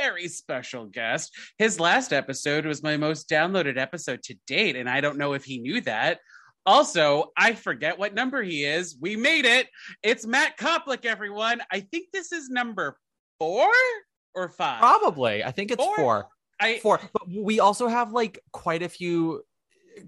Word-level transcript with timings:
very 0.00 0.28
special 0.28 0.86
guest. 0.86 1.32
His 1.58 1.80
last 1.80 2.12
episode 2.12 2.66
was 2.66 2.82
my 2.82 2.96
most 2.96 3.28
downloaded 3.28 3.76
episode 3.78 4.22
to 4.24 4.34
date, 4.46 4.76
and 4.76 4.88
I 4.88 5.00
don't 5.00 5.18
know 5.18 5.32
if 5.32 5.44
he 5.44 5.58
knew 5.58 5.80
that. 5.82 6.20
Also, 6.64 7.32
I 7.36 7.54
forget 7.54 7.98
what 7.98 8.14
number 8.14 8.42
he 8.42 8.64
is. 8.64 8.96
We 9.00 9.16
made 9.16 9.44
it. 9.44 9.68
It's 10.02 10.26
Matt 10.26 10.58
Koplik, 10.58 11.04
everyone. 11.04 11.62
I 11.70 11.80
think 11.80 12.08
this 12.12 12.32
is 12.32 12.48
number 12.48 12.98
four 13.38 13.68
or 14.34 14.48
five. 14.48 14.80
Probably. 14.80 15.44
I 15.44 15.50
think 15.52 15.70
it's 15.70 15.82
Four? 15.82 15.96
four. 15.96 16.26
I 16.60 16.78
Four. 16.80 17.00
But 17.12 17.22
we 17.28 17.60
also 17.60 17.86
have 17.86 18.12
like 18.12 18.40
quite 18.52 18.82
a 18.82 18.88
few 18.88 19.42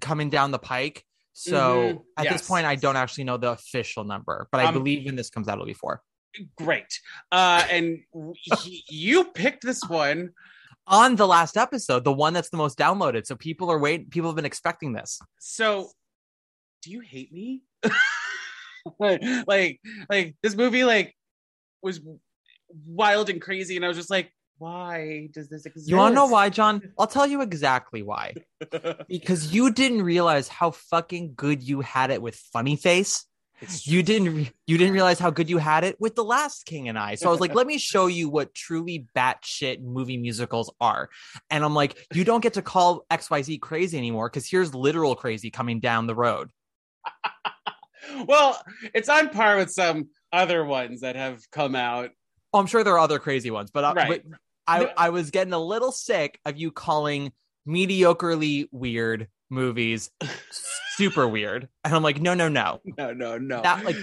coming 0.01 0.29
down 0.29 0.51
the 0.51 0.59
pike. 0.59 1.03
So 1.33 1.55
Mhm. 1.93 2.03
at 2.17 2.23
Yes. 2.25 2.33
this 2.33 2.47
point, 2.47 2.65
I 2.65 2.75
don't 2.75 2.97
actually 2.97 3.23
know 3.23 3.37
the 3.37 3.51
official 3.51 4.03
number, 4.03 4.47
but 4.51 4.59
I 4.59 4.65
Um, 4.65 4.73
believe 4.73 5.05
when 5.05 5.15
this 5.15 5.29
comes 5.29 5.47
out, 5.47 5.53
it'll 5.53 5.65
be 5.65 5.73
four. 5.73 6.01
Great. 6.57 6.99
Uh, 7.31 7.65
and 7.69 7.99
he, 8.61 8.83
you 8.89 9.25
picked 9.25 9.63
this 9.63 9.83
one. 9.87 10.31
On 10.87 11.15
the 11.15 11.27
last 11.27 11.55
episode, 11.55 12.03
the 12.03 12.11
one 12.11 12.33
that's 12.33 12.49
the 12.49 12.57
most 12.57 12.77
downloaded. 12.77 13.27
So 13.27 13.35
people 13.35 13.69
are 13.69 13.77
waiting, 13.77 14.07
people 14.09 14.29
have 14.29 14.35
been 14.35 14.45
expecting 14.45 14.91
this. 14.93 15.19
So, 15.39 15.91
do 16.81 16.89
you 16.89 17.01
hate 17.01 17.31
me? 17.31 17.61
like, 18.99 19.79
like 20.09 20.35
this 20.41 20.55
movie, 20.55 20.83
like, 20.83 21.15
was 21.83 22.01
wild 22.87 23.29
and 23.29 23.39
crazy, 23.39 23.75
and 23.75 23.85
I 23.85 23.87
was 23.87 23.97
just 23.97 24.09
like, 24.09 24.31
why 24.59 25.29
does 25.31 25.47
this 25.49 25.65
exist? 25.65 25.89
You 25.89 25.95
want 25.95 26.11
to 26.11 26.15
know 26.15 26.27
why, 26.27 26.49
John? 26.49 26.81
I'll 26.97 27.07
tell 27.07 27.25
you 27.25 27.41
exactly 27.41 28.03
why. 28.03 28.33
Because 29.07 29.53
you 29.53 29.71
didn't 29.71 30.01
realize 30.03 30.47
how 30.47 30.71
fucking 30.71 31.33
good 31.35 31.63
you 31.63 31.81
had 31.81 32.11
it 32.11 32.21
with 32.21 32.35
Funny 32.35 32.75
Face. 32.75 33.25
You 33.83 34.03
didn't 34.03 34.35
re- 34.35 34.51
you 34.67 34.77
didn't 34.77 34.93
realize 34.93 35.19
how 35.19 35.29
good 35.31 35.49
you 35.49 35.57
had 35.57 35.83
it 35.83 35.99
with 35.99 36.15
the 36.15 36.23
last 36.23 36.65
king 36.65 36.87
and 36.87 36.97
i 36.97 37.15
so 37.15 37.27
i 37.27 37.31
was 37.31 37.39
like 37.41 37.53
let 37.53 37.67
me 37.67 37.77
show 37.77 38.07
you 38.07 38.29
what 38.29 38.53
truly 38.53 39.05
batshit 39.15 39.81
movie 39.81 40.17
musicals 40.17 40.71
are 40.79 41.09
and 41.49 41.63
i'm 41.63 41.73
like 41.73 42.07
you 42.13 42.23
don't 42.23 42.41
get 42.41 42.53
to 42.53 42.61
call 42.61 43.05
xyz 43.11 43.59
crazy 43.59 43.97
anymore 43.97 44.29
because 44.29 44.49
here's 44.49 44.73
literal 44.73 45.15
crazy 45.15 45.49
coming 45.51 45.79
down 45.79 46.07
the 46.07 46.15
road 46.15 46.49
well, 48.27 48.61
it's 48.93 49.09
on 49.09 49.29
par 49.29 49.57
with 49.57 49.71
some 49.71 50.09
other 50.31 50.63
ones 50.65 51.01
that 51.01 51.15
have 51.15 51.41
come 51.51 51.75
out. 51.75 52.11
oh, 52.53 52.59
i'm 52.59 52.65
sure 52.67 52.83
there 52.83 52.93
are 52.93 52.99
other 52.99 53.19
crazy 53.19 53.51
ones 53.51 53.71
but, 53.71 53.83
I, 53.83 53.93
Right. 53.93 54.23
but 54.29 54.39
I, 54.67 54.93
I 54.95 55.09
was 55.09 55.31
getting 55.31 55.53
a 55.53 55.59
little 55.59 55.91
sick 55.91 56.39
of 56.45 56.57
you 56.57 56.71
calling 56.71 57.31
mediocrely 57.67 58.67
weird 58.71 59.27
movies 59.49 60.11
super 60.95 61.27
weird. 61.27 61.67
And 61.83 61.95
i'm 61.95 62.03
like 62.03 62.21
no 62.21 62.33
no 62.33 62.47
no. 62.47 62.81
No, 62.97 63.13
no, 63.13 63.37
no. 63.37 63.61
that 63.61 63.83
like 63.85 63.95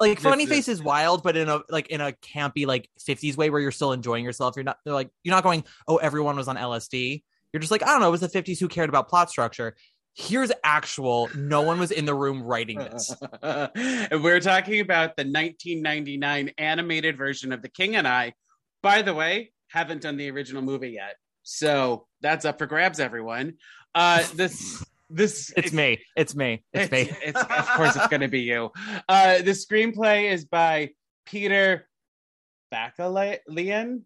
like 0.00 0.20
funny 0.20 0.46
face 0.46 0.68
is 0.68 0.82
wild 0.82 1.22
but 1.22 1.36
in 1.36 1.48
a 1.48 1.60
like 1.70 1.88
in 1.88 2.00
a 2.00 2.12
campy 2.12 2.66
like 2.66 2.90
50s 3.00 3.36
way 3.36 3.48
where 3.50 3.60
you're 3.60 3.70
still 3.70 3.92
enjoying 3.92 4.24
yourself 4.24 4.56
you're 4.56 4.64
not 4.64 4.78
they're 4.84 4.92
like 4.92 5.08
you're 5.22 5.34
not 5.34 5.44
going 5.44 5.64
oh 5.88 5.96
everyone 5.96 6.36
was 6.36 6.48
on 6.48 6.56
lsd 6.56 7.22
you're 7.52 7.60
just 7.60 7.70
like 7.70 7.82
i 7.82 7.86
don't 7.86 8.00
know 8.00 8.08
it 8.08 8.10
was 8.10 8.20
the 8.20 8.28
50s 8.28 8.58
who 8.58 8.68
cared 8.68 8.88
about 8.88 9.08
plot 9.08 9.30
structure? 9.30 9.76
Here's 10.16 10.52
actual 10.62 11.28
no 11.36 11.62
one 11.62 11.80
was 11.80 11.90
in 11.90 12.04
the 12.04 12.14
room 12.14 12.42
writing 12.42 12.78
this. 12.78 13.14
And 13.42 14.22
we're 14.22 14.38
talking 14.38 14.80
about 14.80 15.16
the 15.16 15.24
1999 15.24 16.52
animated 16.56 17.18
version 17.18 17.52
of 17.52 17.62
The 17.62 17.68
King 17.68 17.96
and 17.96 18.06
I. 18.06 18.34
By 18.80 19.02
the 19.02 19.12
way, 19.12 19.52
haven't 19.68 20.02
done 20.02 20.16
the 20.16 20.30
original 20.30 20.62
movie 20.62 20.90
yet, 20.90 21.16
so 21.44 22.06
that's 22.20 22.44
up 22.44 22.58
for 22.58 22.66
grabs, 22.66 22.98
everyone. 22.98 23.54
Uh, 23.94 24.24
this 24.34 24.84
this 25.10 25.52
it's 25.56 25.72
me 25.72 26.00
it's 26.16 26.34
me 26.34 26.64
it's 26.72 26.90
me 26.90 27.10
It's, 27.22 27.38
of 27.38 27.68
course 27.76 27.94
it's 27.94 28.08
going 28.08 28.22
to 28.22 28.28
be 28.28 28.40
you. 28.40 28.72
Uh, 29.08 29.38
the 29.38 29.52
screenplay 29.52 30.32
is 30.32 30.44
by 30.46 30.90
Peter 31.26 31.86
Bakalian, 32.72 34.02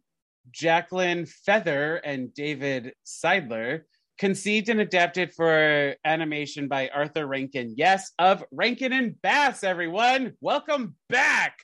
Jacqueline 0.50 1.25
Feather, 1.27 1.97
and 1.97 2.34
David 2.34 2.93
Seidler. 3.06 3.82
Conceived 4.19 4.69
and 4.69 4.81
adapted 4.81 5.32
for 5.32 5.94
animation 6.04 6.66
by 6.66 6.88
Arthur 6.88 7.25
Rankin. 7.27 7.75
Yes, 7.77 8.10
of 8.19 8.44
Rankin 8.50 8.93
and 8.93 9.22
Bass, 9.22 9.62
everyone. 9.62 10.34
Welcome 10.41 10.97
back. 11.09 11.59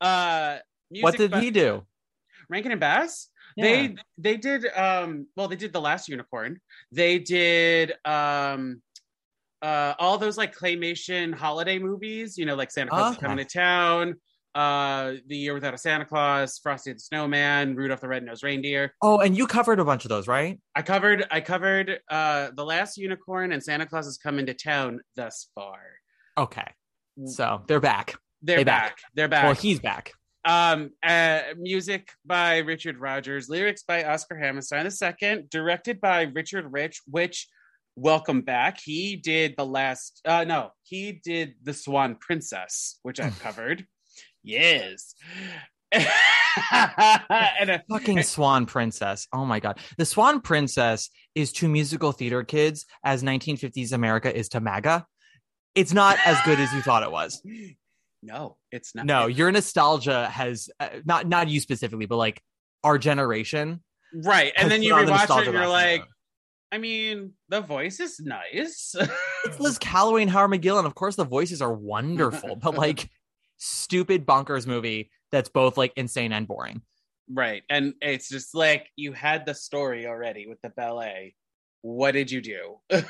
Uh, 0.00 0.58
what 1.00 1.16
did 1.16 1.30
by- 1.30 1.40
he 1.40 1.52
do 1.52 1.84
Rankin 2.48 2.72
and 2.72 2.80
Bass? 2.80 3.29
Yeah. 3.56 3.64
They 3.64 3.96
they 4.18 4.36
did 4.36 4.66
um 4.76 5.26
well 5.36 5.48
they 5.48 5.56
did 5.56 5.72
the 5.72 5.80
last 5.80 6.08
unicorn. 6.08 6.60
They 6.92 7.18
did 7.18 7.92
um 8.04 8.82
uh 9.62 9.94
all 9.98 10.18
those 10.18 10.38
like 10.38 10.56
claymation 10.56 11.34
holiday 11.34 11.78
movies, 11.78 12.38
you 12.38 12.46
know, 12.46 12.54
like 12.54 12.70
Santa 12.70 12.90
Claus 12.90 13.12
is 13.12 13.18
Okay. 13.18 13.26
coming 13.26 13.44
to 13.44 13.50
town, 13.58 14.14
uh 14.54 15.12
The 15.26 15.36
Year 15.36 15.54
Without 15.54 15.74
a 15.74 15.78
Santa 15.78 16.04
Claus, 16.06 16.58
Frosty 16.58 16.92
the 16.92 16.98
Snowman, 16.98 17.74
Rudolph 17.76 18.00
the 18.00 18.08
Red-Nosed 18.08 18.42
Reindeer. 18.42 18.94
oh 19.02 19.18
and 19.20 19.36
you 19.36 19.46
covered 19.46 19.78
a 19.80 19.84
bunch 19.84 20.04
of 20.04 20.08
those 20.08 20.26
right 20.26 20.58
I 20.74 20.82
covered 20.82 21.26
I 21.30 21.40
covered 21.40 22.00
uh 22.10 22.50
the 22.56 22.64
last 22.64 22.96
unicorn 22.96 23.52
and 23.52 23.62
Santa 23.62 23.86
Claus 23.86 24.06
is 24.06 24.16
coming 24.18 24.46
to 24.46 24.54
town 24.54 25.00
thus 25.16 25.48
far. 25.54 25.78
okay 26.38 26.66
so 27.26 27.62
they're 27.66 27.80
back 27.80 28.14
They're 28.42 28.58
They 28.58 28.64
back. 28.64 28.82
back. 28.96 28.98
They're 29.14 29.28
back. 29.28 29.44
well 29.44 29.52
he's 29.54 29.78
back 29.78 30.12
Um, 30.44 30.90
uh, 31.02 31.40
music 31.58 32.08
by 32.24 32.58
Richard 32.58 32.98
Rodgers, 32.98 33.48
lyrics 33.48 33.82
by 33.82 34.04
Oscar 34.04 34.38
Hammerstein 34.38 34.86
II, 34.86 35.44
directed 35.50 36.00
by 36.00 36.22
Richard 36.22 36.72
Rich, 36.72 37.02
which 37.06 37.48
welcome 37.96 38.40
back. 38.42 38.80
He 38.82 39.16
did 39.16 39.54
the 39.56 39.66
last, 39.66 40.20
uh, 40.24 40.44
no, 40.44 40.70
he 40.82 41.12
did 41.12 41.54
The 41.62 41.74
Swan 41.74 42.16
Princess, 42.18 42.98
which 43.02 43.20
I've 43.20 43.38
covered. 43.42 43.86
Yes. 44.42 45.14
and 46.72 47.70
a, 47.70 47.82
fucking 47.88 48.22
swan 48.24 48.64
princess 48.64 49.26
oh 49.32 49.44
my 49.44 49.58
god 49.58 49.78
the 49.98 50.04
swan 50.04 50.40
princess 50.40 51.10
is 51.34 51.52
to 51.52 51.68
musical 51.68 52.12
theater 52.12 52.44
kids 52.44 52.86
as 53.04 53.24
1950s 53.24 53.92
america 53.92 54.36
is 54.36 54.48
to 54.48 54.60
maga 54.60 55.04
it's 55.74 55.92
not 55.92 56.16
as 56.24 56.38
good 56.44 56.60
as 56.60 56.72
you 56.72 56.80
thought 56.80 57.02
it 57.02 57.10
was 57.10 57.42
no, 58.22 58.56
it's 58.70 58.94
not. 58.94 59.06
no 59.06 59.26
your 59.26 59.50
nostalgia 59.50 60.28
has 60.28 60.68
uh, 60.78 60.88
not 61.04 61.26
not 61.26 61.48
you 61.48 61.60
specifically 61.60 62.06
but 62.06 62.16
like 62.16 62.42
our 62.84 62.98
generation 62.98 63.82
right. 64.24 64.52
And 64.56 64.70
then 64.70 64.82
you 64.82 64.94
on 64.94 65.06
the 65.06 65.12
rewatch 65.12 65.42
it 65.42 65.48
and 65.48 65.54
you're 65.54 65.68
like. 65.68 66.04
I 66.72 66.78
mean, 66.78 67.32
the 67.48 67.60
voice 67.62 67.98
is 67.98 68.20
nice. 68.20 68.94
it's 69.44 69.58
liz 69.58 69.76
callaway 69.76 70.22
and 70.22 70.30
howard 70.30 70.52
mcgillin 70.52 70.86
of 70.86 70.94
course 70.94 71.16
the 71.16 71.24
voices 71.24 71.60
are 71.60 71.72
wonderful 71.72 72.54
but 72.54 72.74
like 72.78 73.10
stupid 73.58 74.24
bonkers 74.24 74.68
movie 74.68 75.10
that's 75.32 75.48
both 75.48 75.76
like 75.76 75.92
insane 75.96 76.32
and 76.32 76.46
boring 76.46 76.80
Right. 77.32 77.62
And 77.70 77.94
it's 78.00 78.28
just 78.28 78.54
like 78.54 78.88
you 78.96 79.12
had 79.12 79.46
the 79.46 79.54
story 79.54 80.06
already 80.06 80.46
with 80.48 80.60
the 80.62 80.70
ballet. 80.70 81.34
What 81.82 82.12
did 82.12 82.30
you 82.30 82.40
do? 82.40 82.78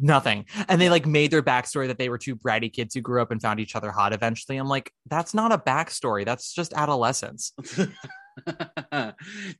nothing 0.00 0.44
and 0.68 0.80
they 0.80 0.90
like 0.90 1.06
made 1.06 1.30
their 1.30 1.42
backstory 1.42 1.86
that 1.86 1.98
they 1.98 2.08
were 2.08 2.18
two 2.18 2.36
bratty 2.36 2.72
kids 2.72 2.94
who 2.94 3.00
grew 3.00 3.22
up 3.22 3.30
and 3.30 3.40
found 3.40 3.60
each 3.60 3.74
other 3.74 3.90
hot 3.90 4.12
eventually 4.12 4.58
i'm 4.58 4.68
like 4.68 4.92
that's 5.06 5.34
not 5.34 5.52
a 5.52 5.58
backstory 5.58 6.24
that's 6.24 6.52
just 6.52 6.72
adolescence 6.74 7.52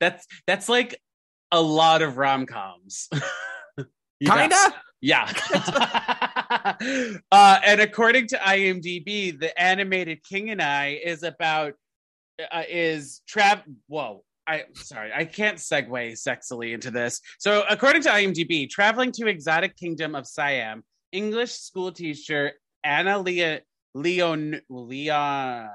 that's 0.01 0.27
that's 0.47 0.69
like 0.69 1.01
a 1.53 1.61
lot 1.61 2.03
of 2.03 2.17
rom-coms. 2.17 3.09
Kinda 4.25 4.75
Yeah. 5.01 5.33
uh, 7.33 7.61
and 7.65 7.81
according 7.81 8.27
to 8.29 8.37
IMDb, 8.37 9.39
the 9.39 9.59
animated 9.61 10.25
King 10.25 10.51
and 10.51 10.61
I 10.61 11.01
is 11.05 11.23
about 11.23 11.75
uh, 12.51 12.65
is 12.69 13.23
trav. 13.31 13.63
Whoa. 13.87 14.25
I 14.49 14.65
sorry, 14.73 15.13
I 15.15 15.25
can't 15.27 15.59
segue 15.59 16.13
sexily 16.13 16.73
into 16.73 16.91
this. 16.91 17.21
So, 17.39 17.65
according 17.69 18.03
to 18.03 18.09
IMDb, 18.09 18.69
traveling 18.69 19.13
to 19.13 19.27
exotic 19.27 19.77
kingdom 19.77 20.15
of 20.15 20.27
Siam, 20.27 20.83
English 21.13 21.53
school 21.53 21.93
teacher 21.93 22.53
Anna 22.83 23.19
Leon 23.19 23.61
Leon 23.95 24.61
Leon 24.69 25.69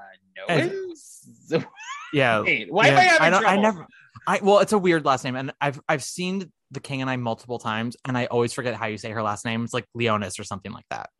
yeah 2.12 2.40
Wait, 2.42 2.72
why 2.72 2.88
am 2.88 2.96
I 2.96 3.00
having 3.02 3.30
don't- 3.30 3.42
trouble? 3.42 3.58
I 3.58 3.62
never. 3.62 3.86
I 4.26 4.40
well, 4.42 4.58
it's 4.60 4.72
a 4.72 4.78
weird 4.78 5.04
last 5.04 5.24
name, 5.24 5.36
and 5.36 5.52
I've 5.60 5.80
I've 5.88 6.02
seen 6.02 6.50
the 6.70 6.80
King 6.80 7.00
and 7.02 7.10
I 7.10 7.16
multiple 7.16 7.58
times, 7.58 7.96
and 8.04 8.16
I 8.16 8.26
always 8.26 8.52
forget 8.52 8.74
how 8.74 8.86
you 8.86 8.98
say 8.98 9.10
her 9.10 9.22
last 9.22 9.44
name. 9.44 9.64
It's 9.64 9.74
like 9.74 9.84
Leonis 9.94 10.38
or 10.40 10.44
something 10.44 10.72
like 10.72 10.86
that. 10.90 11.10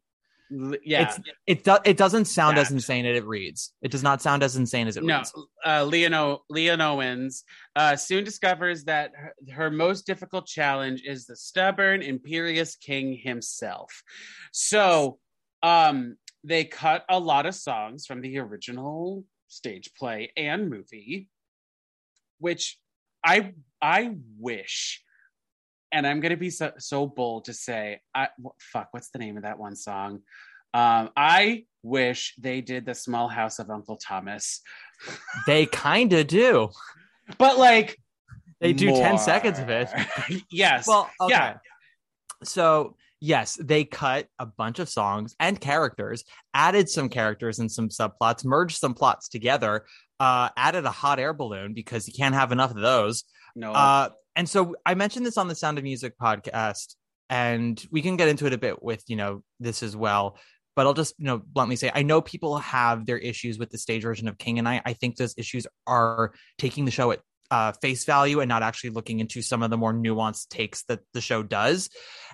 Yeah. 0.50 1.02
It's 1.02 1.20
it 1.46 1.64
do, 1.64 1.79
it 1.85 1.96
doesn't 1.96 2.26
sound 2.26 2.58
as 2.58 2.70
insane 2.70 3.06
as 3.06 3.17
it 3.17 3.26
reads. 3.26 3.73
It 3.82 3.91
does 3.91 4.02
not 4.02 4.23
sound 4.23 4.43
as 4.43 4.56
insane 4.56 4.87
as 4.87 4.96
it 4.96 5.02
no, 5.02 5.19
reads. 5.19 5.32
uh, 5.64 5.85
Leon, 5.85 6.38
Leonowens 6.50 7.44
uh, 7.75 7.96
soon 7.96 8.25
discovers 8.25 8.85
that 8.85 9.12
her, 9.17 9.35
her 9.52 9.70
most 9.70 10.06
difficult 10.06 10.46
challenge 10.46 11.02
is 11.05 11.26
the 11.26 11.37
stubborn, 11.37 12.02
imperious 12.02 12.76
king 12.76 13.17
himself. 13.17 14.02
So 14.52 15.19
um, 15.62 16.17
they 16.44 16.64
cut 16.64 17.05
a 17.08 17.19
lot 17.19 17.46
of 17.46 17.55
songs 17.55 18.06
from 18.06 18.20
the 18.20 18.38
original 18.38 19.25
stage 19.49 19.93
play 19.99 20.31
and 20.37 20.69
movie, 20.69 21.29
which 22.38 22.79
I 23.25 23.55
I 23.81 24.17
wish, 24.38 25.02
and 25.94 26.06
I'm 26.06 26.20
gonna 26.20 26.37
be 26.37 26.50
so, 26.50 26.73
so 26.79 27.06
bold 27.06 27.46
to 27.46 27.55
say, 27.55 28.00
I 28.14 28.29
wh- 28.44 28.49
fuck, 28.61 28.88
what's 28.91 29.11
the 29.11 29.20
name 29.20 29.37
of 29.37 29.44
that 29.44 29.58
one 29.58 29.76
song? 29.76 30.20
Um, 30.75 31.11
I 31.17 31.64
wish 31.85 32.35
they 32.37 32.61
did 32.61 32.85
the 32.85 32.94
Small 32.94 33.29
House 33.29 33.58
of 33.61 33.70
Uncle 33.70 33.96
Thomas. 33.96 34.61
They 35.46 35.67
kind 35.67 36.12
of 36.12 36.26
do. 36.26 36.70
but 37.37 37.58
like 37.58 37.99
They 38.61 38.73
do 38.73 38.91
10 38.93 39.19
seconds 39.19 39.58
of 39.58 39.69
it. 39.69 39.88
yes. 40.50 40.87
Well, 40.88 41.11
okay. 41.20 41.32
Yeah. 41.32 41.55
So, 42.44 42.96
yes, 43.20 43.58
they 43.61 43.85
cut 43.85 44.29
a 44.38 44.46
bunch 44.46 44.79
of 44.79 44.88
songs 44.88 45.35
and 45.38 45.61
characters, 45.61 46.25
added 46.55 46.88
some 46.88 47.08
characters 47.08 47.58
and 47.58 47.70
some 47.70 47.88
subplots, 47.88 48.44
merged 48.44 48.79
some 48.79 48.94
plots 48.94 49.29
together, 49.29 49.85
uh, 50.20 50.49
added 50.56 50.85
a 50.87 50.91
hot 50.91 51.19
air 51.19 51.35
balloon 51.35 51.75
because 51.75 52.06
you 52.08 52.14
can't 52.14 52.35
have 52.35 52.52
enough 52.52 52.70
of 52.70 52.81
those. 52.81 53.25
No. 53.55 53.73
Uh, 53.73 54.11
and 54.37 54.49
so 54.49 54.75
I 54.85 54.95
mentioned 54.95 55.25
this 55.25 55.39
on 55.39 55.49
the 55.49 55.55
Sound 55.55 55.79
of 55.79 55.85
Music 55.85 56.15
podcast, 56.21 56.97
and 57.31 57.83
we 57.91 58.03
can 58.03 58.17
get 58.17 58.29
into 58.29 58.47
it 58.47 58.53
a 58.53 58.59
bit 58.59 58.83
with, 58.83 59.03
you 59.09 59.17
know, 59.17 59.43
this 59.61 59.83
as 59.83 59.97
well. 59.97 60.39
But 60.77 60.87
I'll 60.87 60.95
just, 60.95 61.15
you 61.19 61.27
know, 61.27 61.39
bluntly 61.39 61.77
say, 61.77 61.91
I 61.95 62.03
know 62.03 62.21
people 62.21 62.59
have 62.59 63.06
their 63.06 63.19
issues 63.19 63.59
with 63.59 63.71
the 63.71 63.79
stage 63.79 64.03
version 64.03 64.27
of 64.27 64.39
King, 64.39 64.59
and 64.59 64.69
I, 64.69 64.83
I 64.85 64.93
think 64.93 65.17
those 65.17 65.35
issues 65.39 65.67
are 65.87 66.33
taking 66.59 66.85
the 66.85 66.91
show 66.91 67.12
at 67.12 67.21
uh, 67.51 67.73
face 67.81 68.05
value 68.05 68.41
and 68.41 68.49
not 68.49 68.65
actually 68.65 68.91
looking 68.91 69.21
into 69.21 69.41
some 69.41 69.62
of 69.62 69.71
the 69.71 69.77
more 69.77 69.93
nuanced 69.93 70.49
takes 70.49 70.83
that 70.85 71.01
the 71.12 71.21
show 71.21 71.43
does. 71.43 71.91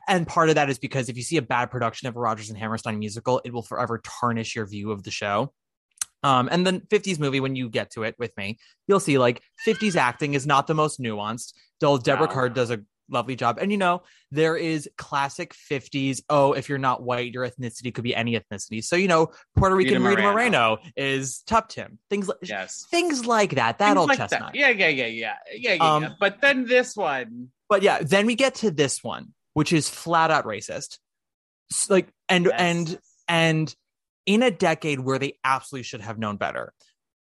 And 0.09 0.27
part 0.27 0.49
of 0.49 0.55
that 0.55 0.71
is 0.71 0.79
because 0.79 1.11
if 1.11 1.17
you 1.19 1.23
see 1.23 1.37
a 1.37 1.43
bad 1.43 1.71
production 1.71 2.09
of 2.09 2.17
a 2.17 2.21
Rodgers 2.21 2.49
and 2.49 2.59
Hammerstein 2.59 2.99
musical, 2.99 3.43
it 3.45 3.53
will 3.53 3.63
forever 3.63 4.01
tarnish 4.21 4.57
your 4.57 4.67
view 4.67 4.93
of 4.93 5.03
the 5.03 5.11
show. 5.11 5.53
Um, 6.23 6.49
and 6.53 6.67
the 6.67 6.73
50s 6.91 7.19
movie, 7.19 7.41
when 7.41 7.57
you 7.57 7.69
get 7.71 7.93
to 7.93 8.03
it 8.03 8.15
with 8.19 8.37
me, 8.37 8.59
you'll 8.87 9.01
see 9.01 9.19
like 9.19 9.43
50s 9.67 9.97
acting 9.97 10.35
is 10.35 10.47
not 10.47 10.67
the 10.67 10.75
most 10.75 11.01
nuanced. 11.01 11.53
Though 11.81 11.97
Deborah 11.99 12.27
No. 12.27 12.33
Kerr 12.33 12.49
does 12.51 12.71
a 12.71 12.81
lovely 13.09 13.35
job. 13.37 13.59
And 13.61 13.73
you 13.73 13.79
know, 13.79 14.03
there 14.31 14.57
is 14.57 14.89
classic 14.97 15.55
50s. 15.71 16.23
Oh, 16.29 16.53
if 16.53 16.69
you're 16.69 16.79
not 16.79 17.03
white, 17.03 17.33
your 17.33 17.49
ethnicity 17.49 17.93
could 17.93 18.05
be 18.05 18.15
any 18.15 18.39
ethnicity. 18.39 18.85
So, 18.85 18.97
you 18.97 19.09
know, 19.09 19.33
Puerto 19.57 19.75
Rican 19.75 20.03
Rita 20.05 20.23
Moreno. 20.23 20.33
Moreno 20.33 20.79
is 20.97 21.43
Tuptim. 21.49 21.97
Things 22.11 22.29
like 22.29 22.39
yes. 22.43 22.87
things 22.91 23.25
like 23.27 23.55
that. 23.57 23.79
That 23.79 23.87
Things 23.89 23.99
old 23.99 24.09
like 24.11 24.19
chestnut. 24.19 24.53
that. 24.53 24.55
Yeah, 24.55 24.69
yeah, 24.69 24.89
yeah, 24.89 25.07
yeah. 25.07 25.35
Yeah, 25.55 25.73
yeah, 25.75 25.95
Um, 25.95 26.03
yeah. 26.05 26.09
But 26.21 26.41
then 26.41 26.67
this 26.67 26.95
one. 26.97 27.49
But 27.69 27.83
yeah, 27.83 27.99
then 28.03 28.27
we 28.27 28.35
get 28.35 28.57
to 28.57 28.71
this 28.71 29.03
one, 29.03 29.33
which 29.55 29.73
is 29.73 29.89
flat 29.89 30.31
out 30.31 30.45
racist. 30.45 30.99
Like 31.89 32.09
and 32.29 32.45
Yes. 32.47 32.55
and 32.59 32.99
and 33.29 33.75
in 34.31 34.45
a 34.45 34.51
decade 34.51 35.01
where 35.01 35.19
they 35.19 35.37
absolutely 35.43 35.83
should 35.83 36.01
have 36.03 36.17
known 36.17 36.37
better. 36.37 36.73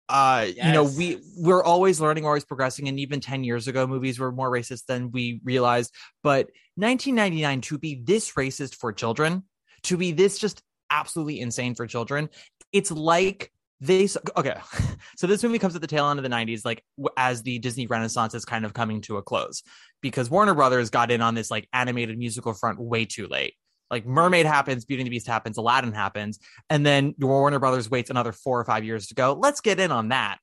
Uh, 0.09 0.47
you 0.55 0.73
know, 0.73 0.85
we 0.85 1.19
we're 1.37 1.65
always 1.65 2.01
learning, 2.01 2.25
always 2.25 2.45
progressing, 2.45 2.87
and 2.89 3.01
even 3.01 3.19
ten 3.19 3.43
years 3.43 3.67
ago, 3.67 3.87
movies 3.87 4.21
were 4.21 4.31
more 4.31 4.51
racist 4.51 4.87
than 4.87 5.11
we 5.11 5.41
realized. 5.43 5.93
But 6.23 6.51
1999 6.77 7.61
to 7.63 7.79
be 7.79 8.03
this 8.05 8.33
racist 8.33 8.77
for 8.77 8.93
children, 8.93 9.43
to 9.85 9.97
be 9.97 10.13
this 10.13 10.39
just 10.39 10.63
absolutely 10.91 11.41
insane 11.41 11.75
for 11.75 11.87
children, 11.89 12.29
it's 12.73 12.93
like 12.93 13.51
they 13.81 14.07
okay. 14.37 14.61
So 15.17 15.27
this 15.27 15.43
movie 15.43 15.59
comes 15.59 15.75
at 15.75 15.81
the 15.81 15.89
tail 15.89 16.09
end 16.09 16.21
of 16.21 16.23
the 16.23 16.29
90s, 16.29 16.65
like 16.65 16.85
as 17.17 17.43
the 17.43 17.59
Disney 17.59 17.89
Renaissance 17.89 18.35
is 18.35 18.45
kind 18.45 18.65
of 18.65 18.75
coming 18.75 19.01
to 19.03 19.17
a 19.17 19.23
close 19.23 19.63
because 20.03 20.31
Warner 20.31 20.55
Brothers 20.55 20.91
got 20.91 21.11
in 21.11 21.21
on 21.21 21.35
this 21.35 21.51
like 21.51 21.69
animated 21.73 22.17
musical 22.17 22.55
front 22.55 22.79
way 22.79 23.07
too 23.07 23.27
late. 23.27 23.55
Like 23.93 24.07
Mermaid 24.07 24.47
happens, 24.47 24.87
Beauty 24.87 25.03
and 25.03 25.07
the 25.07 25.11
Beast 25.11 25.27
happens, 25.27 25.59
Aladdin 25.59 25.93
happens, 25.93 26.39
and 26.71 26.85
then 26.85 27.15
Warner 27.19 27.59
Brothers 27.59 27.91
waits 27.91 28.09
another 28.09 28.33
four 28.33 28.59
or 28.59 28.65
five 28.65 28.85
years 28.85 29.07
to 29.09 29.15
go. 29.15 29.35
Let's 29.35 29.61
get 29.61 29.79
in 29.79 29.93
on 29.93 30.09
that. 30.09 30.39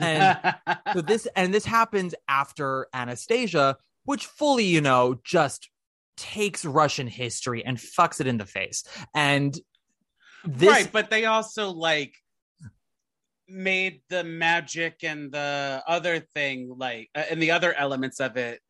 And 0.00 0.54
so 0.92 1.00
this 1.00 1.26
and 1.36 1.54
this 1.54 1.64
happens 1.64 2.14
after 2.28 2.88
Anastasia, 2.92 3.76
which 4.04 4.26
fully, 4.26 4.64
you 4.64 4.80
know, 4.80 5.20
just 5.24 5.70
takes 6.16 6.64
Russian 6.64 7.06
history 7.06 7.64
and 7.64 7.78
fucks 7.78 8.20
it 8.20 8.26
in 8.26 8.36
the 8.36 8.46
face. 8.46 8.82
And 9.14 9.56
this 10.44 10.68
right, 10.68 10.90
but 10.90 11.08
they 11.08 11.24
also 11.24 11.70
like 11.70 12.14
made 13.48 14.00
the 14.08 14.24
magic 14.24 15.04
and 15.04 15.30
the 15.30 15.84
other 15.86 16.18
thing 16.34 16.74
like 16.76 17.10
uh, 17.14 17.22
and 17.30 17.40
the 17.40 17.52
other 17.52 17.72
elements 17.72 18.18
of 18.18 18.36
it 18.36 18.60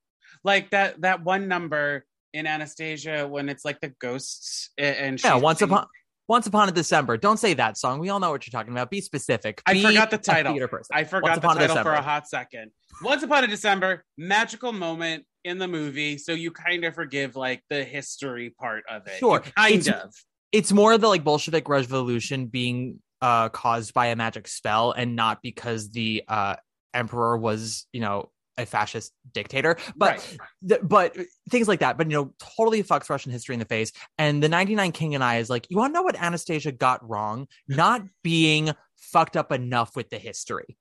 like 0.45 0.71
that 0.71 1.01
that 1.01 1.25
one 1.25 1.49
number 1.49 2.05
in 2.33 2.47
Anastasia 2.47 3.27
when 3.29 3.49
it's 3.49 3.65
like 3.65 3.81
the 3.81 3.89
ghosts 4.01 4.71
and 4.79 5.23
yeah, 5.23 5.35
once 5.37 5.59
singing- 5.61 5.75
upon 5.75 5.87
once 6.29 6.47
upon 6.49 6.69
a 6.69 6.73
December. 6.73 7.17
Don't 7.17 7.37
say 7.39 7.55
that 7.55 7.79
song. 7.79 8.01
We 8.01 8.09
all 8.09 8.19
know 8.19 8.31
what 8.31 8.45
you're 8.47 8.59
talking 8.59 8.73
about. 8.73 8.91
Be 8.91 9.01
specific. 9.01 9.63
I 9.65 9.81
forgot 9.81 10.11
the 10.11 10.19
title. 10.19 10.59
I 10.93 11.05
forgot 11.05 11.41
the 11.41 11.49
title 11.49 11.77
for 11.83 11.93
a 11.93 12.03
hot 12.03 12.29
second. 12.29 12.73
Once 13.03 13.23
Upon 13.23 13.45
a 13.45 13.47
December, 13.47 14.05
magical 14.19 14.73
moment 14.73 15.25
in 15.45 15.59
the 15.59 15.69
movie, 15.69 16.19
so 16.19 16.33
you 16.33 16.51
kind 16.51 16.85
of 16.85 16.95
forgive 16.97 17.37
like 17.37 17.63
the 17.71 17.85
history 17.85 18.51
part 18.51 18.83
of 18.91 19.07
it. 19.07 19.19
Sure. 19.19 19.41
You 19.45 19.53
kind 19.53 19.75
It's- 19.75 20.05
of. 20.05 20.13
it's 20.51 20.73
more 20.73 20.99
the 20.99 21.07
like 21.07 21.23
Bolshevik 21.23 21.69
revolution 21.69 22.47
being 22.47 23.01
uh 23.23 23.49
caused 23.49 23.95
by 23.95 24.07
a 24.07 24.17
magic 24.17 24.47
spell 24.49 24.93
and 24.93 25.15
not 25.17 25.41
because 25.43 25.91
the 25.91 26.25
uh 26.29 26.57
emperor 26.93 27.37
was, 27.39 27.87
you 27.93 28.01
know, 28.01 28.31
a 28.59 28.67
fascist 28.67 29.13
dictator. 29.33 29.77
But 29.97 30.17
Right. 30.19 30.39
th- 30.69 30.81
but 30.83 31.17
things 31.51 31.69
like 31.69 31.81
that. 31.81 31.99
But 31.99 32.11
you 32.11 32.17
know, 32.17 32.35
totally 32.57 32.83
fucks 32.83 33.11
Russian 33.11 33.33
history 33.33 33.55
in 33.55 33.59
the 33.59 33.67
face. 33.67 33.93
And 34.19 34.43
the 34.43 34.49
99 34.49 34.93
King 34.93 35.15
and 35.15 35.23
I 35.25 35.39
is 35.39 35.51
like, 35.51 35.67
you 35.71 35.77
want 35.77 35.93
to 35.93 35.95
know 35.95 36.03
what 36.03 36.17
Anastasia 36.17 36.73
got 36.73 37.07
wrong? 37.09 37.49
Not 37.69 38.03
being 38.23 38.71
fucked 38.97 39.37
up 39.37 39.53
enough 39.53 39.95
with 39.97 40.09
the 40.11 40.19
history. 40.19 40.77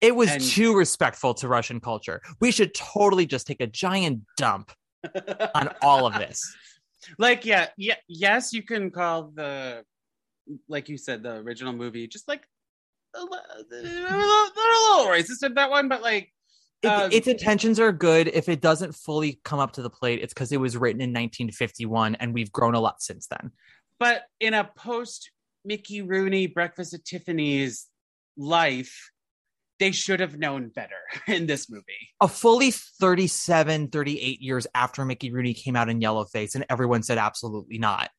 It 0.00 0.14
was 0.16 0.30
And- 0.30 0.42
too 0.42 0.74
respectful 0.76 1.34
to 1.34 1.48
Russian 1.48 1.80
culture. 1.80 2.20
We 2.40 2.50
should 2.50 2.74
totally 2.74 3.26
just 3.26 3.46
take 3.46 3.60
a 3.60 3.66
giant 3.66 4.22
dump 4.36 4.72
on 5.54 5.74
all 5.82 6.06
of 6.06 6.14
this. 6.14 6.40
like 7.18 7.44
yeah 7.44 7.68
yeah 7.76 7.96
yes 8.08 8.54
you 8.54 8.62
can 8.62 8.90
call 8.90 9.24
the 9.34 9.84
like 10.68 10.88
you 10.88 10.96
said 10.96 11.22
the 11.22 11.32
original 11.36 11.74
movie 11.74 12.06
just 12.08 12.26
like 12.26 12.42
they're 13.12 13.20
a 13.22 13.24
little 13.26 13.66
they're 13.70 14.72
a 14.72 14.96
little 14.96 15.06
racist 15.12 15.44
in 15.44 15.52
that 15.52 15.68
one 15.68 15.86
but 15.88 16.00
like 16.00 16.32
It- 16.84 16.88
um, 16.88 17.10
its 17.12 17.26
intentions 17.26 17.80
are 17.80 17.92
good. 17.92 18.28
If 18.28 18.48
it 18.48 18.60
doesn't 18.60 18.94
fully 18.94 19.40
come 19.44 19.58
up 19.58 19.72
to 19.72 19.82
the 19.82 19.90
plate, 19.90 20.20
it's 20.22 20.32
because 20.34 20.52
it 20.52 20.58
was 20.60 20.76
written 20.76 21.00
in 21.00 21.10
1951, 21.10 22.14
and 22.16 22.32
we've 22.34 22.52
grown 22.52 22.74
a 22.74 22.80
lot 22.80 23.02
since 23.02 23.26
then. 23.26 23.50
but 23.98 24.22
in 24.40 24.54
a 24.54 24.64
post 24.76 25.30
mickey 25.64 26.02
rooney 26.02 26.46
breakfast 26.46 26.92
at 26.92 27.04
tiffany's 27.06 27.86
life 28.36 29.10
they 29.80 29.92
should 29.92 30.20
have 30.20 30.36
known 30.38 30.68
better 30.68 31.00
in 31.26 31.46
this 31.46 31.70
movie 31.70 31.84
A 32.20 32.28
fully 32.28 32.70
37, 32.70 33.88
38 33.88 34.40
years 34.40 34.66
after 34.74 35.04
Mickey 35.04 35.32
Rooney 35.32 35.52
came 35.54 35.74
out 35.76 35.88
in 35.88 36.00
Yellowface, 36.00 36.54
and 36.54 36.64
everyone 36.68 37.02
said 37.02 37.18
absolutely 37.18 37.78
not. 37.78 38.10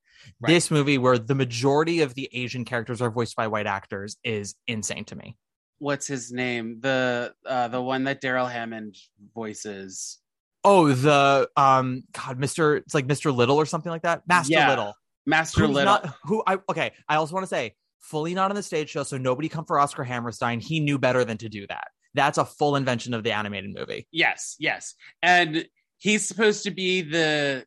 Right. 0.41 0.49
This 0.49 0.69
movie, 0.71 0.97
where 0.97 1.17
the 1.17 1.35
majority 1.35 2.01
of 2.01 2.13
the 2.15 2.29
Asian 2.33 2.65
characters 2.65 3.01
are 3.01 3.09
voiced 3.11 3.35
by 3.35 3.47
white 3.47 3.67
actors, 3.67 4.17
is 4.23 4.55
insane 4.67 5.05
to 5.05 5.15
me. 5.15 5.37
What's 5.79 6.07
his 6.07 6.31
name 6.31 6.79
the 6.81 7.33
uh 7.45 7.67
the 7.67 7.81
one 7.81 8.05
that 8.05 8.21
darrell 8.21 8.47
hammond 8.47 8.95
voices 9.33 10.19
Oh, 10.67 10.91
the 10.91 11.47
um, 11.55 12.01
God, 12.11 12.39
Mister, 12.39 12.77
it's 12.77 12.95
like 12.95 13.05
Mister 13.05 13.31
Little 13.31 13.57
or 13.57 13.67
something 13.67 13.91
like 13.91 14.01
that. 14.01 14.23
Master 14.27 14.53
Yeah. 14.53 14.69
Little. 14.69 14.93
master 15.27 15.61
who's 15.67 15.75
little 15.75 15.93
not- 15.93 16.15
who 16.23 16.41
I 16.47 16.57
okay. 16.69 16.91
I 17.07 17.17
also 17.17 17.35
want 17.35 17.43
to 17.43 17.47
say, 17.47 17.75
fully 17.99 18.33
not 18.33 18.49
on 18.49 18.55
the 18.55 18.63
stage 18.63 18.89
show, 18.89 19.03
so 19.03 19.17
nobody 19.19 19.47
come 19.47 19.65
for 19.65 19.77
Oscar 19.79 20.03
Hammerstein. 20.03 20.59
He 20.59 20.79
knew 20.79 20.97
better 20.97 21.23
than 21.23 21.37
to 21.37 21.49
do 21.49 21.67
that. 21.67 21.89
That's 22.15 22.39
a 22.39 22.45
full 22.45 22.77
invention 22.77 23.13
of 23.13 23.23
the 23.23 23.31
animated 23.33 23.75
movie. 23.75 24.07
Yes, 24.11 24.55
yes. 24.57 24.95
And 25.21 25.67
he's 25.99 26.25
supposed 26.25 26.63
to 26.63 26.71
be 26.71 27.01
the 27.01 27.65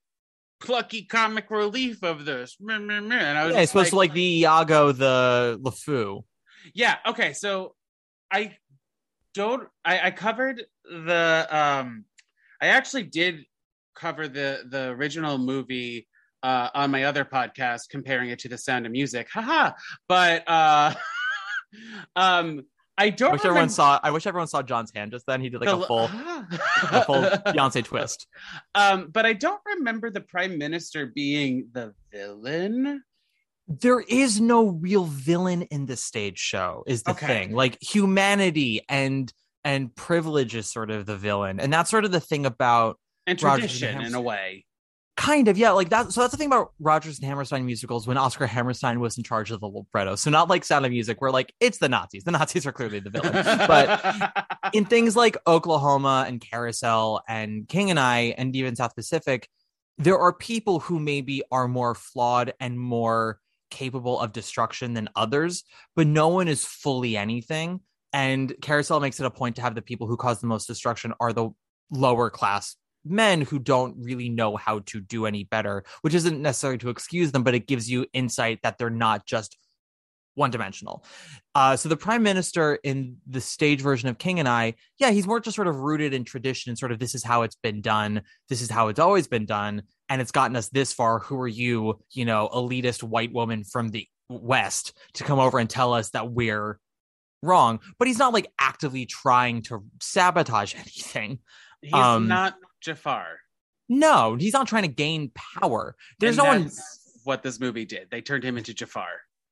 plucky 0.61 1.03
comic 1.05 1.50
relief 1.53 2.03
of 2.03 2.25
this. 2.25 2.57
And 2.69 2.91
I 2.91 3.47
was 3.47 3.55
Yeah, 3.55 3.65
supposed 3.67 3.91
to 3.91 3.97
like 3.97 4.12
the 4.12 4.41
Iago, 4.41 4.91
the 4.91 5.61
LeFou. 5.62 6.25
yeah, 6.75 6.97
okay. 7.07 7.33
So 7.33 7.75
I 8.31 8.57
don't 9.35 9.69
I, 9.85 10.07
I 10.07 10.11
covered 10.11 10.63
the 10.85 11.47
um 11.51 12.05
I 12.61 12.69
actually 12.69 13.05
did 13.05 13.45
cover 13.95 14.29
the 14.29 14.65
the 14.69 14.89
original 14.91 15.39
movie 15.39 16.07
uh 16.43 16.69
on 16.75 16.91
my 16.91 17.05
other 17.05 17.25
podcast 17.25 17.89
comparing 17.91 18.31
it 18.31 18.39
to 18.41 18.49
the 18.49 18.59
sound 18.59 18.87
of 18.87 18.93
music. 18.93 19.29
Haha. 19.33 19.73
But 20.09 20.45
uh 20.49 20.95
um 22.17 22.63
I 23.01 23.11
don't 23.11 23.31
I 23.31 23.33
wish 23.35 23.45
everyone 23.45 23.69
saw. 23.69 24.01
I 24.03 24.11
wish 24.11 24.27
everyone 24.27 24.49
saw 24.49 24.61
John's 24.61 24.91
hand 24.93 25.13
just 25.13 25.25
then. 25.25 25.41
He 25.41 25.49
did 25.49 25.61
like 25.61 25.71
the- 25.71 25.79
a 25.79 25.87
full, 25.87 26.05
a 26.91 27.05
full 27.05 27.23
Beyonce 27.53 27.85
twist. 27.85 28.27
Um, 28.75 29.11
but 29.13 29.25
I 29.25 29.35
don't 29.35 29.61
remember 29.77 30.11
the 30.11 30.21
prime 30.23 30.59
minister 30.59 31.07
being 31.07 31.69
the 31.73 31.95
villain 32.13 33.05
there 33.69 34.01
is 34.01 34.41
no 34.41 34.69
real 34.69 35.05
villain 35.05 35.63
in 35.63 35.87
the 35.87 35.97
stage 35.97 36.39
show 36.39 36.83
is 36.87 37.03
the 37.03 37.11
Okay. 37.13 37.27
thing. 37.27 37.53
Like 37.55 37.79
humanity 37.83 38.83
and 38.89 39.33
and 39.65 39.95
privilege 39.95 40.55
is 40.55 40.71
sort 40.71 40.91
of 40.91 41.05
the 41.05 41.17
villain. 41.17 41.61
And 41.61 41.73
that's 41.73 41.91
sort 41.91 42.05
of 42.07 42.11
the 42.13 42.21
thing 42.21 42.47
about 42.47 42.99
And 43.27 43.41
Rodgers 43.43 43.71
and 43.73 43.81
tradition 43.81 44.07
in 44.07 44.15
a 44.15 44.21
way. 44.21 44.65
kind 45.19 45.49
of 45.49 45.59
yeah 45.59 45.73
like 45.73 45.89
that 45.91 46.13
so 46.13 46.21
that's 46.21 46.31
the 46.31 46.37
thing 46.37 46.47
about 46.47 46.71
rodgers 46.79 47.19
and 47.19 47.27
hammerstein 47.27 47.67
musicals 47.67 48.07
when 48.07 48.17
oscar 48.17 48.47
hammerstein 48.47 49.01
was 49.01 49.19
in 49.19 49.25
charge 49.25 49.51
of 49.51 49.59
the 49.61 49.67
libretto. 49.67 50.15
So 50.15 50.31
not 50.31 50.49
like 50.49 50.65
sound 50.65 50.87
of 50.87 50.93
music 50.93 51.21
where 51.21 51.33
like 51.33 51.53
it's 51.61 51.79
the 51.79 51.89
nazis. 51.89 52.25
The 52.25 52.31
nazis 52.31 52.67
are 52.67 52.73
clearly 52.73 53.01
the 53.01 53.11
villain. 53.11 53.33
But 53.33 54.35
in 54.73 54.85
things 54.87 55.17
like 55.17 55.37
Oklahoma 55.47 56.25
and 56.29 56.41
Carousel 56.41 57.21
and 57.29 57.69
King 57.69 57.91
and 57.91 57.99
I 58.01 58.35
and 58.39 58.55
even 58.57 58.77
South 58.77 58.95
Pacific, 58.95 59.49
there 59.99 60.19
are 60.19 60.33
people 60.33 60.79
who 60.81 61.01
maybe 61.01 61.43
are 61.51 61.67
more 61.69 61.95
flawed 61.97 62.55
and 62.61 62.79
more 62.79 63.41
capable 63.71 64.19
of 64.21 64.33
destruction 64.33 64.95
than 64.95 65.09
others, 65.17 65.65
but 65.97 66.07
no 66.07 66.29
one 66.29 66.49
is 66.49 66.65
fully 66.65 67.17
anything. 67.17 67.81
And 68.13 68.55
Carousel 68.63 69.01
makes 69.01 69.21
it 69.21 69.27
a 69.27 69.31
point 69.31 69.57
to 69.57 69.63
have 69.63 69.75
the 69.75 69.83
people 69.83 70.07
who 70.07 70.17
cause 70.17 70.41
the 70.41 70.47
most 70.47 70.67
destruction 70.67 71.13
are 71.21 71.33
the 71.33 71.51
lower 71.91 72.31
class 72.31 72.77
men 73.05 73.41
who 73.41 73.59
don't 73.59 73.97
really 73.99 74.29
know 74.29 74.57
how 74.57 74.81
to 74.81 75.01
do 75.01 75.27
any 75.27 75.45
better, 75.45 75.85
which 76.03 76.15
isn't 76.15 76.43
necessary 76.43 76.79
to 76.79 76.91
excuse 76.91 77.33
them, 77.33 77.43
but 77.43 77.55
it 77.55 77.67
gives 77.67 77.91
you 77.91 78.07
insight 78.13 78.61
that 78.63 78.79
they're 78.79 78.91
not 78.91 79.27
just 79.27 79.57
one 80.38 80.50
dimensional. 80.50 81.04
Uh, 81.54 81.76
so 81.76 81.88
the 81.88 81.97
prime 81.97 82.23
minister 82.23 82.76
in 82.85 83.16
the 83.26 83.40
stage 83.40 83.80
version 83.80 84.09
of 84.09 84.16
King 84.18 84.38
and 84.38 84.49
I, 84.49 84.75
yeah, 84.99 85.11
he's 85.11 85.26
more 85.26 85.40
just 85.40 85.57
sort 85.57 85.68
of 85.68 85.76
rooted 85.76 86.14
in 86.14 86.25
tradition 86.25 86.71
and 86.71 86.78
sort 86.78 86.92
of 86.92 86.99
this 86.99 87.14
is 87.14 87.23
how 87.25 87.42
it's 87.42 87.57
been 87.57 87.80
done. 87.80 88.23
This 88.49 88.62
is 88.62 88.71
how 88.71 88.88
it's 88.88 89.00
always 89.00 89.26
been 89.28 89.45
done. 89.47 89.83
And 90.09 90.21
it's 90.23 90.30
gotten 90.30 90.57
us 90.57 90.68
this 90.68 90.92
far. 90.92 91.18
Who 91.18 91.38
are 91.40 91.49
you, 91.49 91.99
you 92.12 92.25
know, 92.25 92.49
elitist 92.52 93.02
white 93.02 93.33
woman 93.33 93.64
from 93.64 93.88
the 93.90 94.07
West 94.30 94.97
to 95.14 95.25
come 95.25 95.38
over 95.38 95.59
and 95.59 95.68
tell 95.68 95.92
us 95.92 96.11
that 96.11 96.30
we're 96.30 96.78
wrong? 97.42 97.80
But 97.99 98.09
he's 98.09 98.18
not 98.18 98.33
like 98.33 98.50
actively 98.59 99.04
trying 99.07 99.62
to 99.62 99.85
sabotage 100.00 100.75
anything. 100.76 101.40
He's 101.83 101.92
Um, 101.92 102.28
not 102.28 102.54
Jafar. 102.80 103.26
No, 103.88 104.37
he's 104.37 104.52
not 104.52 104.68
trying 104.68 104.83
to 104.83 104.88
gain 104.88 105.30
power. 105.35 105.97
There's 106.21 106.38
And 106.38 106.45
no 106.45 106.50
one. 106.50 106.71
what 107.25 107.42
this 107.42 107.59
movie 107.59 107.85
did. 107.87 108.09
They 108.11 108.21
turned 108.21 108.45
him 108.45 108.59
into 108.59 108.75
Jafar. 108.75 109.09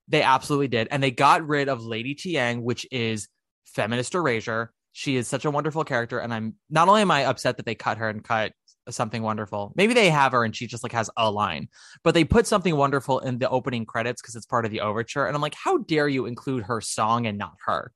They 0.09 0.23
absolutely 0.23 0.69
did. 0.69 0.89
And 0.91 1.03
they 1.03 1.11
got 1.11 1.47
rid 1.47 1.69
of 1.69 1.85
Lady 1.85 2.15
Thiang, 2.15 2.63
which 2.63 2.87
is 2.91 3.29
feminist 3.65 4.15
erasure. 4.15 4.73
She 4.93 5.17
is 5.17 5.29
such 5.29 5.45
a 5.45 5.51
wonderful 5.51 5.85
character. 5.85 6.19
And 6.19 6.33
I'm 6.33 6.55
not 6.71 6.89
only 6.89 7.03
am 7.03 7.11
I 7.11 7.25
upset 7.25 7.57
that 7.57 7.67
they 7.67 7.75
cut 7.75 7.99
her 7.99 8.09
and 8.09 8.25
cut 8.25 8.53
something 8.89 9.23
wonderful. 9.23 9.73
Maybe 9.77 9.95
they 9.95 10.11
have 10.11 10.33
her 10.33 10.45
and 10.45 10.55
she 10.55 10.67
just 10.67 10.83
like 10.83 10.93
has 10.93 11.11
a 11.17 11.31
line, 11.31 11.69
but 12.05 12.15
they 12.15 12.25
put 12.25 12.47
something 12.47 12.77
wonderful 12.77 13.19
in 13.21 13.39
the 13.39 13.49
opening 13.49 13.85
credits 13.85 14.23
because 14.23 14.37
it's 14.37 14.47
part 14.47 14.65
of 14.65 14.71
the 14.71 14.81
overture. 14.81 15.27
And 15.27 15.35
I'm 15.35 15.43
like, 15.43 15.57
how 15.57 15.79
dare 15.79 16.09
you 16.09 16.27
include 16.27 16.65
her 16.65 16.81
song 16.81 17.27
and 17.27 17.39
not 17.39 17.55
her? 17.67 17.93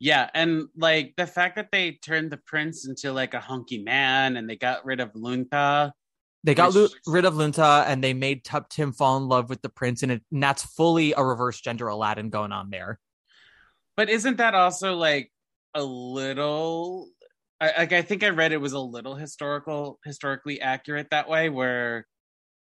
Yeah, 0.00 0.30
and 0.32 0.68
like 0.76 1.14
the 1.16 1.26
fact 1.26 1.56
that 1.56 1.70
they 1.72 1.92
turned 1.92 2.30
the 2.30 2.36
prince 2.36 2.86
into 2.86 3.12
like 3.12 3.34
a 3.34 3.40
hunky 3.40 3.82
man 3.82 4.36
and 4.36 4.48
they 4.48 4.56
got 4.56 4.84
rid 4.84 5.00
of 5.00 5.10
Lun 5.14 5.46
Tha. 5.50 5.92
They 6.44 6.54
got 6.54 6.74
lo- 6.74 6.88
rid 7.06 7.24
of 7.24 7.36
Lun 7.36 7.50
Tha 7.50 7.84
and 7.86 8.02
they 8.02 8.14
made 8.14 8.44
Tuptim 8.44 8.94
fall 8.94 9.16
in 9.16 9.28
love 9.28 9.50
with 9.50 9.60
the 9.60 9.68
prince, 9.68 10.02
and, 10.02 10.12
it, 10.12 10.22
and 10.30 10.42
that's 10.42 10.64
fully 10.64 11.12
a 11.12 11.22
reverse 11.22 11.60
gender 11.60 11.88
Aladdin 11.88 12.30
going 12.30 12.52
on 12.52 12.70
there. 12.70 13.00
But 13.96 14.08
isn't 14.08 14.36
that 14.36 14.54
also 14.54 14.94
like 14.94 15.32
a 15.74 15.82
little 15.82 17.10
I, 17.60 17.72
like 17.78 17.92
I 17.92 18.02
think 18.02 18.22
I 18.22 18.28
read 18.28 18.52
it 18.52 18.60
was 18.60 18.72
a 18.72 18.80
little 18.80 19.14
historical 19.16 19.98
historically 20.04 20.60
accurate 20.60 21.08
that 21.10 21.28
way 21.28 21.48
where 21.48 22.06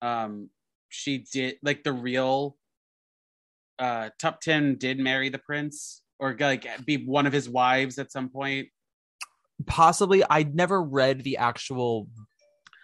um 0.01 0.49
she 0.89 1.27
did 1.33 1.57
like 1.63 1.85
the 1.85 1.93
real 1.93 2.57
uh 3.79 4.11
Tuptim 4.21 4.79
did 4.79 4.99
marry 4.99 5.29
the 5.29 5.39
prince 5.39 6.03
or 6.19 6.37
like 6.39 6.67
be 6.87 7.05
one 7.05 7.27
of 7.27 7.33
his 7.33 7.49
wives 7.49 7.99
at 7.99 8.11
some 8.11 8.31
point. 8.31 8.69
possibly 9.67 10.25
i 10.31 10.43
never 10.43 10.83
read 10.83 11.23
the 11.25 11.37
actual 11.37 12.09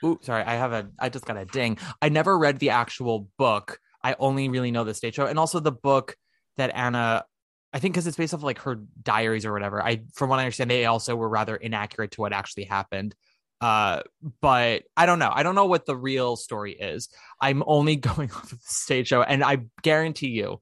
Ooh, 0.04 0.18
sorry 0.22 0.44
i 0.44 0.54
have 0.54 0.72
a 0.72 0.88
i 0.98 1.08
just 1.08 1.24
got 1.24 1.36
a 1.36 1.44
ding. 1.46 1.78
I 2.02 2.08
never 2.08 2.36
read 2.38 2.58
the 2.58 2.70
actual 2.70 3.28
book. 3.38 3.78
I 4.02 4.14
only 4.18 4.48
really 4.48 4.70
know 4.70 4.84
the 4.84 4.94
stage 4.94 5.14
show 5.14 5.26
and 5.26 5.38
also 5.38 5.60
the 5.60 5.72
book 5.72 6.16
that 6.56 6.74
anna 6.74 7.24
i 7.72 7.78
think 7.78 7.94
because 7.94 8.06
it's 8.06 8.16
based 8.16 8.34
off 8.34 8.42
like 8.42 8.60
her 8.60 8.76
diaries 9.02 9.46
or 9.46 9.52
whatever. 9.52 9.82
I 9.82 10.02
from 10.14 10.28
what 10.28 10.38
i 10.38 10.42
understand 10.42 10.70
they 10.70 10.84
also 10.84 11.16
were 11.16 11.28
rather 11.28 11.56
inaccurate 11.56 12.12
to 12.12 12.20
what 12.20 12.32
actually 12.32 12.64
happened. 12.64 13.14
Uh 13.60 14.02
but 14.42 14.82
i 14.96 15.06
don't 15.06 15.18
know. 15.18 15.32
I 15.32 15.42
don't 15.42 15.54
know 15.54 15.66
what 15.66 15.86
the 15.86 15.96
real 15.96 16.36
story 16.36 16.72
is. 16.72 17.08
I'm 17.40 17.62
only 17.66 17.96
going 18.10 18.30
off 18.30 18.52
of 18.52 18.60
the 18.60 18.66
stage 18.66 19.08
show 19.08 19.22
and 19.22 19.42
i 19.42 19.58
guarantee 19.82 20.28
you 20.28 20.60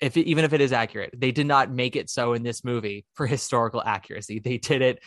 if 0.00 0.16
it, 0.16 0.26
even 0.26 0.44
if 0.44 0.52
it 0.52 0.60
is 0.60 0.72
accurate 0.72 1.14
they 1.16 1.32
did 1.32 1.46
not 1.46 1.70
make 1.70 1.96
it 1.96 2.10
so 2.10 2.32
in 2.32 2.42
this 2.42 2.64
movie 2.64 3.04
for 3.14 3.26
historical 3.36 3.82
accuracy. 3.82 4.38
They 4.38 4.56
did 4.56 4.80
it 4.80 5.00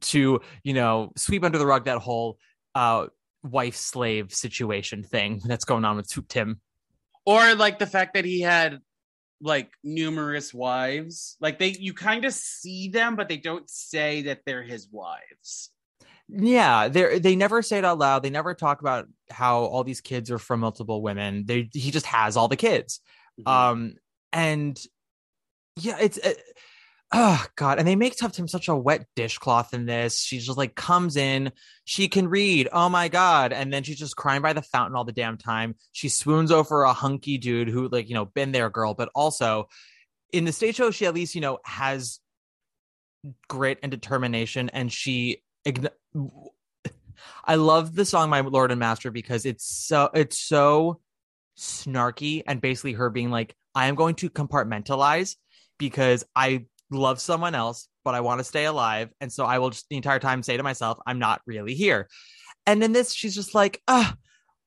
to 0.00 0.40
you 0.62 0.72
know 0.72 1.12
sweep 1.16 1.44
under 1.44 1.58
the 1.58 1.66
rug 1.66 1.84
that 1.84 1.98
whole 1.98 2.38
uh 2.74 3.06
wife 3.42 3.76
slave 3.76 4.32
situation 4.32 5.02
thing 5.02 5.40
that's 5.44 5.64
going 5.64 5.84
on 5.84 5.96
with 5.96 6.28
Tim. 6.28 6.60
Or 7.26 7.54
like 7.54 7.78
the 7.78 7.86
fact 7.86 8.14
that 8.14 8.24
he 8.24 8.40
had 8.40 8.80
like 9.40 9.70
numerous 9.82 10.52
wives. 10.54 11.36
Like 11.40 11.58
they 11.58 11.68
you 11.68 11.92
kind 11.92 12.24
of 12.24 12.32
see 12.32 12.88
them 12.88 13.16
but 13.16 13.28
they 13.28 13.36
don't 13.36 13.68
say 13.68 14.22
that 14.22 14.40
they're 14.46 14.62
his 14.62 14.88
wives. 14.90 15.70
Yeah, 16.28 16.88
they 16.88 17.18
they 17.18 17.36
never 17.36 17.60
say 17.60 17.78
it 17.78 17.84
out 17.84 17.98
loud. 17.98 18.22
They 18.22 18.30
never 18.30 18.54
talk 18.54 18.80
about 18.80 19.06
how 19.30 19.64
all 19.64 19.84
these 19.84 20.00
kids 20.00 20.30
are 20.30 20.38
from 20.38 20.60
multiple 20.60 21.02
women. 21.02 21.44
They 21.46 21.68
he 21.72 21.90
just 21.90 22.06
has 22.06 22.36
all 22.36 22.48
the 22.48 22.56
kids. 22.56 23.00
Mhm. 23.40 23.50
Um 23.52 23.94
and 24.32 24.82
yeah, 25.76 25.98
it's 26.00 26.18
uh, 26.18 26.32
oh 27.12 27.44
god, 27.56 27.78
and 27.78 27.86
they 27.86 27.96
make 27.96 28.16
Tuptim 28.16 28.48
such 28.48 28.68
a 28.68 28.76
wet 28.76 29.06
dishcloth 29.16 29.74
in 29.74 29.86
this. 29.86 30.20
She 30.20 30.38
just 30.38 30.58
like 30.58 30.74
comes 30.74 31.16
in, 31.16 31.52
she 31.84 32.08
can 32.08 32.28
read. 32.28 32.68
Oh 32.72 32.88
my 32.88 33.08
god, 33.08 33.52
and 33.52 33.72
then 33.72 33.82
she's 33.82 33.98
just 33.98 34.16
crying 34.16 34.42
by 34.42 34.52
the 34.52 34.62
fountain 34.62 34.96
all 34.96 35.04
the 35.04 35.12
damn 35.12 35.36
time. 35.36 35.76
She 35.92 36.08
swoons 36.08 36.50
over 36.50 36.82
a 36.82 36.92
hunky 36.92 37.38
dude 37.38 37.68
who 37.68 37.88
like 37.88 38.08
you 38.08 38.14
know 38.14 38.24
been 38.24 38.52
there, 38.52 38.70
girl, 38.70 38.94
but 38.94 39.10
also 39.14 39.68
in 40.32 40.44
the 40.44 40.52
stage 40.52 40.76
show 40.76 40.90
she 40.90 41.06
at 41.06 41.14
least 41.14 41.34
you 41.34 41.40
know 41.40 41.58
has 41.64 42.20
grit 43.48 43.78
and 43.82 43.90
determination, 43.90 44.68
and 44.70 44.92
she. 44.92 45.42
I 47.46 47.54
love 47.54 47.94
the 47.94 48.04
song 48.04 48.28
"My 48.28 48.40
Lord 48.40 48.70
and 48.70 48.80
Master" 48.80 49.10
because 49.10 49.46
it's 49.46 49.64
so 49.64 50.10
it's 50.14 50.38
so 50.38 51.00
snarky 51.56 52.42
and 52.46 52.60
basically 52.60 52.94
her 52.94 53.08
being 53.08 53.30
like, 53.30 53.54
"I 53.74 53.86
am 53.86 53.94
going 53.94 54.16
to 54.16 54.28
compartmentalize 54.28 55.36
because 55.78 56.24
I 56.34 56.66
love 56.90 57.20
someone 57.20 57.54
else, 57.54 57.88
but 58.04 58.14
I 58.14 58.20
want 58.20 58.38
to 58.40 58.44
stay 58.44 58.64
alive, 58.66 59.10
and 59.20 59.32
so 59.32 59.44
I 59.44 59.58
will 59.58 59.70
just 59.70 59.86
the 59.88 59.96
entire 59.96 60.18
time 60.18 60.42
say 60.42 60.56
to 60.56 60.62
myself, 60.62 60.98
I'm 61.06 61.18
not 61.18 61.40
really 61.46 61.74
here." 61.74 62.08
And 62.66 62.82
in 62.82 62.92
this, 62.92 63.12
she's 63.12 63.34
just 63.34 63.54
like, 63.54 63.82
"Ah, 63.88 64.16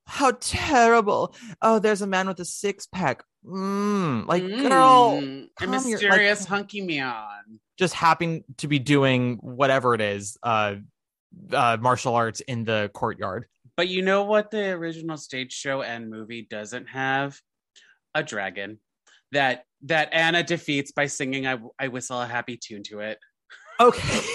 how 0.06 0.32
terrible! 0.40 1.36
Oh, 1.62 1.80
there's 1.80 2.02
a 2.02 2.08
man 2.08 2.28
with 2.28 2.40
a 2.40 2.46
six 2.46 2.86
pack. 2.88 3.24
Mm, 3.46 4.26
like, 4.28 4.44
girl, 4.44 5.20
Mm, 5.22 5.46
a 5.46 5.50
calm 5.56 5.74
your- 5.74 5.82
mysterious 6.00 6.42
like- 6.42 6.50
hunky 6.50 6.82
man. 6.82 7.60
just 7.78 7.94
happen 7.94 8.44
to 8.58 8.68
be 8.68 8.80
doing 8.80 9.38
whatever 9.42 9.94
it 9.94 10.02
is, 10.02 10.38
uh, 10.44 10.76
uh, 11.54 11.78
martial 11.80 12.16
arts 12.16 12.40
in 12.42 12.64
the 12.64 12.90
courtyard." 12.94 13.46
But 13.76 13.88
you 13.90 14.02
know 14.02 14.24
what 14.24 14.50
the 14.52 14.70
original 14.72 15.18
stage 15.18 15.54
show 15.54 15.82
and 15.84 16.10
movie 16.10 16.42
doesn't 16.50 16.88
have? 16.88 17.40
A 18.16 18.24
dragon 18.24 18.80
that 19.32 19.64
that 19.84 20.10
Anna 20.12 20.44
defeats 20.44 20.92
by 20.92 21.06
singing 21.08 21.46
I, 21.48 21.58
I 21.80 21.88
whistle 21.90 22.22
a 22.22 22.26
happy 22.28 22.58
tune 22.58 22.84
to 22.84 23.00
it. 23.00 23.20
Okay. 23.80 24.20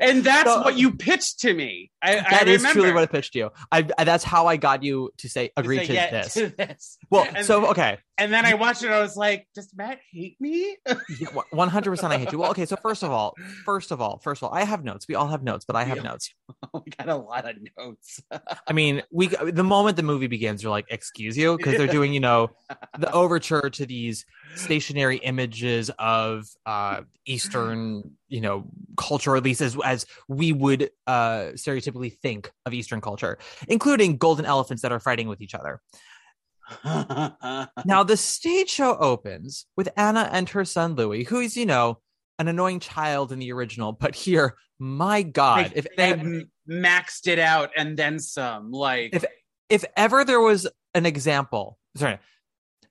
And 0.00 0.24
that's 0.24 0.50
So- 0.50 0.62
what 0.62 0.76
you 0.76 0.90
pitched 0.96 1.38
to 1.42 1.54
me. 1.54 1.92
I, 2.02 2.16
That 2.16 2.48
I 2.48 2.50
is 2.50 2.64
truly 2.64 2.92
what 2.92 3.04
I 3.04 3.06
pitched 3.06 3.36
you. 3.36 3.50
I, 3.70 3.86
I 3.96 4.02
that's 4.02 4.24
how 4.24 4.48
I 4.48 4.56
got 4.56 4.82
you 4.82 5.10
to 5.18 5.28
say 5.28 5.52
agree 5.56 5.78
Say 5.78 5.86
to 5.86 5.92
yeah 5.94 6.10
this. 6.10 6.34
to 6.34 6.48
this. 6.48 6.98
Well, 7.10 7.28
And- 7.32 7.46
so 7.46 7.66
okay, 7.70 7.98
And 8.16 8.32
then 8.32 8.46
I 8.46 8.54
watched 8.54 8.82
it. 8.84 8.90
I 8.90 9.00
was 9.00 9.16
like, 9.16 9.48
"Does 9.54 9.72
Matt 9.74 9.98
hate 10.12 10.36
me?" 10.40 10.76
one 11.50 11.68
hundred 11.68 11.90
percent. 11.90 12.12
I 12.12 12.18
hate 12.18 12.30
you. 12.32 12.38
Well, 12.38 12.50
okay. 12.50 12.64
So 12.64 12.76
first 12.76 13.02
of 13.02 13.10
all, 13.10 13.34
first 13.64 13.90
of 13.90 14.00
all, 14.00 14.18
first 14.18 14.42
of 14.42 14.48
all, 14.48 14.54
I 14.54 14.64
have 14.64 14.84
notes. 14.84 15.06
We 15.08 15.16
all 15.16 15.26
have 15.28 15.42
notes, 15.42 15.64
but 15.64 15.74
I 15.74 15.84
have 15.84 15.98
Yeah. 15.98 16.10
notes. 16.10 16.32
we 16.74 16.82
got 16.96 17.08
a 17.08 17.16
lot 17.16 17.48
of 17.48 17.56
notes. 17.76 18.20
I 18.68 18.72
mean, 18.72 19.02
we 19.10 19.28
the 19.28 19.64
moment 19.64 19.96
the 19.96 20.02
movie 20.04 20.28
begins, 20.28 20.62
you're 20.62 20.70
like, 20.70 20.86
excuse 20.90 21.36
you, 21.36 21.56
because 21.56 21.76
they're 21.76 21.88
doing, 21.88 22.12
you 22.14 22.20
know, 22.20 22.50
the 22.98 23.10
overture 23.12 23.68
to 23.70 23.86
these 23.86 24.24
stationary 24.56 25.16
images 25.16 25.90
of 25.98 26.46
uh 26.66 27.02
Eastern, 27.26 28.12
you 28.28 28.40
know, 28.40 28.64
culture, 28.96 29.36
at 29.36 29.42
least 29.42 29.60
as 29.60 29.76
as 29.84 30.06
we 30.28 30.52
would 30.52 30.90
uh 31.08 31.50
stereotypically 31.56 32.16
think 32.20 32.52
of 32.64 32.72
Eastern 32.72 33.00
culture, 33.00 33.38
including 33.66 34.16
golden 34.18 34.44
elephants 34.44 34.82
that 34.82 34.92
are 34.92 35.00
fighting 35.00 35.26
with 35.26 35.40
each 35.40 35.54
other. 35.54 35.80
Now, 36.84 38.02
the 38.06 38.16
stage 38.16 38.70
show 38.70 38.96
opens 38.96 39.66
with 39.76 39.88
Anna 39.96 40.28
and 40.32 40.48
her 40.50 40.64
son 40.64 40.94
Louis, 40.94 41.24
who 41.24 41.40
is, 41.40 41.56
you 41.56 41.66
know, 41.66 41.98
an 42.38 42.48
annoying 42.48 42.80
child 42.80 43.32
in 43.32 43.38
the 43.38 43.52
original, 43.52 43.92
but 43.92 44.14
here, 44.14 44.54
my 44.78 45.22
God, 45.22 45.70
they, 45.70 45.76
if 45.76 45.86
they 45.96 46.12
ev- 46.12 46.20
m- 46.20 46.50
maxed 46.68 47.26
it 47.28 47.38
out 47.38 47.70
and 47.76 47.96
then 47.96 48.18
some, 48.18 48.70
like 48.70 49.14
If- 49.14 49.24
if 49.70 49.84
ever 49.96 50.24
there 50.24 50.40
was 50.40 50.68
an 50.94 51.06
example, 51.06 51.78
sorry, 51.96 52.18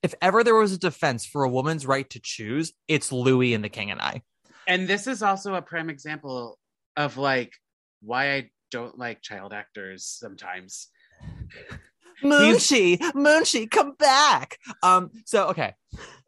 if 0.02 0.14
ever 0.20 0.42
there 0.44 0.54
was 0.56 0.72
a 0.72 0.78
defense 0.78 1.24
for 1.24 1.44
a 1.44 1.48
woman's 1.48 1.86
right 1.86 2.08
to 2.10 2.20
choose, 2.20 2.72
it's 2.88 3.12
Louis 3.12 3.54
and 3.54 3.62
the 3.64 3.68
King 3.68 3.90
and 3.90 4.00
I. 4.00 4.22
And 4.66 4.88
this 4.88 5.06
is 5.06 5.22
also 5.22 5.54
a 5.54 5.62
prime 5.62 5.88
example 5.88 6.58
of 6.96 7.16
like 7.16 7.52
why 8.02 8.34
I 8.34 8.50
don't 8.70 8.98
like 8.98 9.22
child 9.22 9.52
actors 9.52 10.04
sometimes. 10.04 10.88
Moonshee, 12.24 12.98
Moonshee, 13.14 13.70
come 13.70 13.94
back. 13.98 14.58
Um, 14.82 15.10
so 15.26 15.48
okay, 15.48 15.74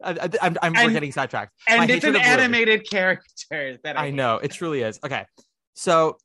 I, 0.03 0.11
I, 0.11 0.29
I'm, 0.63 0.73
we're 0.73 0.81
And- 0.81 0.93
getting 0.93 1.13
sidetracked. 1.13 1.53
And 1.69 1.79
My 1.79 1.95
it's 1.95 2.05
an 2.05 2.17
animated 2.17 2.89
character 2.89 3.79
that 3.83 3.99
I, 3.99 4.07
I 4.07 4.11
know 4.11 4.37
it 4.37 4.53
truly 4.53 4.83
is. 4.83 5.01
Okay, 5.05 5.25
so 5.75 6.19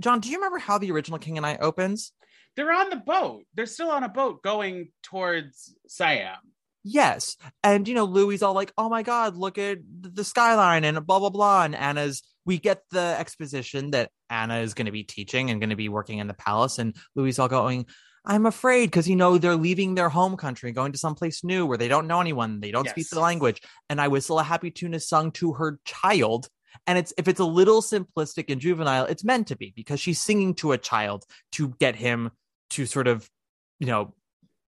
John, 0.00 0.20
do 0.20 0.28
you 0.28 0.36
remember 0.36 0.58
how 0.58 0.78
the 0.78 0.90
original 0.92 1.18
King 1.18 1.36
and 1.36 1.46
I 1.46 1.56
opens? 1.56 2.12
They're 2.56 2.72
on 2.72 2.90
the 2.90 2.96
boat. 2.96 3.44
They're 3.54 3.66
still 3.66 3.90
on 3.90 4.02
a 4.04 4.08
boat 4.08 4.42
going 4.42 4.88
towards 5.02 5.74
Siam. 5.86 6.36
Yes. 6.84 7.36
And, 7.62 7.86
you 7.86 7.94
know, 7.94 8.04
Louis 8.04 8.42
all 8.42 8.54
like, 8.54 8.72
oh 8.78 8.88
my 8.88 9.02
God, 9.02 9.36
look 9.36 9.58
at 9.58 9.78
the 10.00 10.24
skyline 10.24 10.84
and 10.84 11.06
blah, 11.06 11.18
blah, 11.18 11.30
blah. 11.30 11.64
And 11.64 11.74
Anna's, 11.74 12.22
we 12.44 12.58
get 12.58 12.82
the 12.90 13.16
exposition 13.18 13.90
that 13.90 14.10
Anna 14.30 14.58
is 14.60 14.74
going 14.74 14.86
to 14.86 14.92
be 14.92 15.04
teaching 15.04 15.50
and 15.50 15.60
going 15.60 15.70
to 15.70 15.76
be 15.76 15.88
working 15.88 16.18
in 16.18 16.28
the 16.28 16.34
palace. 16.34 16.78
And 16.78 16.96
Louis 17.14 17.38
all 17.38 17.48
going, 17.48 17.86
I'm 18.28 18.44
afraid 18.44 18.86
because, 18.86 19.08
you 19.08 19.16
know, 19.16 19.38
they're 19.38 19.56
leaving 19.56 19.94
their 19.94 20.10
home 20.10 20.36
country, 20.36 20.70
going 20.70 20.92
to 20.92 20.98
someplace 20.98 21.42
new 21.42 21.64
where 21.64 21.78
they 21.78 21.88
don't 21.88 22.06
know 22.06 22.20
anyone. 22.20 22.60
They 22.60 22.70
don't 22.70 22.88
speak 22.88 23.08
the 23.08 23.20
language. 23.20 23.62
And 23.88 24.00
I 24.00 24.08
whistle 24.08 24.38
a 24.38 24.42
happy 24.42 24.70
tune 24.70 24.92
is 24.92 25.08
sung 25.08 25.32
to 25.32 25.54
her 25.54 25.80
child. 25.86 26.48
And 26.86 26.98
it's 26.98 27.14
if 27.16 27.26
it's 27.26 27.40
a 27.40 27.44
little 27.44 27.80
simplistic 27.80 28.50
and 28.50 28.60
juvenile, 28.60 29.06
it's 29.06 29.24
meant 29.24 29.48
to 29.48 29.56
be 29.56 29.72
because 29.74 29.98
she's 29.98 30.20
singing 30.20 30.54
to 30.56 30.72
a 30.72 30.78
child 30.78 31.24
to 31.52 31.70
get 31.80 31.96
him 31.96 32.30
to 32.70 32.84
sort 32.84 33.08
of, 33.08 33.28
you 33.80 33.86
know, 33.86 34.14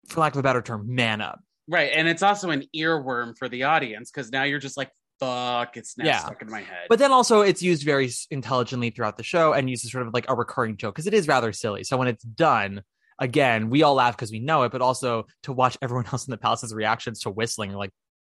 for 0.09 0.21
lack 0.21 0.33
of 0.33 0.38
a 0.38 0.43
better 0.43 0.62
term, 0.62 0.95
man 0.95 1.21
up. 1.21 1.40
Right. 1.69 1.93
And 1.95 2.09
it's 2.09 2.23
also 2.23 2.49
an 2.50 2.64
earworm 2.75 3.37
for 3.37 3.49
the 3.49 3.64
audience 3.64 4.11
because 4.11 4.33
now 4.33 4.45
you're 4.45 4.59
just 4.59 4.79
like, 4.79 4.90
fuck, 5.21 5.76
it's 5.76 5.99
now 5.99 6.07
Yeah. 6.07 6.21
stuck 6.21 6.40
in 6.40 6.50
my 6.50 6.62
head. 6.62 6.87
But 6.88 6.99
then 6.99 7.12
also 7.12 7.43
it's 7.43 7.62
used 7.62 7.85
very 7.85 8.11
intelligently 8.31 8.88
throughout 8.88 9.19
the 9.19 9.23
show 9.23 9.52
and 9.52 9.69
used 9.69 9.85
as 9.85 9.93
sort 9.93 10.07
of 10.07 10.14
like 10.14 10.25
a 10.31 10.35
recurring 10.35 10.79
joke 10.79 10.95
because 10.95 11.07
it 11.07 11.12
is 11.12 11.29
rather 11.29 11.52
silly. 11.52 11.85
So 11.85 11.99
when 11.99 12.09
it's 12.09 12.25
done, 12.25 12.83
again, 13.20 13.70
we 13.70 13.82
all 13.82 13.94
laugh 13.94 14.16
because 14.16 14.32
we 14.32 14.40
know 14.40 14.62
it, 14.64 14.72
but 14.72 14.82
also 14.82 15.26
to 15.44 15.52
watch 15.52 15.76
everyone 15.80 16.06
else 16.06 16.26
in 16.26 16.30
the 16.30 16.38
palace's 16.38 16.74
reactions 16.74 17.20
to 17.20 17.30
whistling, 17.30 17.72
like, 17.72 17.90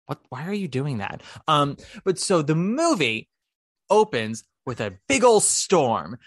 what? 0.08 0.20
Why 0.29 0.48
are 0.48 0.53
you 0.53 0.70
doing 0.70 1.00
that? 1.00 1.22
Um, 1.48 1.77
but 2.06 2.17
so 2.17 2.41
the 2.41 2.56
movie 2.56 3.27
opens 3.89 4.46
with 4.65 4.79
a 4.79 4.98
big 5.08 5.24
old 5.24 5.44
storm, 5.44 6.17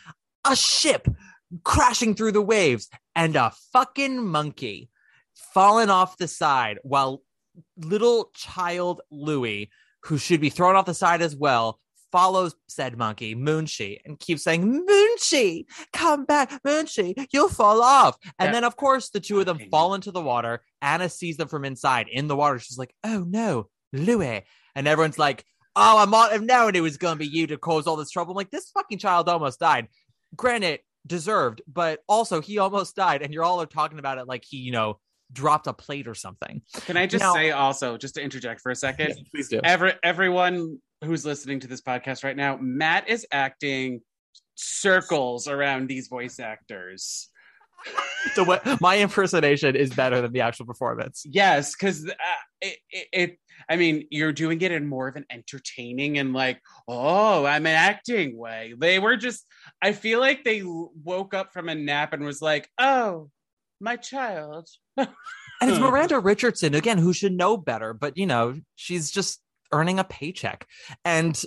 a 0.47 0.55
ship 0.55 1.09
crashing 1.65 2.15
through 2.15 2.33
the 2.33 2.43
waves, 2.43 2.89
and 3.17 3.35
a 3.37 3.53
fucking 3.73 4.25
monkey 4.25 4.91
falling 5.55 5.91
off 5.91 6.19
the 6.19 6.29
side 6.29 6.79
while 6.83 7.23
little 7.77 8.31
child 8.35 9.01
Louis, 9.11 9.71
who 10.05 10.19
should 10.19 10.41
be 10.41 10.51
thrown 10.51 10.77
off 10.77 10.87
the 10.87 10.95
side 10.95 11.23
as 11.23 11.35
well, 11.35 11.81
follows 12.13 12.55
said 12.69 12.97
monkey, 12.99 13.35
Moonshee, 13.35 13.99
and 14.05 14.19
keeps 14.19 14.43
saying, 14.45 14.85
Moonshee, 14.87 15.67
come 15.93 16.25
back, 16.25 16.61
Moonshee, 16.65 17.15
you'll 17.33 17.49
fall 17.49 17.83
off. 17.83 18.17
And 18.39 18.49
Yeah. 18.49 18.53
then, 18.53 18.65
of 18.65 18.77
course, 18.77 19.11
the 19.11 19.21
two 19.21 19.41
of 19.41 19.47
them 19.47 19.59
fall 19.71 19.95
into 19.95 20.11
the 20.11 20.21
water. 20.23 20.63
Anna 20.83 21.09
sees 21.09 21.37
them 21.37 21.49
from 21.49 21.65
inside 21.65 22.09
in 22.11 22.27
the 22.29 22.37
water. 22.37 22.59
She's 22.59 22.79
like, 22.79 22.95
oh 23.05 23.25
no, 23.29 23.69
Louis. 23.93 24.45
And 24.75 24.87
everyone's 24.89 25.19
like, 25.19 25.45
oh, 25.77 25.99
I 25.99 26.05
might 26.05 26.33
have 26.33 26.43
known 26.43 26.75
it 26.75 26.81
was 26.81 26.97
going 26.97 27.15
to 27.15 27.19
be 27.19 27.27
you 27.27 27.47
to 27.49 27.57
cause 27.59 27.87
all 27.87 27.97
this 27.97 28.11
trouble. 28.11 28.33
I'm 28.33 28.37
like, 28.37 28.51
this 28.51 28.71
fucking 28.71 28.99
child 28.99 29.29
almost 29.29 29.61
died. 29.61 29.89
Granted, 30.37 30.81
deserved, 31.07 31.63
but 31.73 32.01
also 32.09 32.41
he 32.41 32.59
almost 32.59 32.95
died. 32.97 33.23
And 33.23 33.33
you're 33.33 33.45
all 33.45 33.61
are 33.63 33.67
talking 33.67 33.99
about 33.99 34.19
it 34.19 34.27
like 34.27 34.45
he, 34.47 34.59
you 34.59 34.73
know, 34.73 34.99
dropped 35.33 35.69
a 35.69 35.73
plate 35.73 36.09
or 36.09 36.15
something. 36.15 36.61
Can 36.87 36.97
I 36.97 37.07
just 37.07 37.23
Now- 37.23 37.35
say 37.35 37.53
also, 37.53 37.97
just 37.97 38.15
to 38.17 38.23
interject 38.23 38.61
for 38.61 38.71
a 38.71 38.77
second, 38.77 39.15
please 39.33 39.49
do. 39.49 39.61
Every, 39.63 39.93
everyone 40.03 40.79
who's 41.03 41.25
listening 41.25 41.61
to 41.61 41.67
this 41.67 41.81
podcast 41.81 42.25
right 42.25 42.37
now, 42.37 42.59
Matt 42.61 43.09
is 43.09 43.27
acting 43.33 44.03
circles 44.55 45.49
around 45.49 45.89
these 45.89 46.09
voice 46.09 46.39
actors. 46.39 47.29
so 48.35 48.45
what 48.45 48.81
my 48.81 48.99
impersonation 48.99 49.75
is 49.75 49.91
better 49.91 50.21
than 50.21 50.33
the 50.33 50.41
actual 50.41 50.67
performance. 50.67 51.23
Yes, 51.25 51.75
because 51.75 52.07
uh, 52.07 52.13
it, 52.61 52.79
it, 52.91 53.07
it, 53.13 53.39
I 53.69 53.77
mean, 53.77 54.07
you're 54.11 54.33
doing 54.33 54.61
it 54.61 54.73
in 54.73 54.87
more 54.87 55.09
of 55.09 55.17
an 55.17 55.25
entertaining 55.31 56.19
and 56.19 56.33
like, 56.33 56.61
oh, 56.89 57.45
I'm 57.47 57.67
an 57.67 57.75
acting 57.75 58.37
way. 58.37 58.75
They 58.77 58.99
were 58.99 59.17
just, 59.17 59.45
I 59.83 59.93
feel 59.93 60.21
like 60.21 60.45
they 60.45 60.63
woke 60.65 61.35
up 61.35 61.53
from 61.53 61.69
a 61.69 61.75
nap 61.75 62.13
and 62.13 62.25
was 62.25 62.43
like, 62.43 62.69
oh, 62.79 63.31
my 63.81 63.97
child. 63.97 64.69
And 64.97 65.09
it's 65.63 65.79
Miranda 65.81 66.19
Richardson 66.19 66.75
again, 66.75 66.99
who 66.99 67.13
should 67.13 67.33
know 67.33 67.57
better, 67.57 67.95
but 67.95 68.17
you 68.17 68.27
know, 68.27 68.61
she's 68.77 69.11
just 69.11 69.41
earning 69.73 69.99
a 69.99 70.05
paycheck. 70.05 70.67
And 71.05 71.41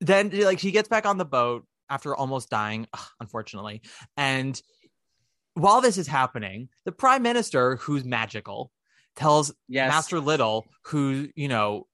then 0.00 0.30
like 0.30 0.58
she 0.58 0.70
gets 0.70 0.88
back 0.88 1.06
on 1.06 1.18
the 1.18 1.24
boat 1.24 1.66
after 1.90 2.14
almost 2.14 2.50
dying, 2.50 2.86
unfortunately. 3.20 3.82
And 4.16 4.60
while 5.54 5.80
this 5.80 5.98
is 5.98 6.06
happening, 6.06 6.68
the 6.84 6.92
prime 6.92 7.22
minister, 7.22 7.76
who's 7.76 8.04
magical, 8.04 8.70
tells 9.16 9.52
Yes. 9.68 9.90
Master 9.90 10.20
Little, 10.20 10.66
who, 10.84 11.28
you 11.34 11.48
know, 11.48 11.86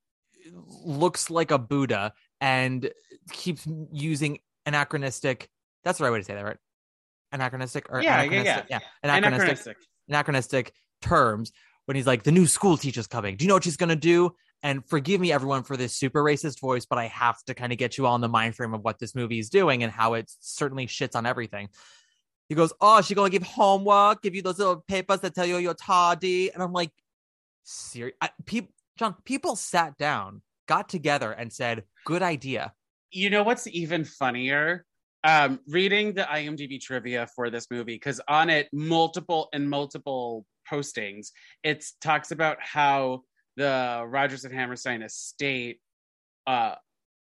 looks 0.52 1.30
like 1.30 1.50
a 1.50 1.58
Buddha 1.58 2.12
and 2.40 2.90
keeps 3.32 3.66
using 3.92 4.38
anachronistic. 4.66 5.48
That's 5.84 5.98
the 5.98 6.04
right 6.04 6.10
way 6.10 6.18
to 6.18 6.24
say 6.24 6.34
that, 6.34 6.44
right? 6.44 6.58
Anachronistic 7.32 7.86
or 7.90 8.02
Yeah, 8.02 8.22
yeah, 8.22 8.22
anachronistic, 8.22 8.66
yeah. 8.70 8.78
anachronistic, 9.02 9.48
Anachronistic. 9.48 9.76
anachronistic 10.08 10.72
terms 11.00 11.52
when 11.86 11.96
he's 11.96 12.06
like, 12.06 12.22
the 12.22 12.32
new 12.32 12.46
school 12.46 12.76
teacher's 12.76 13.06
coming. 13.06 13.36
Do 13.36 13.44
you 13.44 13.48
know 13.48 13.54
what 13.54 13.64
she's 13.64 13.78
gonna 13.78 13.96
do? 13.96 14.34
And 14.64 14.82
forgive 14.88 15.20
me, 15.20 15.30
everyone, 15.30 15.62
for 15.62 15.76
this 15.76 15.94
super 15.94 16.24
racist 16.24 16.58
voice, 16.58 16.86
but 16.86 16.98
I 16.98 17.06
have 17.08 17.40
to 17.44 17.54
kind 17.54 17.70
of 17.70 17.76
get 17.76 17.98
you 17.98 18.06
all 18.06 18.14
in 18.14 18.22
the 18.22 18.28
mind 18.28 18.56
frame 18.56 18.72
of 18.72 18.80
what 18.80 18.98
this 18.98 19.14
movie 19.14 19.38
is 19.38 19.50
doing 19.50 19.82
and 19.82 19.92
how 19.92 20.14
it 20.14 20.32
certainly 20.40 20.86
shits 20.86 21.14
on 21.14 21.26
everything. 21.26 21.68
He 22.48 22.54
goes, 22.54 22.72
Oh, 22.80 23.02
she 23.02 23.14
gonna 23.14 23.28
give 23.28 23.42
homework, 23.42 24.22
give 24.22 24.34
you 24.34 24.40
those 24.40 24.58
little 24.58 24.82
papers 24.88 25.20
that 25.20 25.34
tell 25.34 25.44
you 25.44 25.58
you're 25.58 25.74
tardy. 25.74 26.50
And 26.50 26.62
I'm 26.62 26.72
like, 26.72 26.90
serious 27.62 28.16
people 28.46 28.72
John, 28.96 29.16
people 29.24 29.54
sat 29.54 29.98
down, 29.98 30.40
got 30.66 30.88
together, 30.88 31.30
and 31.30 31.52
said, 31.52 31.84
Good 32.06 32.22
idea. 32.22 32.72
you 33.10 33.28
know 33.28 33.42
what's 33.42 33.66
even 33.66 34.04
funnier? 34.04 34.86
Um, 35.24 35.60
reading 35.68 36.14
the 36.14 36.22
IMDb 36.22 36.80
trivia 36.80 37.26
for 37.34 37.50
this 37.50 37.66
movie, 37.70 37.94
because 37.96 38.20
on 38.28 38.48
it, 38.48 38.68
multiple 38.72 39.48
and 39.52 39.68
multiple 39.68 40.46
postings, 40.70 41.32
it 41.62 41.84
talks 42.00 42.30
about 42.30 42.58
how 42.60 43.22
the 43.56 44.04
Rodgers 44.06 44.44
and 44.44 44.54
Hammerstein 44.54 45.02
estate 45.02 45.80
uh, 46.46 46.74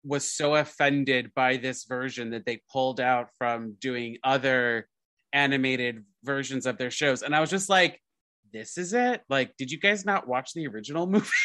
was 0.05 0.31
so 0.31 0.55
offended 0.55 1.33
by 1.35 1.57
this 1.57 1.85
version 1.85 2.31
that 2.31 2.47
they 2.47 2.61
pulled 2.73 3.01
out 3.01 3.29
from 3.39 3.75
doing 3.81 4.19
other 4.25 4.89
animated 5.33 6.05
versions 6.25 6.67
of 6.67 6.79
their 6.79 6.91
shows. 6.91 7.23
And 7.23 7.35
I 7.35 7.41
was 7.41 7.51
just 7.51 7.69
like, 7.69 8.01
this 8.53 8.79
is 8.79 8.93
it? 8.93 9.23
Like, 9.29 9.57
did 9.57 9.71
you 9.71 9.79
guys 9.79 10.05
not 10.07 10.27
watch 10.29 10.53
the 10.55 10.67
original 10.67 11.07
movie? 11.07 11.27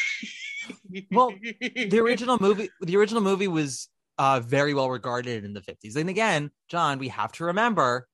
Well, 1.10 1.34
the 1.60 1.98
original 1.98 2.38
movie 2.40 2.68
the 2.82 2.96
original 2.96 3.20
movie 3.20 3.48
was 3.48 3.88
uh 4.16 4.38
very 4.38 4.74
well 4.74 4.88
regarded 4.88 5.44
in 5.44 5.54
the 5.54 5.60
50s 5.60 5.96
and 5.96 6.08
again 6.08 6.52
john 6.70 7.00
we 7.00 7.08
have 7.08 7.32
to 7.32 7.46
remember 7.46 8.06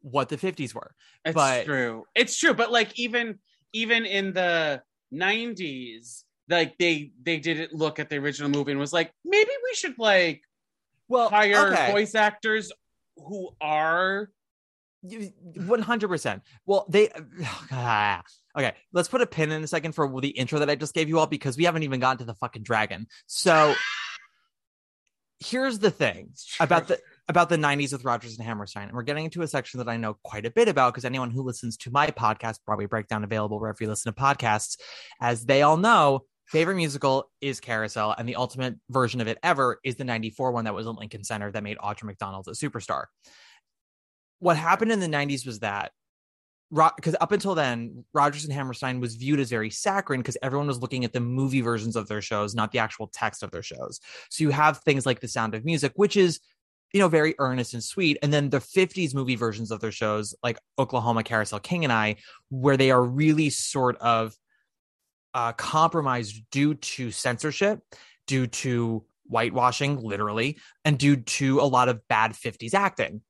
what 0.00 0.28
the 0.30 0.36
50s 0.36 0.74
were 0.74 0.96
It's 1.24 1.32
but- 1.34 1.66
true. 1.66 2.06
It's 2.16 2.36
true. 2.36 2.54
But 2.54 2.72
like 2.72 2.98
even 2.98 3.38
even 3.72 4.04
in 4.04 4.32
the 4.32 4.82
nineties, 5.10 6.24
like 6.48 6.76
they 6.78 7.12
they 7.22 7.38
didn't 7.38 7.72
look 7.72 7.98
at 7.98 8.10
the 8.10 8.16
original 8.16 8.50
movie 8.50 8.72
and 8.72 8.80
was 8.80 8.92
like, 8.92 9.12
maybe 9.24 9.50
we 9.64 9.74
should 9.74 9.98
like 9.98 10.42
well 11.08 11.28
hire 11.28 11.72
okay. 11.72 11.92
voice 11.92 12.14
actors 12.14 12.72
who 13.16 13.50
are 13.60 14.30
100% 15.04 16.40
well 16.66 16.86
they 16.88 17.08
okay 18.56 18.74
let's 18.92 19.08
put 19.08 19.22
a 19.22 19.26
pin 19.26 19.50
in 19.50 19.64
a 19.64 19.66
second 19.66 19.92
for 19.92 20.20
the 20.20 20.28
intro 20.28 20.58
that 20.58 20.68
i 20.68 20.74
just 20.74 20.94
gave 20.94 21.08
you 21.08 21.18
all 21.18 21.26
because 21.26 21.56
we 21.56 21.64
haven't 21.64 21.82
even 21.82 22.00
gotten 22.00 22.18
to 22.18 22.24
the 22.24 22.34
fucking 22.34 22.62
dragon. 22.62 23.06
So 23.26 23.74
here's 25.40 25.78
the 25.78 25.90
thing 25.90 26.32
about 26.60 26.88
the 26.88 27.00
about 27.30 27.48
the 27.48 27.56
90s 27.56 27.92
with 27.92 28.04
Rodgers 28.04 28.36
and 28.36 28.46
Hammerstein. 28.46 28.88
And 28.88 28.92
we're 28.92 29.02
getting 29.02 29.24
into 29.24 29.42
a 29.42 29.46
section 29.46 29.78
that 29.78 29.88
I 29.88 29.96
know 29.96 30.16
quite 30.24 30.44
a 30.44 30.50
bit 30.50 30.68
about 30.68 30.92
because 30.92 31.04
anyone 31.04 31.30
who 31.30 31.42
listens 31.42 31.76
to 31.78 31.90
my 31.90 32.08
podcast, 32.08 32.56
Broadway 32.66 32.86
Breakdown, 32.86 33.24
available 33.24 33.58
wherever 33.58 33.78
you 33.80 33.88
listen 33.88 34.12
to 34.12 34.20
podcasts, 34.20 34.76
as 35.20 35.46
they 35.46 35.62
all 35.62 35.76
know, 35.76 36.24
favorite 36.46 36.74
musical 36.74 37.30
is 37.40 37.60
Carousel. 37.60 38.14
And 38.18 38.28
the 38.28 38.36
ultimate 38.36 38.74
version 38.90 39.20
of 39.20 39.28
it 39.28 39.38
ever 39.42 39.78
is 39.84 39.94
the 39.94 40.04
94 40.04 40.52
one 40.52 40.64
that 40.64 40.74
was 40.74 40.86
in 40.86 40.96
Lincoln 40.96 41.24
Center 41.24 41.50
that 41.52 41.62
made 41.62 41.78
Audra 41.78 42.04
McDonald 42.04 42.48
a 42.48 42.50
superstar. 42.50 43.04
What 44.40 44.56
happened 44.56 44.90
in 44.90 45.00
the 45.00 45.06
90s 45.06 45.46
was 45.46 45.60
that 45.60 45.92
because 46.96 47.16
up 47.20 47.32
until 47.32 47.54
then, 47.54 48.04
Rodgers 48.12 48.44
and 48.44 48.52
Hammerstein 48.52 49.00
was 49.00 49.16
viewed 49.16 49.40
as 49.40 49.50
very 49.50 49.70
saccharine 49.70 50.20
because 50.20 50.36
everyone 50.40 50.68
was 50.68 50.80
looking 50.80 51.04
at 51.04 51.12
the 51.12 51.20
movie 51.20 51.60
versions 51.62 51.96
of 51.96 52.06
their 52.06 52.22
shows, 52.22 52.54
not 52.54 52.70
the 52.70 52.78
actual 52.78 53.08
text 53.12 53.42
of 53.42 53.50
their 53.50 53.62
shows. 53.62 54.00
So 54.30 54.44
you 54.44 54.50
have 54.50 54.78
things 54.78 55.04
like 55.04 55.20
The 55.20 55.28
Sound 55.28 55.54
of 55.54 55.64
Music, 55.64 55.92
which 55.96 56.16
is, 56.16 56.40
you 56.92 57.00
know, 57.00 57.08
very 57.08 57.34
earnest 57.38 57.74
and 57.74 57.82
sweet. 57.82 58.18
And 58.22 58.32
then 58.32 58.50
the 58.50 58.58
50s 58.58 59.14
movie 59.14 59.36
versions 59.36 59.70
of 59.70 59.80
their 59.80 59.92
shows, 59.92 60.34
like 60.42 60.58
Oklahoma 60.78 61.22
Carousel 61.22 61.60
King 61.60 61.84
and 61.84 61.92
I, 61.92 62.16
where 62.48 62.76
they 62.76 62.90
are 62.90 63.02
really 63.02 63.50
sort 63.50 63.96
of 63.98 64.34
uh, 65.34 65.52
compromised 65.52 66.42
due 66.50 66.74
to 66.74 67.10
censorship, 67.10 67.80
due 68.26 68.46
to 68.46 69.04
whitewashing, 69.24 70.00
literally, 70.00 70.58
and 70.84 70.98
due 70.98 71.16
to 71.16 71.60
a 71.60 71.62
lot 71.62 71.88
of 71.88 72.06
bad 72.08 72.32
50s 72.32 72.74
acting. 72.74 73.22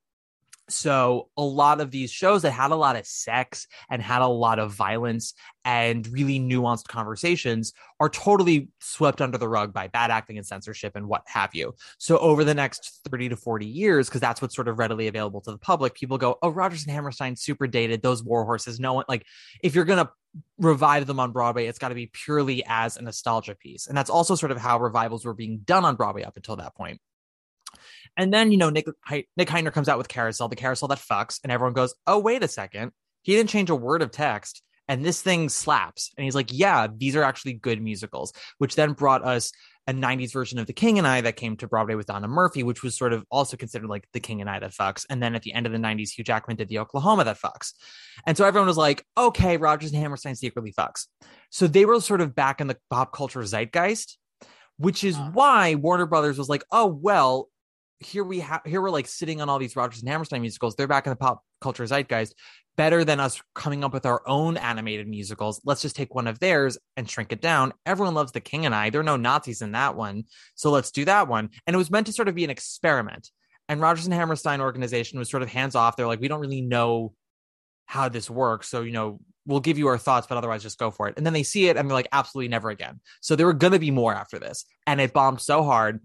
So, 0.71 1.29
a 1.37 1.43
lot 1.43 1.81
of 1.81 1.91
these 1.91 2.11
shows 2.11 2.43
that 2.43 2.53
had 2.53 2.71
a 2.71 2.77
lot 2.77 2.97
of 2.97 3.07
sex 3.07 3.67
and 3.91 4.01
had 4.01 4.23
a 4.23 4.27
lot 4.27 4.59
of 4.59 4.73
violence 4.73 5.35
and 5.65 6.07
really 6.09 6.41
nuanced 6.41 6.89
conversations 6.89 7.73
are 7.99 8.09
totally 8.09 8.69
swept 8.81 9.21
under 9.21 9.37
the 9.37 9.49
rug 9.49 9.73
by 9.73 9.89
bad 9.89 10.11
acting 10.11 10.39
and 10.39 10.47
censorship 10.47 10.97
and 10.97 11.07
what 11.07 11.23
have 11.27 11.55
you. 11.55 11.75
So, 11.99 12.19
over 12.19 12.45
the 12.45 12.55
next 12.55 13.01
30 13.09 13.31
to 13.31 13.37
40 13.37 13.67
years, 13.67 14.09
because 14.09 14.21
that's 14.21 14.41
what's 14.41 14.55
sort 14.55 14.69
of 14.69 14.79
readily 14.79 15.09
available 15.09 15.41
to 15.43 15.51
the 15.51 15.59
public, 15.59 15.95
people 15.95 16.19
go, 16.19 16.39
Oh, 16.43 16.49
Rodgers 16.49 16.85
and 16.85 16.93
Hammerstein, 16.93 17.37
super 17.37 17.67
dated, 17.67 18.03
those 18.03 18.23
war 18.23 18.45
horses. 18.45 18.81
No 18.81 18.95
one, 18.95 19.05
like, 19.09 19.27
if 19.63 19.75
you're 19.75 19.85
to 19.85 20.11
revive 20.59 21.07
them 21.07 21.21
on 21.21 21.33
Broadway, 21.33 21.67
it's 21.67 21.79
got 21.79 21.89
to 21.89 21.95
be 21.95 22.07
purely 22.07 22.63
as 22.67 22.97
a 22.97 23.03
nostalgia 23.03 23.55
piece. 23.55 23.87
And 23.87 23.97
that's 23.97 24.11
also 24.11 24.35
sort 24.35 24.53
of 24.53 24.59
how 24.59 24.79
revivals 24.79 25.25
were 25.25 25.35
being 25.35 25.59
done 25.65 25.85
on 25.85 25.97
Broadway 25.97 26.23
up 26.23 26.37
until 26.37 26.57
that 26.57 26.75
point. 26.77 27.01
And 28.17 28.33
then, 28.33 28.51
you 28.53 28.59
know, 28.59 28.71
Nick, 28.71 28.87
Nick 29.11 29.49
Hytner 29.49 29.73
comes 29.73 29.89
out 29.89 29.99
with 29.99 30.09
Carousel, 30.09 30.49
the 30.49 30.57
carousel 30.57 30.89
that 30.89 30.99
fucks, 30.99 31.41
and 31.43 31.53
everyone 31.53 31.75
goes, 31.75 31.95
oh, 32.07 32.19
wait 32.19 32.43
a 32.43 32.49
second. 32.49 32.93
He 33.23 33.35
didn't 33.35 33.51
change 33.51 33.71
a 33.71 33.77
word 33.77 34.03
of 34.03 34.11
text, 34.11 34.63
and 34.89 35.05
this 35.05 35.23
thing 35.23 35.49
slaps. 35.49 36.11
And 36.17 36.25
he's 36.25 36.35
like, 36.35 36.49
yeah, 36.51 36.89
these 36.95 37.17
are 37.17 37.23
actually 37.23 37.53
good 37.55 37.81
musicals, 37.83 38.33
which 38.59 38.75
then 38.75 38.93
brought 38.93 39.25
us 39.25 39.53
a 39.87 39.93
90s 39.93 40.33
version 40.33 40.59
of 40.59 40.67
The 40.67 40.73
King 40.73 40.99
and 40.99 41.07
I 41.07 41.21
that 41.23 41.37
came 41.37 41.57
to 41.57 41.67
Broadway 41.67 41.95
with 41.95 42.07
Donna 42.07 42.29
Murphy, 42.29 42.63
which 42.63 42.83
was 42.83 42.97
sort 42.97 43.13
of 43.13 43.25
also 43.31 43.57
considered 43.57 43.89
like 43.89 44.07
The 44.13 44.21
King 44.21 44.41
and 44.41 44.49
I 44.49 44.59
that 44.61 44.73
fucks. 44.73 45.05
And 45.11 45.23
then 45.23 45.35
at 45.35 45.43
the 45.43 45.53
end 45.53 45.67
of 45.67 45.73
the 45.73 45.79
90s, 45.79 46.11
Hugh 46.11 46.25
Jackman 46.25 46.57
did 46.57 46.69
The 46.69 46.79
Oklahoma 46.79 47.25
that 47.25 47.39
fucks. 47.39 47.73
And 48.27 48.37
so 48.37 48.45
everyone 48.45 48.69
was 48.69 48.77
like, 48.77 49.05
okay, 49.19 49.57
Rodgers 49.57 49.93
and 49.93 50.01
Hammerstein 50.01 50.37
secretly 50.37 50.73
fucks. 50.73 51.07
So 51.51 51.67
they 51.67 51.85
were 51.85 52.01
sort 52.01 52.21
of 52.21 52.35
back 52.35 52.61
in 52.61 52.67
the 52.67 52.79
pop 52.91 53.13
culture 53.13 53.41
zeitgeist, 53.41 54.17
which 54.77 55.05
is 55.05 55.19
why 55.33 55.75
Warner 55.75 56.07
Brothers 56.07 56.39
was 56.39 56.49
like, 56.49 56.65
oh, 56.71 56.87
well, 56.87 57.49
here 58.01 58.25
we 58.25 58.41
have 58.41 58.63
here 58.65 58.81
we're 58.81 58.91
like 58.91 59.07
sitting 59.07 59.41
on 59.41 59.49
all 59.49 59.59
these 59.59 59.77
Rodgers 59.77 60.01
and 60.01 60.09
Hammerstein 60.09 60.41
musicals. 60.41 60.75
They're 60.75 60.89
back 60.89 61.07
in 61.07 61.11
the 61.11 61.17
pop 61.17 61.45
culture 61.61 61.85
zeitgeist. 61.85 62.35
Better 62.77 63.05
than 63.05 63.21
us 63.21 63.43
coming 63.55 63.85
up 63.85 63.93
with 63.93 64.07
our 64.07 64.23
own 64.27 64.57
animated 64.57 65.07
musicals. 65.07 65.61
Let's 65.65 65.83
just 65.83 65.97
take 65.97 66.15
one 66.15 66.27
of 66.27 66.39
theirs 66.39 66.79
and 66.97 67.09
shrink 67.09 67.31
it 67.31 67.43
down. 67.43 67.75
Everyone 67.85 68.15
loves 68.15 68.33
The 68.33 68.41
King 68.41 68.65
and 68.65 68.75
I. 68.75 68.89
There 68.89 69.03
are 69.03 69.05
no 69.05 69.19
Nazis 69.19 69.61
in 69.61 69.73
that 69.73 69.97
one. 69.97 70.25
So 70.55 70.71
let's 70.71 70.91
do 70.91 71.05
that 71.05 71.29
one. 71.29 71.51
And 71.67 71.75
it 71.75 71.77
was 71.77 71.91
meant 71.91 72.07
to 72.07 72.13
sort 72.13 72.29
of 72.29 72.35
be 72.35 72.45
an 72.45 72.51
experiment. 72.51 73.31
And 73.69 73.83
Rodgers 73.83 74.07
and 74.07 74.15
Hammerstein 74.15 74.63
organization 74.63 75.19
was 75.19 75.29
sort 75.29 75.43
of 75.43 75.51
hands 75.51 75.75
off. 75.75 75.97
They're 75.97 76.07
like, 76.07 76.21
we 76.21 76.29
don't 76.29 76.41
really 76.41 76.63
know 76.63 77.13
how 77.85 78.09
this 78.09 78.31
works. 78.31 78.69
So, 78.69 78.81
you 78.81 78.93
know, 78.93 79.21
we'll 79.45 79.61
give 79.61 79.77
you 79.77 79.89
our 79.89 79.99
thoughts, 79.99 80.27
but 80.27 80.39
otherwise 80.39 80.63
just 80.63 80.79
go 80.79 80.91
for 80.91 81.09
it. 81.09 81.15
And 81.19 81.27
then 81.27 81.35
they 81.35 81.43
see 81.43 81.69
it 81.69 81.77
and 81.77 81.89
they're 81.89 81.95
like, 81.95 82.09
absolutely 82.13 82.49
never 82.49 82.71
again. 82.71 83.01
So 83.21 83.37
there 83.37 83.47
were 83.47 83.53
going 83.53 83.75
to 83.75 83.79
be 83.79 83.91
more 83.91 84.15
after 84.15 84.39
this. 84.39 84.65
And 84.87 85.01
it 85.01 85.13
bombed 85.13 85.41
so 85.41 85.65
hard 85.65 86.01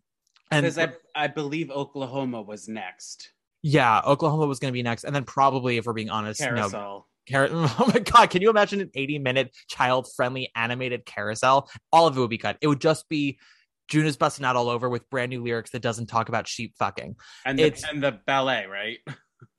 and 0.51 0.63
Because 0.63 0.77
I 1.15 1.27
believe 1.27 1.71
Oklahoma 1.71 2.41
was 2.41 2.67
next. 2.67 3.31
yeah, 3.63 4.01
Oklahoma 4.05 4.45
was 4.45 4.59
going 4.59 4.71
to 4.71 4.77
be 4.77 4.83
next, 4.83 5.03
and 5.05 5.15
then 5.15 5.23
probably, 5.23 5.77
if 5.77 5.85
we're 5.85 5.93
being 5.93 6.09
honest, 6.09 6.41
no. 6.41 6.47
Carousel. 6.47 7.07
Car- 7.31 7.47
oh 7.51 7.91
my 7.93 7.99
god, 8.01 8.29
can 8.29 8.41
you 8.43 8.49
imagine 8.51 8.81
an 8.81 8.91
80 8.93 9.17
minute 9.19 9.55
child 9.67 10.07
friendly 10.15 10.51
animated 10.55 11.05
carousel? 11.05 11.69
All 11.91 12.05
of 12.05 12.15
it 12.15 12.19
would 12.19 12.29
be 12.29 12.37
cut. 12.37 12.57
It 12.61 12.67
would 12.67 12.81
just 12.81 13.09
be 13.09 13.39
June 13.87 14.05
is 14.05 14.17
busting 14.17 14.45
out 14.45 14.55
all 14.55 14.69
over 14.69 14.89
with 14.89 15.09
brand 15.09 15.29
new 15.31 15.41
lyrics 15.43 15.71
that 15.71 15.81
doesn't 15.81 16.05
talk 16.07 16.29
about 16.29 16.47
sheep 16.47 16.75
fucking. 16.77 17.15
And 17.45 17.57
the, 17.57 17.63
It's- 17.63 17.83
and 17.91 18.03
the 18.03 18.19
ballet, 18.27 18.65
right? 18.67 18.97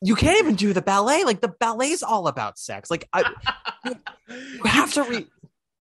You 0.01 0.15
can't 0.17 0.39
even 0.39 0.55
do 0.57 0.73
the 0.73 0.83
ballet. 0.83 1.25
Like 1.25 1.41
the 1.41 1.53
ballet's 1.61 2.03
all 2.03 2.29
about 2.29 2.59
sex. 2.59 2.91
Like 2.91 3.09
I, 3.13 3.31
you 4.29 4.65
have 4.65 4.93
to 4.95 5.03
re- 5.05 5.27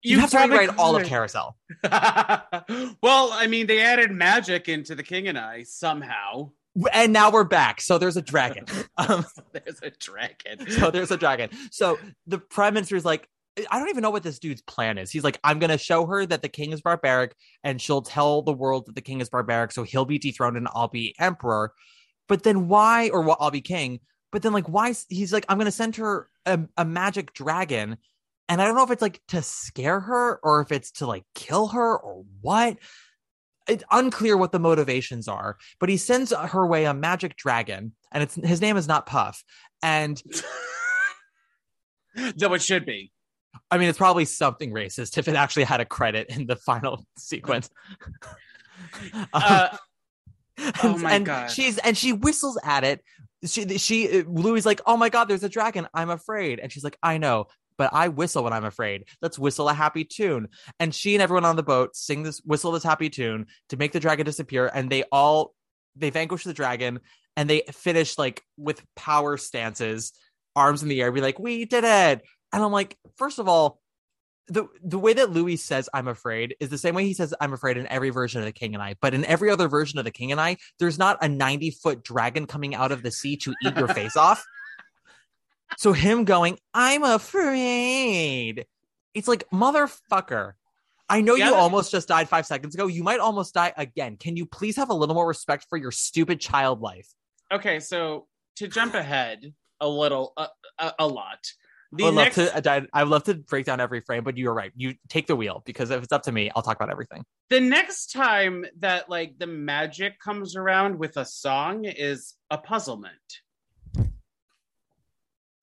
you, 0.02 0.18
have 0.20 0.30
to 0.30 0.38
rewrite 0.38 0.76
all 0.78 0.96
of. 0.96 1.04
Carousel. 1.04 1.56
well, 1.82 3.30
I 3.32 3.46
mean, 3.48 3.66
they 3.66 3.80
added 3.80 4.10
magic 4.10 4.68
into 4.68 4.94
the 4.94 5.02
King 5.02 5.28
and 5.28 5.38
I 5.38 5.62
somehow. 5.62 6.50
And 6.92 7.12
now 7.12 7.30
we're 7.30 7.44
back. 7.44 7.80
So 7.80 7.98
there's 7.98 8.16
a 8.16 8.22
dragon. 8.22 8.64
um, 8.96 9.24
There's 9.52 9.80
a 9.82 9.90
dragon. 9.90 10.70
so 10.70 10.90
there's 10.90 11.10
a 11.10 11.16
dragon. 11.16 11.50
So 11.70 11.98
the 12.26 12.38
prime 12.38 12.74
minister 12.74 12.96
is 12.96 13.04
like, 13.04 13.28
I 13.70 13.78
don't 13.78 13.90
even 13.90 14.02
know 14.02 14.10
what 14.10 14.22
this 14.22 14.38
dude's 14.38 14.62
plan 14.62 14.96
is. 14.96 15.10
He's 15.10 15.24
like, 15.24 15.38
I'm 15.44 15.58
going 15.58 15.70
to 15.70 15.76
show 15.76 16.06
her 16.06 16.24
that 16.24 16.40
the 16.40 16.48
king 16.48 16.72
is 16.72 16.80
barbaric, 16.80 17.34
and 17.62 17.80
she'll 17.80 18.00
tell 18.00 18.40
the 18.40 18.52
world 18.52 18.86
that 18.86 18.94
the 18.94 19.02
king 19.02 19.20
is 19.20 19.28
barbaric, 19.28 19.72
so 19.72 19.82
he'll 19.82 20.06
be 20.06 20.18
dethroned 20.18 20.56
and 20.56 20.68
I'll 20.72 20.88
be 20.88 21.14
emperor. 21.18 21.74
But 22.28 22.44
then 22.44 22.68
why, 22.68 23.10
or 23.10 23.20
well, 23.20 23.36
I'll 23.38 23.50
be 23.50 23.60
king? 23.60 24.00
But 24.30 24.40
then 24.40 24.54
like, 24.54 24.68
why? 24.70 24.94
He's 25.10 25.34
like, 25.34 25.44
I'm 25.50 25.58
going 25.58 25.66
to 25.66 25.72
send 25.72 25.96
her 25.96 26.30
a, 26.46 26.60
a 26.78 26.84
magic 26.86 27.34
dragon, 27.34 27.98
and 28.48 28.60
I 28.60 28.64
don't 28.64 28.76
know 28.76 28.84
if 28.84 28.90
it's 28.90 29.02
like 29.02 29.20
to 29.28 29.42
scare 29.42 30.00
her 30.00 30.38
or 30.42 30.60
if 30.60 30.72
it's 30.72 30.92
to 30.92 31.06
like 31.06 31.24
kill 31.34 31.68
her 31.68 31.96
or 31.96 32.24
what. 32.40 32.78
It's 33.68 33.84
unclear 33.92 34.36
what 34.36 34.50
the 34.50 34.58
motivations 34.58 35.28
are, 35.28 35.56
but 35.78 35.88
he 35.88 35.96
sends 35.96 36.32
her 36.32 36.66
way 36.66 36.84
a 36.84 36.92
magic 36.92 37.36
dragon, 37.36 37.92
and 38.10 38.24
it's 38.24 38.34
his 38.34 38.60
name 38.60 38.76
is 38.76 38.88
not 38.88 39.06
Puff, 39.06 39.44
and 39.82 40.20
Though 42.36 42.54
it 42.54 42.62
should 42.62 42.84
be. 42.84 43.10
I 43.70 43.78
mean, 43.78 43.88
it's 43.88 43.98
probably 43.98 44.24
something 44.24 44.72
racist 44.72 45.18
if 45.18 45.28
it 45.28 45.34
actually 45.34 45.64
had 45.64 45.80
a 45.80 45.84
credit 45.84 46.28
in 46.28 46.46
the 46.46 46.56
final 46.56 47.04
sequence. 47.18 47.70
Uh, 49.32 49.68
and, 50.58 50.74
oh 50.82 50.98
my 50.98 51.12
and 51.14 51.24
God. 51.24 51.50
she's 51.50 51.78
and 51.78 51.96
she 51.96 52.12
whistles 52.12 52.58
at 52.62 52.84
it. 52.84 53.02
She 53.44 53.78
she 53.78 54.22
Louis 54.22 54.66
like, 54.66 54.82
oh 54.86 54.98
my 54.98 55.08
god, 55.08 55.28
there's 55.28 55.44
a 55.44 55.48
dragon. 55.48 55.86
I'm 55.94 56.10
afraid, 56.10 56.58
and 56.58 56.70
she's 56.70 56.84
like, 56.84 56.98
I 57.02 57.16
know, 57.16 57.46
but 57.82 57.92
I 57.92 58.06
whistle 58.06 58.44
when 58.44 58.52
I'm 58.52 58.64
afraid. 58.64 59.06
Let's 59.22 59.40
whistle 59.40 59.68
a 59.68 59.74
happy 59.74 60.04
tune. 60.04 60.46
And 60.78 60.94
she 60.94 61.16
and 61.16 61.22
everyone 61.22 61.44
on 61.44 61.56
the 61.56 61.64
boat 61.64 61.96
sing 61.96 62.22
this 62.22 62.40
whistle 62.44 62.70
this 62.70 62.84
happy 62.84 63.10
tune 63.10 63.46
to 63.70 63.76
make 63.76 63.90
the 63.90 63.98
dragon 63.98 64.24
disappear. 64.24 64.70
And 64.72 64.88
they 64.88 65.02
all 65.10 65.52
they 65.96 66.10
vanquish 66.10 66.44
the 66.44 66.54
dragon 66.54 67.00
and 67.36 67.50
they 67.50 67.64
finish 67.72 68.18
like 68.18 68.44
with 68.56 68.80
power 68.94 69.36
stances, 69.36 70.12
arms 70.54 70.84
in 70.84 70.88
the 70.90 71.02
air, 71.02 71.10
be 71.10 71.20
like, 71.20 71.40
we 71.40 71.64
did 71.64 71.82
it. 71.82 72.22
And 72.52 72.62
I'm 72.62 72.70
like, 72.70 72.96
first 73.16 73.40
of 73.40 73.48
all, 73.48 73.80
the 74.46 74.68
the 74.84 75.00
way 75.00 75.12
that 75.14 75.32
Louis 75.32 75.56
says 75.56 75.88
I'm 75.92 76.06
afraid 76.06 76.54
is 76.60 76.68
the 76.68 76.78
same 76.78 76.94
way 76.94 77.04
he 77.04 77.14
says 77.14 77.34
I'm 77.40 77.52
afraid 77.52 77.78
in 77.78 77.88
every 77.88 78.10
version 78.10 78.40
of 78.40 78.44
the 78.44 78.52
King 78.52 78.74
and 78.74 78.82
I. 78.82 78.94
But 79.00 79.12
in 79.12 79.24
every 79.24 79.50
other 79.50 79.66
version 79.66 79.98
of 79.98 80.04
the 80.04 80.12
King 80.12 80.30
and 80.30 80.40
I, 80.40 80.58
there's 80.78 81.00
not 81.00 81.18
a 81.20 81.28
90 81.28 81.72
foot 81.72 82.04
dragon 82.04 82.46
coming 82.46 82.76
out 82.76 82.92
of 82.92 83.02
the 83.02 83.10
sea 83.10 83.36
to 83.38 83.52
eat 83.60 83.76
your 83.76 83.88
face 83.88 84.16
off. 84.16 84.44
So 85.78 85.92
him 85.92 86.24
going, 86.24 86.58
I'm 86.74 87.02
afraid. 87.02 88.66
It's 89.14 89.28
like 89.28 89.48
motherfucker. 89.50 90.52
I 91.08 91.20
know 91.20 91.34
Yeah, 91.34 91.48
you 91.50 91.54
almost 91.54 91.90
just 91.90 92.08
died 92.08 92.28
five 92.28 92.46
seconds 92.46 92.74
ago. 92.74 92.86
You 92.86 93.02
might 93.02 93.20
almost 93.20 93.52
die 93.54 93.72
again. 93.76 94.16
Can 94.16 94.36
you 94.36 94.46
please 94.46 94.76
have 94.76 94.88
a 94.90 94.94
little 94.94 95.14
more 95.14 95.26
respect 95.28 95.66
for 95.68 95.76
your 95.76 95.90
stupid 95.90 96.40
child 96.40 96.80
life? 96.80 97.08
okay, 97.52 97.80
so 97.80 98.26
to 98.56 98.66
jump 98.66 98.94
ahead 98.94 99.52
a 99.80 99.86
little, 99.88 100.32
uh, 100.38 100.46
a, 100.78 100.92
a 101.00 101.06
lot. 101.06 101.38
The 101.94 102.04
I 102.04 102.06
would 102.06 102.14
next, 102.14 102.38
love 102.38 102.62
to. 102.62 102.70
I, 102.70 102.86
I 102.94 103.02
would 103.04 103.10
love 103.10 103.24
to 103.24 103.34
break 103.34 103.66
down 103.66 103.78
every 103.78 104.00
frame, 104.00 104.24
but 104.24 104.38
you're 104.38 104.54
right. 104.54 104.72
You 104.74 104.94
take 105.10 105.26
the 105.26 105.36
wheel 105.36 105.62
because 105.66 105.90
if 105.90 106.02
it's 106.02 106.12
up 106.12 106.22
to 106.22 106.32
me, 106.32 106.50
I'll 106.56 106.62
talk 106.62 106.76
about 106.76 106.88
everything. 106.90 107.22
the 107.50 107.60
next 107.60 108.12
time 108.12 108.64
that 108.78 109.10
like 109.10 109.38
the 109.38 109.46
magic 109.46 110.18
comes 110.18 110.56
around 110.56 110.98
with 110.98 111.18
a 111.18 111.24
song 111.26 111.84
is 111.84 112.34
a 112.50 112.56
puzzlement. 112.56 113.12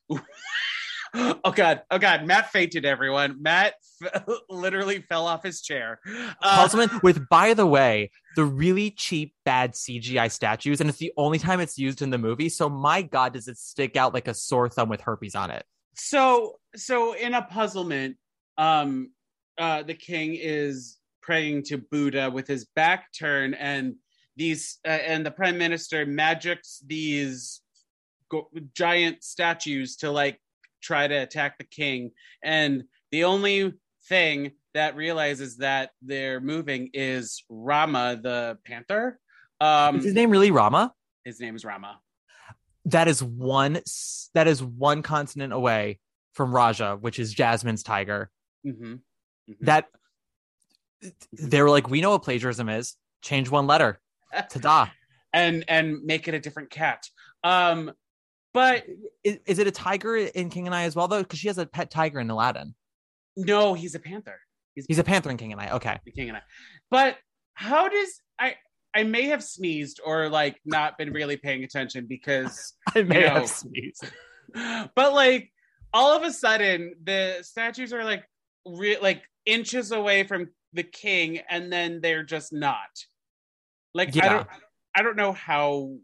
oh 1.13 1.51
god, 1.53 1.83
oh 1.91 1.97
god, 1.97 2.25
Matt 2.25 2.51
fainted 2.51 2.85
everyone. 2.85 3.41
Matt 3.41 3.73
f- 4.03 4.23
literally 4.49 5.01
fell 5.01 5.27
off 5.27 5.43
his 5.43 5.61
chair. 5.61 5.99
Uh, 6.07 6.55
Puzzlement 6.55 7.03
with, 7.03 7.27
by 7.29 7.53
the 7.53 7.65
way, 7.65 8.11
the 8.35 8.45
really 8.45 8.91
cheap, 8.91 9.33
bad 9.45 9.73
CGI 9.73 10.31
statues, 10.31 10.81
and 10.81 10.89
it's 10.89 10.99
the 10.99 11.13
only 11.17 11.39
time 11.39 11.59
it's 11.59 11.77
used 11.77 12.01
in 12.01 12.09
the 12.09 12.17
movie. 12.17 12.49
So, 12.49 12.69
my 12.69 13.01
God, 13.01 13.33
does 13.33 13.47
it 13.47 13.57
stick 13.57 13.95
out 13.95 14.13
like 14.13 14.27
a 14.27 14.33
sore 14.33 14.69
thumb 14.69 14.89
with 14.89 15.01
herpes 15.01 15.35
on 15.35 15.51
it? 15.51 15.65
so 15.99 16.55
so 16.75 17.13
in 17.13 17.33
a 17.33 17.41
puzzlement, 17.41 18.17
um 18.57 19.11
uh 19.57 19.83
the 19.83 19.93
king 19.93 20.35
is 20.39 20.97
praying 21.21 21.63
to 21.63 21.77
Buddha 21.77 22.31
with 22.31 22.47
his 22.47 22.65
back 22.75 23.11
turned 23.17 23.55
and 23.55 23.95
these 24.35 24.79
uh, 24.85 24.89
and 24.91 25.25
the 25.25 25.31
prime 25.31 25.57
minister 25.57 26.05
magics 26.05 26.81
these 26.85 27.61
giant 28.73 29.23
statues 29.23 29.97
to 29.97 30.11
like 30.11 30.39
try 30.81 31.07
to 31.07 31.15
attack 31.15 31.57
the 31.57 31.63
king 31.63 32.11
and 32.43 32.83
the 33.11 33.23
only 33.23 33.73
thing 34.07 34.51
that 34.73 34.95
realizes 34.95 35.57
that 35.57 35.91
they're 36.01 36.39
moving 36.39 36.89
is 36.93 37.43
Rama 37.49 38.19
the 38.21 38.57
panther 38.65 39.19
um 39.59 39.97
Is 39.97 40.05
his 40.05 40.13
name 40.13 40.29
really 40.29 40.51
Rama? 40.51 40.93
his 41.25 41.39
name 41.39 41.55
is 41.55 41.65
Rama 41.65 41.99
That 42.85 43.07
is 43.07 43.21
one. 43.21 43.81
That 44.33 44.47
is 44.47 44.63
one 44.63 45.01
continent 45.03 45.53
away 45.53 45.99
from 46.33 46.53
Raja, 46.55 46.97
which 46.99 47.19
is 47.19 47.33
Jasmine's 47.33 47.83
tiger. 47.83 48.31
hmm 48.63 48.95
That 49.61 49.87
they 51.33 51.61
were 51.61 51.69
like, 51.69 51.89
we 51.89 52.01
know 52.01 52.11
what 52.11 52.23
plagiarism 52.23 52.69
is. 52.69 52.95
Change 53.21 53.49
one 53.49 53.67
letter. 53.67 53.99
Ta-da. 54.33 54.87
and 55.33 55.65
and 55.67 56.03
make 56.03 56.27
it 56.27 56.33
a 56.33 56.39
different 56.39 56.69
cat 56.69 57.05
um 57.43 57.91
but 58.53 58.85
Is, 59.23 59.39
is 59.45 59.59
it 59.59 59.67
a 59.67 59.71
tiger 59.71 60.15
in 60.17 60.49
King 60.49 60.65
and 60.65 60.75
I 60.75 60.83
as 60.83 60.95
well 60.95 61.07
though? 61.07 61.21
Because 61.23 61.39
she 61.39 61.47
has 61.47 61.57
a 61.57 61.65
pet 61.65 61.89
tiger 61.91 62.19
in 62.19 62.29
Aladdin. 62.29 62.73
No, 63.37 63.73
he's 63.73 63.95
a 63.95 63.99
panther. 63.99 64.39
He's 64.87 64.99
a 64.99 65.03
Panther 65.03 65.29
and 65.29 65.37
King 65.37 65.51
and 65.51 65.59
I. 65.59 65.71
Okay. 65.71 65.99
the 66.05 66.11
king 66.11 66.29
and 66.29 66.37
I. 66.37 66.41
But 66.89 67.17
how 67.53 67.89
does 67.89 68.21
I? 68.39 68.55
I 68.95 69.03
may 69.03 69.25
have 69.25 69.43
sneezed 69.43 69.99
or 70.03 70.29
like 70.29 70.59
not 70.65 70.97
been 70.97 71.11
really 71.11 71.35
paying 71.37 71.63
attention 71.63 72.05
because, 72.07 72.73
I 72.95 73.03
may 73.03 73.21
You 73.21 73.27
know. 73.27 73.33
have 73.35 73.49
sneezed. 73.49 74.05
but 74.95 75.13
like 75.13 75.51
all 75.93 76.15
of 76.15 76.23
a 76.23 76.31
sudden 76.31 76.93
the 77.03 77.39
statues 77.41 77.91
are 77.93 78.03
like 78.05 78.23
re- 78.65 78.99
like 79.01 79.23
inches 79.45 79.91
away 79.91 80.23
from 80.23 80.47
the 80.73 80.83
king, 80.83 81.39
and 81.49 81.71
then 81.73 81.99
they're 82.01 82.23
just 82.23 82.53
not. 82.53 82.89
Like 83.93 84.15
I 84.17 84.29
don't, 84.29 84.47
I 84.95 85.01
don't 85.01 85.17
know 85.17 85.33
how 85.33 85.95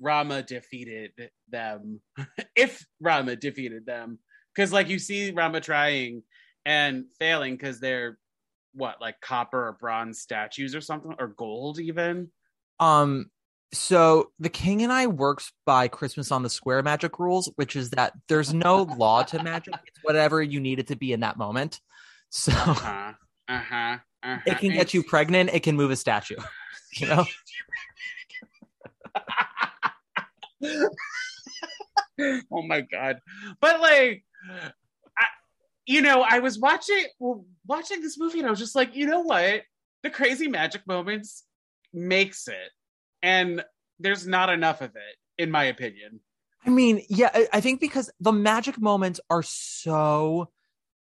Rama 0.00 0.42
defeated 0.42 1.12
them, 1.48 2.00
if 2.56 2.84
Rama 3.00 3.36
defeated 3.36 3.86
them, 3.86 4.18
because 4.54 4.72
like 4.72 4.88
you 4.88 4.98
see 4.98 5.30
Rama 5.30 5.60
trying 5.60 6.22
and 6.64 7.04
failing 7.18 7.54
because 7.54 7.80
they're 7.80 8.18
what 8.72 9.00
like 9.00 9.20
copper 9.20 9.68
or 9.68 9.72
bronze 9.72 10.20
statues 10.20 10.74
or 10.74 10.80
something 10.80 11.14
or 11.18 11.28
gold 11.28 11.78
even. 11.78 12.30
Um, 12.78 13.30
so 13.72 14.30
the 14.38 14.48
king 14.48 14.82
and 14.82 14.92
I 14.92 15.06
works 15.06 15.52
by 15.64 15.88
Christmas 15.88 16.32
on 16.32 16.42
the 16.42 16.50
Square 16.50 16.82
magic 16.82 17.18
rules, 17.18 17.50
which 17.56 17.76
is 17.76 17.90
that 17.90 18.12
there's 18.28 18.52
no 18.52 18.82
law 18.98 19.22
to 19.24 19.42
magic. 19.42 19.74
It's 19.86 19.98
whatever 20.02 20.42
you 20.42 20.60
need 20.60 20.78
it 20.78 20.88
to 20.88 20.96
be 20.96 21.12
in 21.12 21.20
that 21.20 21.36
moment. 21.36 21.80
So 22.30 22.52
Uh-huh. 22.52 23.12
Uh-huh. 23.48 23.98
uh-huh. 24.22 24.38
it 24.46 24.58
can 24.58 24.72
get 24.72 24.94
you 24.94 25.02
pregnant, 25.02 25.50
it 25.52 25.62
can 25.62 25.76
move 25.76 25.90
a 25.90 25.96
statue. 25.96 26.36
You 26.94 27.06
know? 27.06 27.24
oh 32.52 32.62
my 32.66 32.82
god 32.82 33.18
but 33.60 33.80
like 33.80 34.24
I, 35.16 35.24
you 35.86 36.02
know 36.02 36.24
i 36.28 36.38
was 36.40 36.58
watching 36.58 37.04
watching 37.66 38.02
this 38.02 38.18
movie 38.18 38.38
and 38.38 38.46
i 38.46 38.50
was 38.50 38.58
just 38.58 38.74
like 38.76 38.94
you 38.94 39.06
know 39.06 39.20
what 39.20 39.62
the 40.02 40.10
crazy 40.10 40.48
magic 40.48 40.86
moments 40.86 41.44
makes 41.94 42.46
it 42.48 42.70
and 43.22 43.64
there's 43.98 44.26
not 44.26 44.50
enough 44.50 44.80
of 44.82 44.90
it 44.96 45.42
in 45.42 45.50
my 45.50 45.64
opinion 45.64 46.20
I 46.66 46.68
mean, 46.68 47.02
yeah, 47.08 47.30
I- 47.32 47.48
I 47.54 47.60
think 47.62 47.80
because 47.80 48.10
the 48.20 48.32
magic 48.32 48.78
moments 48.78 49.18
are 49.30 49.42
so 49.42 50.50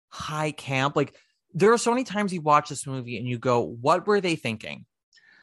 high 0.10 0.52
camp. 0.52 0.96
Like 0.96 1.16
there 1.52 1.74
are 1.74 1.80
so 1.80 1.90
many 1.90 2.04
times 2.04 2.32
you 2.32 2.42
watch 2.42 2.70
this 2.70 2.86
movie 2.86 3.18
and 3.18 3.28
you 3.28 3.40
go, 3.40 3.62
what 3.62 4.06
were 4.06 4.22
they 4.22 4.36
thinking? 4.36 4.86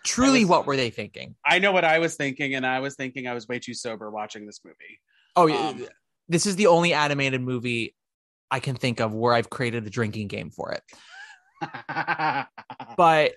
Truly, 0.05 0.45
was- 0.45 0.51
what 0.51 0.67
were 0.67 0.77
they 0.77 0.91
thinking? 0.91 1.35
i 1.45 1.59
know 1.59 1.73
what 1.73 1.85
i 1.85 1.99
was 1.99 2.15
thinking 2.17 2.55
and 2.55 2.65
i 2.67 2.81
was 2.81 2.95
thinking 2.95 3.27
i 3.27 3.35
was 3.35 3.49
way 3.49 3.59
too 3.59 3.75
sober 3.75 4.11
watching 4.11 4.47
this 4.47 4.61
movie 4.65 5.01
Oh, 5.37 5.51
Um, 5.53 5.85
this 6.29 6.47
is 6.47 6.55
the 6.55 6.69
only 6.69 6.93
animated 6.95 7.41
movie 7.41 7.97
I 8.51 8.61
can 8.61 8.77
think 8.77 9.01
of 9.01 9.13
where 9.13 9.35
I've 9.35 9.51
created 9.51 9.85
a 9.85 9.91
drinking 9.91 10.29
game 10.29 10.51
for 10.51 10.71
it. 10.71 10.83
But 12.97 13.33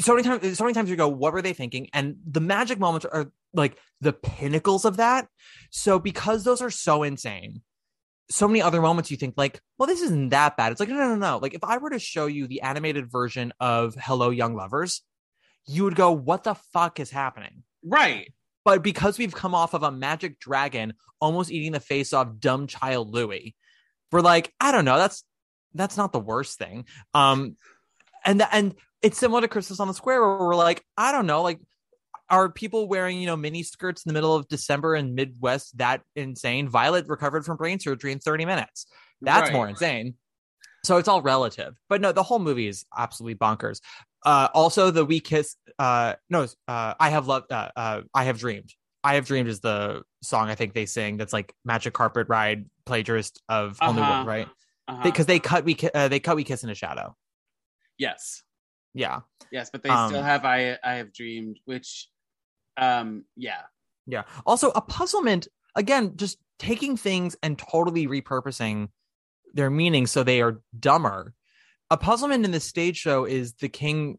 so 0.00 0.14
many 0.14 0.22
times, 0.22 0.58
so 0.58 0.64
many 0.64 0.74
times 0.74 0.88
you 0.90 0.94
go, 0.96 1.08
what 1.08 1.32
were 1.32 1.42
they 1.42 1.54
thinking? 1.54 1.88
And 1.92 2.16
the 2.24 2.40
magic 2.40 2.78
moments 2.78 3.04
are 3.06 3.32
like 3.52 3.78
the 4.00 4.12
pinnacles 4.12 4.84
of 4.84 4.98
that. 4.98 5.26
So 5.70 5.98
because 5.98 6.44
those 6.44 6.60
are 6.62 6.70
so 6.70 7.02
insane, 7.02 7.62
so 8.28 8.46
many 8.46 8.62
other 8.62 8.80
moments 8.80 9.10
you 9.10 9.16
think 9.16 9.34
like, 9.36 9.60
well, 9.78 9.86
this 9.88 10.02
isn't 10.02 10.28
that 10.28 10.56
bad. 10.56 10.70
It's 10.70 10.80
like, 10.80 10.88
no, 10.90 10.94
no, 10.96 11.08
no, 11.08 11.14
no. 11.16 11.38
Like 11.38 11.54
if 11.54 11.64
I 11.64 11.78
were 11.78 11.90
to 11.90 11.98
show 11.98 12.26
you 12.26 12.46
the 12.46 12.60
animated 12.60 13.10
version 13.10 13.52
of 13.58 13.96
Hello 13.98 14.30
Young 14.30 14.54
Lovers, 14.54 15.02
you 15.66 15.84
would 15.84 15.94
go, 15.96 16.12
what 16.12 16.44
the 16.44 16.54
fuck 16.54 17.00
is 17.00 17.10
happening? 17.10 17.62
right 17.84 18.32
But 18.64 18.82
because 18.82 19.18
we've 19.18 19.34
come 19.34 19.54
off 19.54 19.72
of 19.74 19.82
a 19.82 19.90
magic 19.90 20.38
dragon 20.38 20.94
almost 21.20 21.50
eating 21.50 21.72
the 21.72 21.80
face 21.80 22.12
off 22.12 22.28
dumb 22.38 22.66
child 22.66 23.12
Louis, 23.12 23.54
we're 24.12 24.20
like, 24.20 24.52
I 24.60 24.72
don't 24.72 24.84
know, 24.84 24.98
that's 24.98 25.24
that's 25.74 25.96
not 25.96 26.12
the 26.12 26.20
worst 26.20 26.58
thing. 26.58 26.84
Um 27.14 27.56
and 28.24 28.42
and 28.52 28.74
it's 29.02 29.18
similar 29.18 29.40
to 29.40 29.48
Christmas 29.48 29.80
on 29.80 29.88
the 29.88 29.94
Square 29.94 30.20
where 30.20 30.38
we're 30.38 30.54
like, 30.54 30.84
I 30.96 31.10
don't 31.12 31.26
know, 31.26 31.42
like 31.42 31.58
are 32.28 32.48
people 32.48 32.86
wearing, 32.86 33.18
you 33.20 33.26
know, 33.26 33.36
mini 33.36 33.62
skirts 33.62 34.04
in 34.04 34.10
the 34.10 34.12
middle 34.12 34.34
of 34.34 34.46
December 34.46 34.94
in 34.94 35.14
Midwest 35.14 35.78
that 35.78 36.02
insane? 36.14 36.68
Violet 36.68 37.08
recovered 37.08 37.44
from 37.44 37.56
brain 37.56 37.80
surgery 37.80 38.12
in 38.12 38.20
30 38.20 38.44
minutes. 38.44 38.86
That's 39.20 39.48
Right. 39.48 39.52
more 39.52 39.68
insane. 39.68 40.14
So 40.84 40.96
it's 40.96 41.08
all 41.08 41.22
relative. 41.22 41.74
But 41.88 42.00
no, 42.00 42.12
the 42.12 42.22
whole 42.22 42.38
movie 42.38 42.66
is 42.68 42.84
absolutely 42.96 43.34
bonkers. 43.36 43.80
Uh 44.24 44.48
also 44.54 44.90
the 44.90 45.04
we 45.04 45.20
kiss 45.20 45.56
uh 45.78 46.14
no 46.28 46.46
uh 46.68 46.94
I 47.00 47.10
have 47.10 47.26
loved 47.26 47.50
uh, 47.52 47.70
uh 47.76 48.00
I 48.14 48.24
have 48.24 48.38
dreamed. 48.38 48.72
I 49.02 49.14
have 49.14 49.26
dreamed 49.26 49.48
is 49.48 49.60
the 49.60 50.02
song 50.22 50.50
I 50.50 50.54
think 50.54 50.74
they 50.74 50.84
sing 50.86 51.16
that's 51.16 51.32
like 51.32 51.54
Magic 51.64 51.94
Carpet 51.94 52.28
Ride 52.28 52.66
plagiarist 52.86 53.40
of 53.48 53.78
Uh-huh. 53.80 53.98
World, 53.98 54.26
right? 54.26 54.48
Uh-huh. 54.88 55.02
Because 55.02 55.26
they 55.26 55.38
cut 55.38 55.64
we 55.64 55.76
uh, 55.94 56.08
they 56.08 56.20
cut 56.20 56.36
we 56.36 56.44
kiss 56.44 56.64
in 56.64 56.70
a 56.70 56.74
shadow. 56.74 57.16
yes 57.98 58.42
Yeah. 58.94 59.20
yes 59.50 59.70
but 59.70 59.82
they 59.82 59.90
Um, 59.90 60.08
still 60.10 60.22
have 60.22 60.44
i 60.44 60.76
i 60.84 60.94
have 60.94 61.12
dreamed 61.12 61.58
which 61.64 62.08
um 62.76 63.24
yeah 63.36 63.62
Yeah. 64.06 64.24
Also, 64.46 64.70
a 64.74 64.80
puzzlement, 64.80 65.48
again, 65.76 66.16
just 66.16 66.38
taking 66.58 66.96
things 66.96 67.36
and 67.42 67.58
totally 67.58 68.06
repurposing 68.06 68.88
their 69.54 69.70
meaning 69.70 70.06
so 70.06 70.22
they 70.22 70.40
are 70.40 70.60
dumber. 70.78 71.34
A 71.90 71.96
puzzlement 71.96 72.44
in 72.44 72.50
the 72.50 72.60
stage 72.60 72.96
show 72.96 73.24
is 73.24 73.54
the 73.54 73.68
king 73.68 74.18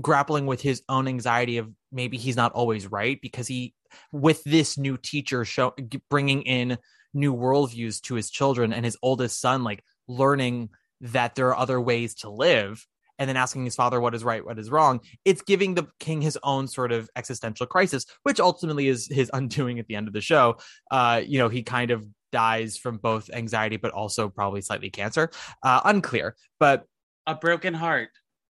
grappling 0.00 0.46
with 0.46 0.60
his 0.60 0.82
own 0.88 1.06
anxiety 1.06 1.58
of 1.58 1.70
maybe 1.92 2.16
he's 2.16 2.36
not 2.36 2.52
always 2.52 2.86
right 2.90 3.20
because 3.20 3.46
he, 3.46 3.74
with 4.12 4.42
this 4.44 4.76
new 4.76 4.96
teacher, 4.96 5.44
show 5.44 5.74
bringing 6.10 6.42
in 6.42 6.78
new 7.12 7.34
worldviews 7.34 8.00
to 8.02 8.14
his 8.14 8.30
children 8.30 8.72
and 8.72 8.84
his 8.84 8.96
oldest 9.02 9.40
son, 9.40 9.62
like 9.62 9.84
learning 10.08 10.70
that 11.00 11.34
there 11.34 11.48
are 11.48 11.56
other 11.56 11.80
ways 11.80 12.14
to 12.14 12.30
live 12.30 12.86
and 13.18 13.28
then 13.28 13.36
asking 13.36 13.64
his 13.64 13.76
father 13.76 14.00
what 14.00 14.14
is 14.14 14.24
right, 14.24 14.44
what 14.44 14.58
is 14.58 14.70
wrong. 14.70 15.00
It's 15.24 15.42
giving 15.42 15.74
the 15.74 15.86
king 16.00 16.20
his 16.20 16.38
own 16.42 16.66
sort 16.66 16.92
of 16.92 17.08
existential 17.14 17.66
crisis, 17.66 18.06
which 18.24 18.40
ultimately 18.40 18.88
is 18.88 19.06
his 19.06 19.30
undoing 19.34 19.78
at 19.78 19.86
the 19.86 19.94
end 19.94 20.08
of 20.08 20.12
the 20.12 20.20
show. 20.20 20.56
Uh, 20.90 21.22
you 21.24 21.38
know, 21.38 21.48
he 21.48 21.62
kind 21.62 21.90
of 21.90 22.04
dies 22.34 22.76
from 22.76 22.98
both 22.98 23.30
anxiety, 23.32 23.78
but 23.78 23.92
also 23.92 24.28
probably 24.28 24.60
slightly 24.60 24.90
cancer. 24.90 25.30
Uh, 25.62 25.80
unclear, 25.84 26.34
but 26.58 26.84
a 27.26 27.34
broken 27.34 27.72
heart 27.72 28.10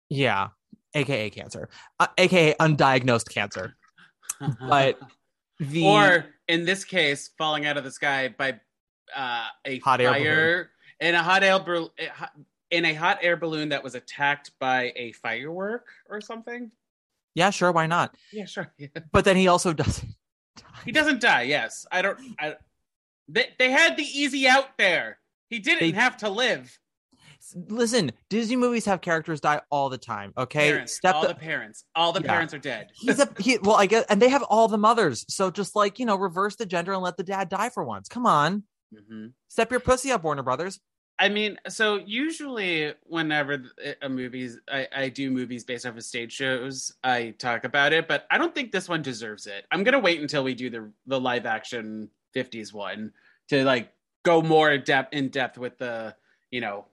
yeah, 0.10 0.50
aka 0.94 1.30
cancer, 1.30 1.70
uh, 2.00 2.08
aka 2.18 2.54
undiagnosed 2.60 3.30
cancer. 3.30 3.76
But 4.60 5.00
the 5.60 5.86
or 5.86 6.26
in 6.48 6.66
this 6.66 6.84
case, 6.84 7.32
falling 7.38 7.66
out 7.66 7.78
of 7.78 7.84
the 7.84 7.92
sky 7.92 8.34
by 8.38 8.60
uh, 9.16 9.48
a 9.66 9.80
Hot 9.80 10.02
air 10.02 10.14
fire 10.14 10.70
in 11.00 11.16
a 11.16 11.24
hot 11.24 11.44
air 11.44 11.60
bal- 11.60 11.94
in 12.72 12.86
a 12.86 12.94
hot 12.94 13.20
air 13.22 13.38
balloon 13.38 13.70
that 13.70 13.84
was 13.84 13.96
attacked 13.96 14.52
by 14.60 14.92
a 14.96 15.14
firework 15.14 15.88
or 16.10 16.20
something. 16.22 16.72
yeah, 17.36 17.50
sure, 17.50 17.72
why 17.72 17.88
not? 17.88 18.16
Yeah, 18.34 18.46
sure. 18.46 18.74
Yeah. 18.78 18.88
But 19.12 19.26
then 19.26 19.38
he 19.38 19.48
also 19.48 19.74
doesn't. 19.74 20.10
He 20.86 20.92
doesn't 20.92 21.22
die. 21.22 21.44
Yes, 21.44 21.86
I 21.92 22.02
don't. 22.02 22.20
I, 22.40 22.56
they 23.28 23.50
they 23.60 23.72
had 23.72 23.98
the 23.98 24.04
easy 24.04 24.48
out 24.48 24.78
there. 24.78 25.20
He 25.50 25.60
didn't 25.60 25.80
They- 25.92 25.92
have 26.00 26.18
to 26.18 26.30
live. 26.30 26.78
Listen, 27.68 28.12
Disney 28.30 28.56
movies 28.56 28.86
have 28.86 29.02
characters 29.02 29.40
die 29.40 29.62
all 29.70 29.90
the 29.90 30.00
time. 30.00 30.34
Okay, 30.36 30.72
Parents, 30.72 30.94
step 30.94 31.14
all 31.16 31.22
the- 31.22 31.28
the 31.28 31.36
parents, 31.36 31.86
all 31.96 32.12
the 32.12 32.22
Yeah. 32.22 32.28
parents 32.32 32.54
are 32.56 32.60
dead. 32.60 32.90
he's 32.96 33.20
a 33.20 33.30
he 33.40 33.60
well 33.60 33.76
i 33.76 33.86
guess 33.86 34.04
and 34.10 34.20
they 34.22 34.30
have 34.30 34.42
all 34.44 34.68
the 34.68 34.78
mothers 34.80 35.26
so 35.30 35.52
just 35.52 35.76
like 35.76 36.00
you 36.00 36.06
know 36.08 36.16
reverse 36.16 36.56
the 36.56 36.66
gender 36.66 36.94
and 36.94 37.04
let 37.04 37.18
the 37.18 37.24
dad 37.24 37.50
die 37.50 37.70
for 37.70 37.84
once 37.84 38.08
come 38.10 38.26
on 38.26 38.64
Mhm. 38.94 39.34
step 39.48 39.70
your 39.70 39.80
pussy 39.80 40.12
up 40.12 40.24
warner 40.24 40.42
brothers 40.44 40.80
I 41.18 41.30
mean, 41.30 41.58
so 41.70 41.96
usually 41.96 42.94
whenever 43.04 43.60
th- 43.60 43.96
a 44.02 44.10
movies, 44.10 44.60
I, 44.70 44.86
I 44.94 45.08
do 45.08 45.32
movies 45.32 45.64
based 45.64 45.86
off 45.86 45.96
of 45.96 46.04
stage 46.04 46.34
shows, 46.34 46.94
I 47.06 47.30
talk 47.40 47.64
about 47.64 47.94
it, 47.94 48.10
but 48.10 48.28
I 48.30 48.38
don't 48.38 48.54
think 48.54 48.74
this 48.74 48.90
one 48.90 49.02
deserves 49.02 49.48
it. 49.48 49.66
I'm 49.72 49.86
gonna 49.86 50.00
wait 50.00 50.20
until 50.20 50.44
we 50.44 50.54
do 50.56 50.70
the 50.70 50.92
the 51.06 51.18
live 51.18 51.46
action 51.46 52.10
'50s 52.36 52.74
one 52.74 53.13
to 53.50 53.63
like 53.63 53.91
go 54.24 54.41
more 54.41 54.71
in 54.71 54.84
depth 54.84 55.13
in 55.13 55.30
depth 55.30 55.58
with 55.58 55.78
the 55.78 56.15
you 56.52 56.62
know 56.62 56.86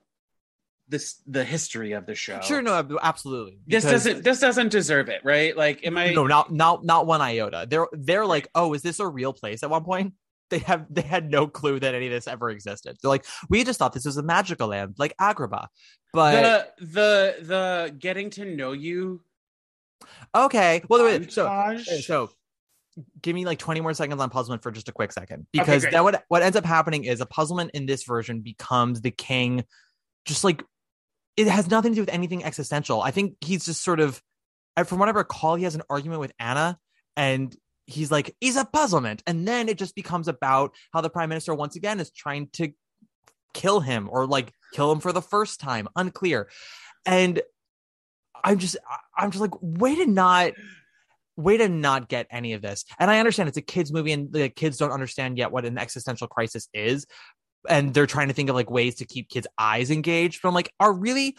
this 0.89 1.23
the 1.27 1.45
history 1.45 1.93
of 1.93 2.07
the 2.07 2.15
show. 2.15 2.41
sure 2.43 2.61
no 2.61 2.99
absolutely 3.03 3.59
this 3.67 3.85
doesn't 3.85 4.23
this 4.23 4.41
doesn't 4.41 4.69
deserve 4.69 5.09
it, 5.09 5.23
right? 5.25 5.57
Like, 5.57 5.87
am 5.87 5.97
I? 5.97 6.13
no 6.13 6.27
not 6.27 6.53
not 6.53 6.85
not 6.85 7.07
one 7.07 7.21
iota 7.21 7.67
they're 7.69 7.87
they're 7.93 8.27
like 8.27 8.49
oh 8.55 8.75
is 8.75 8.83
this 8.83 9.01
a 9.01 9.07
real 9.09 9.33
place 9.33 9.63
at 9.63 9.71
one 9.71 9.85
point 9.85 10.15
they 10.51 10.59
have 10.59 10.87
they 10.91 11.03
had 11.03 11.31
no 11.31 11.47
clue 11.47 11.81
that 11.81 11.95
any 11.95 12.07
of 12.07 12.13
this 12.13 12.29
ever 12.29 12.51
existed 12.51 12.97
they're 13.01 13.09
like 13.09 13.25
we 13.49 13.65
just 13.65 13.79
thought 13.79 13.93
this 13.95 14.05
was 14.05 14.19
a 14.19 14.23
magical 14.23 14.69
land 14.69 14.95
like 14.99 15.17
agrabah 15.17 15.67
but 16.13 16.75
the 16.79 16.85
the 16.85 17.37
the 17.47 17.95
getting 17.99 18.29
to 18.29 18.45
know 18.45 18.73
you 18.73 19.23
okay 20.35 20.83
well 20.89 21.05
wait, 21.05 21.33
so 21.33 21.77
so 22.03 22.31
give 23.21 23.35
me 23.35 23.45
like 23.45 23.59
20 23.59 23.81
more 23.81 23.95
seconds 23.95 24.21
on 24.21 24.31
puzzlement 24.31 24.63
for 24.63 24.71
just 24.71 24.89
a 24.89 24.93
quick 24.93 25.13
second. 25.13 25.47
Because 25.53 25.83
great. 25.83 25.93
that 25.93 26.05
what 26.05 26.25
what 26.29 26.43
ends 26.43 26.57
up 26.57 26.65
happening 26.65 27.05
is 27.05 27.21
a 27.21 27.27
puzzlement 27.27 27.71
in 27.73 27.87
this 27.87 28.05
version 28.05 28.41
becomes 28.41 29.01
the 29.01 29.11
king 29.11 29.65
just 30.25 30.45
like 30.45 30.63
it 31.37 31.47
has 31.47 31.71
nothing 31.71 31.93
to 31.93 31.97
do 31.97 32.03
with 32.03 32.11
anything 32.11 32.45
existential. 32.45 33.01
I 33.01 33.11
think 33.11 33.37
he's 33.41 33.65
just 33.65 33.83
sort 33.83 34.01
of 34.01 34.21
from 34.87 34.99
what 34.99 35.09
i 35.09 35.13
recall 35.13 35.55
he 35.55 35.65
has 35.65 35.75
an 35.75 35.83
argument 35.91 36.19
with 36.21 36.33
anna 36.39 36.79
and 37.15 37.55
he's 37.87 38.11
like 38.11 38.35
he's 38.41 38.57
a 38.57 38.65
puzzlement. 38.65 39.23
And 39.27 39.47
then 39.47 39.69
it 39.69 39.79
just 39.79 39.95
becomes 39.95 40.29
about 40.29 40.75
how 40.93 41.01
the 41.01 41.11
prime 41.11 41.29
minister 41.29 41.55
once 41.55 41.77
again 41.77 42.01
is 42.01 42.11
trying 42.11 42.49
to 42.55 42.73
kill 43.55 43.81
him 43.81 44.09
or 44.11 44.27
like 44.27 44.53
kill 44.73 44.91
him 44.91 45.01
for 45.01 45.13
the 45.13 45.21
first 45.23 45.61
time 45.61 45.89
unclear. 45.97 46.49
And 47.05 47.41
i'm 48.45 48.59
just 48.59 48.77
i'm 49.17 49.31
just 49.31 49.41
like 49.41 49.55
way 49.61 49.95
to 49.95 50.07
not 50.07 50.53
way 51.37 51.57
to 51.57 51.69
not 51.69 52.09
get 52.09 52.27
any 52.31 52.53
of 52.53 52.63
this. 52.63 52.85
And 52.99 53.11
i 53.11 53.19
understand 53.19 53.49
it's 53.49 53.59
a 53.59 53.63
kids 53.63 53.93
movie 53.93 54.13
and 54.13 54.33
the 54.33 54.49
kids 54.49 54.77
don't 54.77 54.93
understand 54.93 55.39
yet 55.39 55.53
what 55.53 55.65
an 55.65 55.79
existential 55.79 56.29
crisis 56.29 56.69
is. 56.75 57.07
And 57.69 57.95
they're 57.95 58.07
trying 58.07 58.29
to 58.29 58.35
think 58.35 58.49
of 58.49 58.57
like 58.57 58.71
ways 58.71 58.97
to 58.97 59.05
keep 59.05 59.29
kids 59.29 59.47
eyes 59.59 59.91
engaged. 59.91 60.41
But 60.43 60.49
i'm 60.49 60.55
like 60.55 60.73
are 60.81 60.93
really 60.93 61.37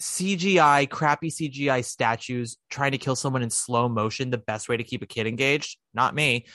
cgi 0.00 0.88
crappy 0.90 1.30
cgi 1.30 1.84
statues 1.84 2.56
trying 2.70 2.90
to 2.90 2.98
kill 2.98 3.14
someone 3.14 3.42
in 3.42 3.50
slow 3.50 3.88
motion 3.88 4.30
the 4.30 4.38
best 4.38 4.68
way 4.68 4.76
to 4.76 4.84
keep 4.84 5.02
a 5.02 5.06
kid 5.06 5.26
engaged? 5.26 5.78
Not 5.94 6.14
me. 6.14 6.46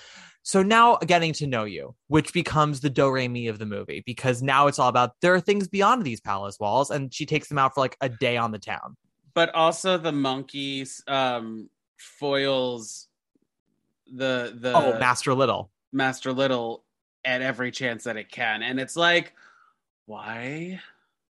So 0.48 0.64
now 0.64 0.96
getting 0.96 1.34
to 1.34 1.46
know 1.46 1.66
you, 1.66 1.94
which 2.08 2.32
becomes 2.32 2.80
the 2.80 2.90
do 2.90 3.12
re 3.12 3.28
mi 3.28 3.48
of 3.48 3.60
the 3.60 3.66
movie, 3.66 4.02
because 4.06 4.42
now 4.42 4.68
it's 4.68 4.80
all 4.80 4.88
about 4.88 5.12
there 5.22 5.34
are 5.34 5.42
things 5.42 5.68
beyond 5.68 6.06
these 6.06 6.22
palace 6.22 6.58
walls, 6.58 6.90
and 6.90 7.14
she 7.14 7.26
takes 7.26 7.50
them 7.50 7.58
out 7.58 7.74
for 7.74 7.82
like 7.82 7.98
a 8.00 8.08
day 8.08 8.38
on 8.38 8.52
the 8.52 8.58
town. 8.58 8.96
But 9.34 9.54
also 9.54 9.98
the 9.98 10.14
monkeys 10.14 11.04
um 11.06 11.70
foils 11.98 13.08
the 14.14 14.56
the 14.60 14.74
oh, 14.74 15.00
Master 15.00 15.34
Little. 15.34 15.70
Master 15.92 16.32
Little 16.32 16.84
at 17.26 17.42
every 17.42 17.72
chance 17.72 18.06
that 18.06 18.18
it 18.18 18.32
can. 18.32 18.64
And 18.64 18.80
it's 18.80 18.96
like, 18.96 19.34
why? 20.06 20.80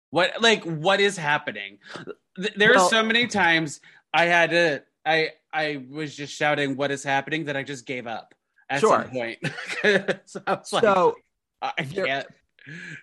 What 0.10 0.42
like 0.42 0.64
what 0.64 1.00
is 1.00 1.18
happening? 1.18 1.80
There 2.56 2.72
are 2.72 2.76
Well- 2.76 2.90
so 2.90 3.04
many 3.04 3.28
times 3.28 3.82
I 4.14 4.26
had 4.26 4.50
to 4.52 4.84
I 5.06 5.32
I 5.54 5.84
was 5.90 6.16
just 6.16 6.34
shouting 6.34 6.76
what 6.76 6.92
is 6.92 7.04
happening 7.04 7.46
that 7.46 7.56
I 7.56 7.64
just 7.64 7.86
gave 7.86 8.08
up 8.08 8.34
at 8.70 8.82
Sure. 8.82 9.04
some 9.04 9.12
point. 9.12 9.40
so 10.26 10.42
I 10.48 10.54
was 10.54 10.74
like, 10.74 10.84
So 10.84 11.16
I 11.62 11.72
can't. 11.84 12.28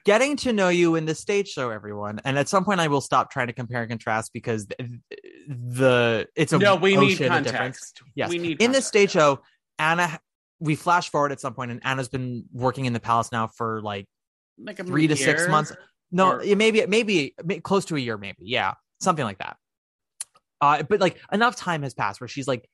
Getting 0.05 0.37
to 0.38 0.53
know 0.53 0.68
you 0.68 0.94
in 0.96 1.05
the 1.07 1.14
stage 1.14 1.48
show, 1.48 1.70
everyone, 1.70 2.20
and 2.25 2.38
at 2.38 2.48
some 2.48 2.64
point 2.64 2.81
I 2.81 2.88
will 2.88 3.01
stop 3.01 3.31
trying 3.31 3.48
to 3.48 3.53
compare 3.53 3.83
and 3.83 3.90
contrast 3.90 4.33
because 4.33 4.66
the, 4.66 5.01
the 5.48 6.29
it's 6.37 6.53
a 6.53 6.59
No, 6.59 6.77
we 6.77 6.96
need 6.96 7.18
context. 7.18 8.03
Yes. 8.14 8.31
We 8.31 8.38
need 8.38 8.62
in 8.62 8.72
the 8.72 8.83
stage 8.83 9.11
show, 9.12 9.40
Anna. 9.79 10.18
We 10.61 10.77
flash 10.77 11.11
forward 11.11 11.33
at 11.33 11.40
some 11.40 11.55
point, 11.55 11.70
and 11.72 11.81
Anna's 11.85 12.09
been 12.09 12.44
working 12.53 12.85
in 12.85 12.92
the 12.92 13.01
palace 13.01 13.33
now 13.33 13.48
for 13.48 13.83
like 13.83 14.07
like 14.59 14.79
a 14.79 14.85
three 14.85 15.07
to 15.09 15.16
six 15.16 15.48
months. 15.48 15.72
No, 16.11 16.33
Or- 16.35 16.57
maybe 16.57 16.85
maybe 16.87 17.35
may- 17.44 17.61
close 17.61 17.85
to 17.87 17.96
a 17.96 17.98
year, 17.98 18.16
maybe. 18.18 18.38
Yeah, 18.40 18.75
something 19.01 19.25
like 19.25 19.38
that. 19.38 19.57
Uh, 20.61 20.83
but 20.85 21.01
like 21.01 21.18
enough 21.33 21.57
time 21.57 21.83
has 21.83 21.94
passed 21.94 22.20
where 22.20 22.29
she's 22.29 22.46
like 22.46 22.68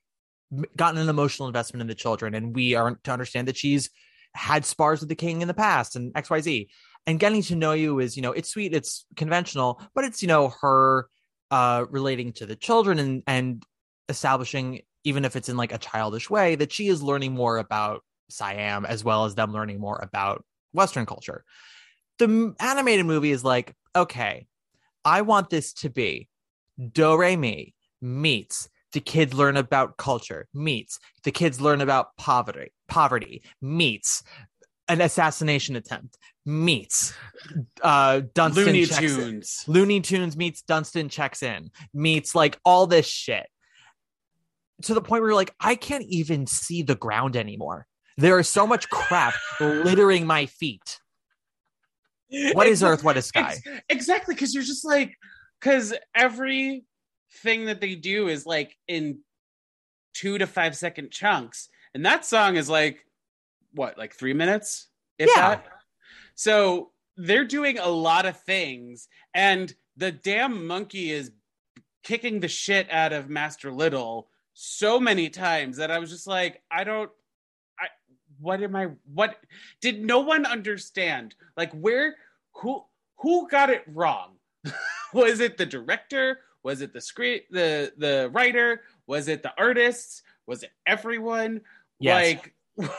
gotten 0.77 1.01
an 1.01 1.09
emotional 1.09 1.47
investment 1.49 1.81
in 1.81 1.87
the 1.87 1.95
children, 1.95 2.35
and 2.35 2.55
we 2.55 2.75
are 2.75 2.99
to 3.05 3.11
understand 3.11 3.49
that 3.49 3.57
she's 3.57 3.91
had 4.39 4.65
spars 4.65 5.01
with 5.01 5.09
the 5.09 5.15
king 5.15 5.43
in 5.43 5.49
the 5.49 5.55
past 5.55 5.97
and 5.97 6.13
X 6.17 6.31
Y 6.31 6.41
Z. 6.41 6.69
And 7.07 7.19
getting 7.19 7.43
to 7.43 7.57
know 7.57 7.73
you 7.73 8.01
is, 8.01 8.17
you 8.17 8.23
know, 8.23 8.33
it's 8.33 8.51
sweet, 8.51 8.75
it's 8.75 9.07
conventional, 9.17 9.83
but 9.95 10.05
it's 10.05 10.23
you 10.23 10.29
know 10.29 10.55
her 10.61 11.09
uh 11.51 11.87
relating 11.91 12.33
to 12.33 12.47
the 12.47 12.57
children 12.57 12.99
and 12.99 13.23
and 13.27 13.63
establishing 14.09 14.83
even 15.05 15.25
if 15.25 15.37
it's 15.37 15.49
in 15.49 15.57
like 15.57 15.73
a 15.73 15.79
childish 15.79 16.29
way 16.29 16.55
that 16.57 16.73
she 16.73 16.89
is 16.89 17.03
learning 17.03 17.33
more 17.33 17.59
about 17.59 18.03
Siam 18.29 18.85
as 18.85 19.03
well 19.03 19.25
as 19.25 19.35
them 19.35 19.53
learning 19.53 19.81
more 19.81 19.99
about 20.03 20.45
Western 20.75 21.07
culture 21.07 21.45
the 22.19 22.55
animated 22.61 23.07
movie 23.07 23.31
is 23.31 23.45
like, 23.45 23.75
okay, 23.97 24.47
I 25.05 25.23
want 25.23 25.51
this 25.51 25.73
to 25.75 25.91
be 25.91 26.29
Do 26.93 27.17
Re 27.17 27.37
Mi 27.37 27.75
meets 28.01 28.69
the 28.93 29.01
kids 29.01 29.35
learn 29.35 29.57
about 29.57 29.97
culture 29.97 30.47
meets 30.55 30.99
the 31.25 31.31
kids 31.31 31.61
learn 31.61 31.81
about 31.81 32.17
poverty 32.17 32.73
poverty 32.89 33.43
meets 33.61 34.23
an 34.89 35.01
assassination 35.01 35.77
attempt 35.77 36.17
meets 36.47 37.13
uh 37.83 38.23
Dunston 38.35 38.65
Looney. 38.65 38.87
Tunes. 38.87 39.65
Looney 39.67 40.01
Tunes 40.01 40.37
meets 40.37 40.63
Dunston 40.63 41.09
checks 41.09 41.43
in 41.43 41.71
meets 41.93 42.35
like 42.35 42.59
all 42.65 42.87
this 42.87 43.07
shit 43.07 43.47
to 44.83 44.95
the 44.95 45.03
point 45.03 45.23
where 45.23 45.31
you're 45.31 45.37
like 45.37 45.55
I 45.61 45.75
can't 45.75 46.05
even 46.09 46.47
see 46.47 46.83
the 46.83 46.95
ground 46.95 47.37
anymore. 47.37 47.87
There 48.17 48.39
is 48.39 48.49
so 48.49 48.67
much 48.67 48.89
crap 48.89 49.35
littering 49.61 50.27
my 50.27 50.47
feet. 50.47 50.99
What 52.53 52.67
is 52.67 52.83
Earth? 52.83 53.05
What 53.05 53.17
is 53.17 53.27
Sky? 53.27 53.57
ex- 53.65 53.83
exactly, 53.89 54.35
because 54.35 54.55
you're 54.55 54.65
just 54.65 54.85
like, 54.85 55.15
because 55.61 55.95
every 56.15 56.85
thing 57.43 57.67
that 57.67 57.81
they 57.81 57.95
do 57.95 58.29
is 58.29 58.47
like 58.47 58.77
in 58.87 59.21
two 60.15 60.39
to 60.39 60.47
five 60.47 60.77
second 60.77 61.11
chunks, 61.11 61.69
and 61.95 62.05
that 62.07 62.25
song 62.25 62.57
is 62.57 62.69
like, 62.69 63.05
what, 63.73 63.99
like 63.99 64.15
three 64.15 64.35
minutes? 64.35 64.89
If 65.19 65.31
Yeah. 65.35 65.49
that? 65.57 65.67
So 66.35 66.93
they're 67.17 67.45
doing 67.45 67.79
a 67.79 67.89
lot 67.89 68.27
of 68.27 68.41
things, 68.43 69.09
and 69.35 69.75
the 69.97 70.13
damn 70.13 70.67
monkey 70.67 71.11
is 71.11 71.33
kicking 72.03 72.41
the 72.41 72.49
shit 72.49 72.91
out 72.91 73.13
of 73.13 73.29
Master 73.29 73.73
Little 73.73 74.29
so 74.55 74.99
many 74.99 75.29
times 75.31 75.77
that 75.77 75.91
I 75.91 75.99
was 75.99 76.11
just 76.11 76.27
like, 76.27 76.63
I 76.71 76.85
don't. 76.85 77.11
I 77.79 77.87
what 78.41 78.63
am 78.63 78.75
I? 78.77 78.89
What 79.13 79.37
did 79.81 80.05
no 80.05 80.21
one 80.21 80.47
understand? 80.47 81.35
Like 81.57 81.73
where? 81.73 82.17
Who 82.55 82.85
who 83.19 83.49
got 83.49 83.71
it 83.71 83.85
wrong? 83.87 84.37
was 85.13 85.41
it 85.41 85.57
the 85.57 85.67
director? 85.67 86.41
Was 86.69 86.83
it 86.83 86.93
the 86.93 87.01
script? 87.01 87.51
The 87.51 87.91
the 87.97 88.29
writer? 88.31 88.83
Was 89.07 89.29
it 89.29 89.43
the 89.43 89.53
artists? 89.57 90.21
Was 90.47 90.63
it 90.63 90.71
everyone? 90.87 91.63
Yes. 91.99 92.37
Like 92.77 92.91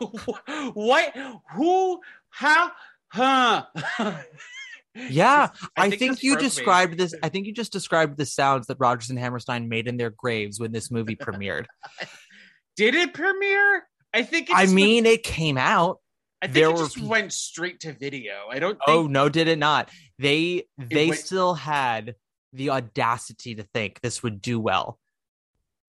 what? 0.74 1.14
Who? 1.54 2.00
How? 2.30 2.72
Huh? 3.08 3.66
Yeah, 4.96 5.50
I, 5.76 5.88
Just- 5.88 5.98
think, 6.00 6.22
you 6.24 6.32
broke 6.32 6.42
me. 6.42 6.48
described 6.48 6.98
this. 6.98 7.14
I 7.22 7.28
think 7.28 7.46
you 7.46 7.52
just 7.52 7.72
described 7.72 8.16
the 8.16 8.26
sounds 8.26 8.66
that 8.66 8.78
Rodgers 8.80 9.08
and 9.10 9.18
Hammerstein 9.20 9.68
made 9.68 9.86
in 9.86 9.96
their 9.98 10.10
graves 10.10 10.58
when 10.58 10.72
this 10.72 10.90
movie 10.90 11.14
premiered. 11.20 11.66
Did 12.76 12.96
it 12.96 13.14
premiere? 13.14 13.84
I 14.12 14.22
think. 14.24 14.50
It 14.50 14.56
I 14.56 14.66
mean, 14.66 15.06
it 15.06 15.22
came 15.22 15.56
out. 15.58 15.98
I 16.42 16.46
think 16.46 16.54
there 16.54 16.70
it 16.70 16.76
just 16.76 17.00
went 17.00 17.32
straight 17.32 17.78
to 17.80 17.92
video. 17.92 18.46
I 18.50 18.58
don't. 18.58 18.78
Oh, 18.84 18.92
think, 18.92 19.04
Oh 19.04 19.06
no, 19.06 19.28
did 19.28 19.46
it 19.46 19.60
not? 19.60 19.90
They 20.18 20.64
they 20.76 21.10
went- 21.10 21.20
still 21.20 21.54
had 21.54 22.16
the 22.52 22.70
audacity 22.70 23.54
to 23.54 23.62
think 23.62 24.00
this 24.00 24.22
would 24.22 24.40
do 24.42 24.58
well. 24.60 24.98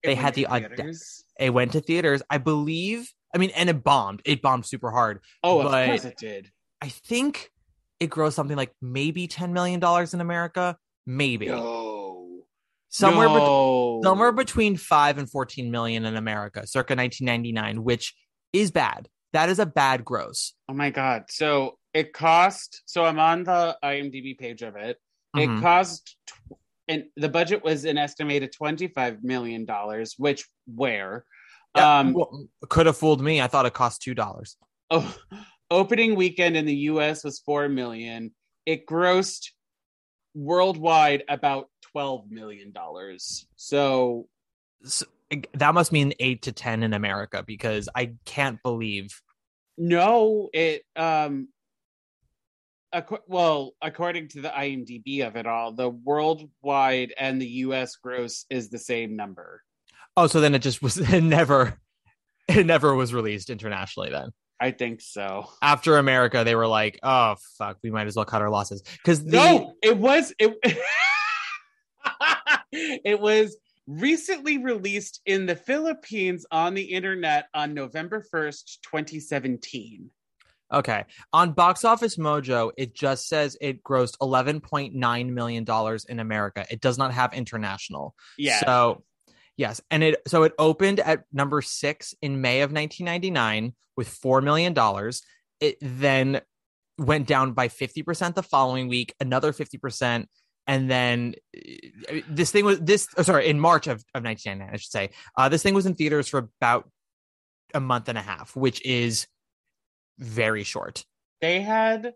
it 0.02 0.08
they 0.08 0.14
had 0.14 0.34
the 0.34 0.46
audacity. 0.46 1.24
It 1.38 1.50
went 1.50 1.72
to 1.72 1.80
theaters, 1.80 2.22
I 2.30 2.38
believe. 2.38 3.12
I 3.34 3.38
mean, 3.38 3.50
and 3.56 3.70
it 3.70 3.82
bombed. 3.82 4.20
It 4.24 4.42
bombed 4.42 4.66
super 4.66 4.90
hard. 4.90 5.20
Oh, 5.42 5.60
of 5.60 5.70
course 5.72 6.04
it 6.04 6.16
did. 6.18 6.50
I 6.80 6.88
think 6.88 7.50
it 8.00 8.10
grossed 8.10 8.34
something 8.34 8.56
like 8.56 8.72
maybe 8.82 9.26
ten 9.28 9.52
million 9.52 9.80
dollars 9.80 10.12
in 10.14 10.20
America, 10.20 10.76
maybe 11.06 11.46
No. 11.46 12.42
somewhere. 12.88 13.28
no. 13.28 14.00
somewhere 14.04 14.32
between 14.32 14.76
5 14.76 15.18
and 15.18 15.30
14 15.30 15.70
million 15.70 16.04
in 16.04 16.16
America, 16.16 16.66
circa 16.66 16.94
1999, 16.96 17.84
which 17.84 18.14
is 18.52 18.70
bad. 18.72 19.08
That 19.32 19.48
is 19.48 19.58
a 19.58 19.66
bad 19.66 20.04
gross. 20.04 20.52
Oh 20.68 20.74
my 20.74 20.90
god! 20.90 21.24
So 21.30 21.78
it 21.94 22.12
cost. 22.12 22.82
So 22.86 23.04
I'm 23.04 23.18
on 23.18 23.44
the 23.44 23.78
IMDb 23.82 24.36
page 24.36 24.62
of 24.62 24.76
it. 24.76 24.98
It 25.34 25.48
Mhm. 25.48 25.60
cost, 25.62 26.16
and 26.88 27.04
the 27.16 27.28
budget 27.28 27.62
was 27.64 27.84
an 27.84 27.98
estimated 27.98 28.52
twenty 28.52 28.88
five 28.88 29.22
million 29.22 29.64
dollars. 29.64 30.14
Which 30.18 30.48
where? 30.66 31.24
Yeah, 31.76 32.00
Um. 32.00 32.12
well, 32.12 32.46
could 32.68 32.86
have 32.86 32.96
fooled 32.96 33.20
me. 33.22 33.40
I 33.40 33.46
thought 33.46 33.66
it 33.66 33.72
cost 33.74 34.02
two 34.02 34.14
dollars. 34.14 34.56
Oh, 34.90 35.14
opening 35.70 36.16
weekend 36.16 36.56
in 36.56 36.66
the 36.66 36.74
U.S. 36.92 37.24
was 37.24 37.40
four 37.40 37.68
million. 37.68 38.34
It 38.66 38.86
grossed 38.86 39.48
worldwide 40.34 41.24
about 41.28 41.68
twelve 41.92 42.30
million 42.30 42.72
dollars. 42.72 43.46
So 43.56 44.26
So, 44.84 45.06
that 45.54 45.74
must 45.74 45.92
mean 45.92 46.12
eight 46.18 46.42
to 46.42 46.52
ten 46.52 46.82
in 46.82 46.92
America 46.94 47.42
because 47.46 47.88
I 47.94 48.14
can't 48.24 48.62
believe. 48.62 49.20
no, 49.78 50.50
it 50.52 50.82
um. 50.96 51.48
Well, 53.26 53.72
according 53.80 54.28
to 54.28 54.42
the 54.42 54.50
IMDb 54.50 55.26
of 55.26 55.36
it 55.36 55.46
all, 55.46 55.72
the 55.72 55.88
worldwide 55.88 57.14
and 57.18 57.40
the 57.40 57.46
U.S. 57.46 57.96
gross 57.96 58.44
is 58.50 58.68
the 58.68 58.78
same 58.78 59.16
number. 59.16 59.62
Oh, 60.16 60.26
so 60.26 60.40
then 60.40 60.54
it 60.54 60.60
just 60.60 60.82
was 60.82 60.98
it 61.12 61.22
never, 61.22 61.78
it 62.48 62.66
never 62.66 62.94
was 62.94 63.14
released 63.14 63.50
internationally. 63.50 64.10
Then 64.10 64.30
I 64.60 64.70
think 64.70 65.00
so. 65.00 65.48
after 65.60 65.98
America, 65.98 66.44
they 66.44 66.54
were 66.54 66.68
like, 66.68 67.00
"Oh 67.02 67.36
fuck, 67.58 67.78
we 67.82 67.90
might 67.90 68.06
as 68.06 68.16
well 68.16 68.24
cut 68.24 68.42
our 68.42 68.50
losses." 68.50 68.82
Because 68.82 69.24
the 69.24 69.32
no, 69.32 69.74
it 69.82 69.96
was 69.96 70.32
it. 70.38 70.56
it 72.72 73.20
was 73.20 73.56
recently 73.86 74.58
released 74.58 75.20
in 75.26 75.46
the 75.46 75.56
Philippines 75.56 76.46
on 76.50 76.74
the 76.74 76.84
internet 76.84 77.48
on 77.54 77.74
November 77.74 78.24
first, 78.30 78.80
twenty 78.82 79.18
seventeen. 79.18 80.10
Okay. 80.72 81.04
On 81.32 81.52
Box 81.52 81.84
Office 81.84 82.16
Mojo, 82.16 82.72
it 82.76 82.94
just 82.94 83.28
says 83.28 83.56
it 83.60 83.82
grossed 83.82 84.16
$11.9 84.18 85.28
million 85.28 85.66
in 86.08 86.20
America. 86.20 86.66
It 86.70 86.80
does 86.80 86.98
not 86.98 87.12
have 87.12 87.34
international. 87.34 88.14
Yeah. 88.38 88.60
So, 88.60 89.04
yes. 89.56 89.80
And 89.90 90.02
it, 90.02 90.22
so 90.26 90.44
it 90.44 90.54
opened 90.58 91.00
at 91.00 91.24
number 91.32 91.60
six 91.60 92.14
in 92.22 92.40
May 92.40 92.62
of 92.62 92.72
1999 92.72 93.74
with 93.96 94.08
$4 94.08 94.42
million. 94.42 94.74
It 95.60 95.76
then 95.80 96.40
went 96.98 97.26
down 97.26 97.52
by 97.52 97.68
50% 97.68 98.34
the 98.34 98.42
following 98.42 98.88
week, 98.88 99.14
another 99.20 99.52
50%. 99.52 100.26
And 100.66 100.90
then 100.90 101.34
this 102.28 102.52
thing 102.52 102.64
was 102.64 102.80
this, 102.80 103.08
oh, 103.16 103.22
sorry, 103.22 103.48
in 103.48 103.58
March 103.58 103.88
of, 103.88 104.04
of 104.14 104.24
1999, 104.24 104.70
I 104.72 104.76
should 104.76 104.90
say. 104.90 105.10
Uh, 105.36 105.48
this 105.48 105.62
thing 105.62 105.74
was 105.74 105.86
in 105.86 105.94
theaters 105.94 106.28
for 106.28 106.48
about 106.60 106.88
a 107.74 107.80
month 107.80 108.08
and 108.08 108.16
a 108.16 108.22
half, 108.22 108.54
which 108.54 108.84
is 108.84 109.26
very 110.18 110.62
short. 110.64 111.04
They 111.40 111.60
had 111.60 112.14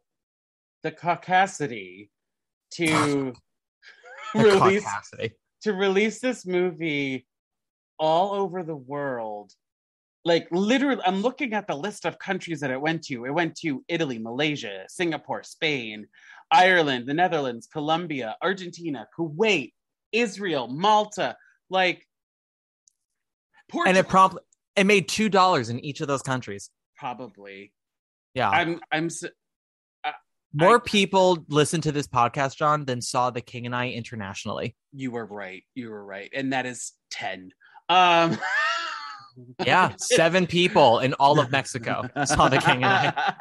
the 0.82 0.92
caucasity 0.92 2.11
to 2.72 3.32
The 4.34 4.40
release 4.44 4.84
caucasity. 4.84 5.30
to 5.62 5.72
release 5.72 6.20
this 6.20 6.44
movie 6.47 7.26
all 7.99 8.32
over 8.34 8.62
the 8.62 8.76
world. 8.76 9.53
Like 10.24 10.49
literally, 10.51 11.01
I'm 11.07 11.22
looking 11.22 11.55
at 11.55 11.66
the 11.68 11.76
list 11.76 12.05
of 12.05 12.18
countries 12.18 12.61
that 12.61 12.70
it 12.70 12.80
went 12.80 13.03
to. 13.05 13.24
It 13.24 13.30
went 13.30 13.55
to 13.59 13.84
Italy, 13.88 14.18
Malaysia, 14.18 14.84
Singapore, 14.88 15.44
Spain, 15.44 16.07
Ireland, 16.51 17.07
the 17.07 17.14
Netherlands, 17.14 17.68
Colombia, 17.72 18.36
Argentina, 18.42 19.07
Kuwait, 19.16 19.72
Israel, 20.12 20.66
Malta, 20.68 21.36
like 21.70 22.05
Portugal, 23.68 23.88
And 23.90 23.97
it 23.99 24.09
promptly 24.09 24.42
it 24.74 24.84
made 24.84 25.09
two 25.09 25.28
dollars 25.28 25.68
in 25.70 25.78
each 25.80 26.01
of 26.01 26.09
those 26.09 26.22
countries. 26.22 26.70
probably. 26.97 27.72
Yeah. 28.37 28.51
I'm 28.51 28.80
I'm 28.93 29.07
s- 29.07 29.24
More 30.53 30.76
I- 30.76 30.80
people 30.84 31.45
listened 31.49 31.82
to 31.84 31.93
this 31.93 32.07
podcast, 32.07 32.57
John, 32.57 32.84
than 32.84 33.01
saw 33.01 33.30
The 33.30 33.41
King 33.41 33.66
and 33.66 33.74
I 33.74 33.89
internationally. 33.91 34.76
you 34.93 35.11
were 35.11 35.24
right. 35.26 35.64
You 35.74 35.91
were 35.91 36.05
right. 36.05 36.30
And 36.34 36.53
that 36.53 36.66
is 36.66 36.93
10. 37.12 37.51
Um 37.89 38.39
Yeah, 39.66 39.93
seven 39.99 40.47
people 40.47 40.99
in 41.01 41.12
all 41.14 41.41
of 41.41 41.51
Mexico 41.51 42.09
saw 42.24 42.49
The 42.49 42.59
King 42.59 42.84
and 42.84 42.87
I. 42.87 43.34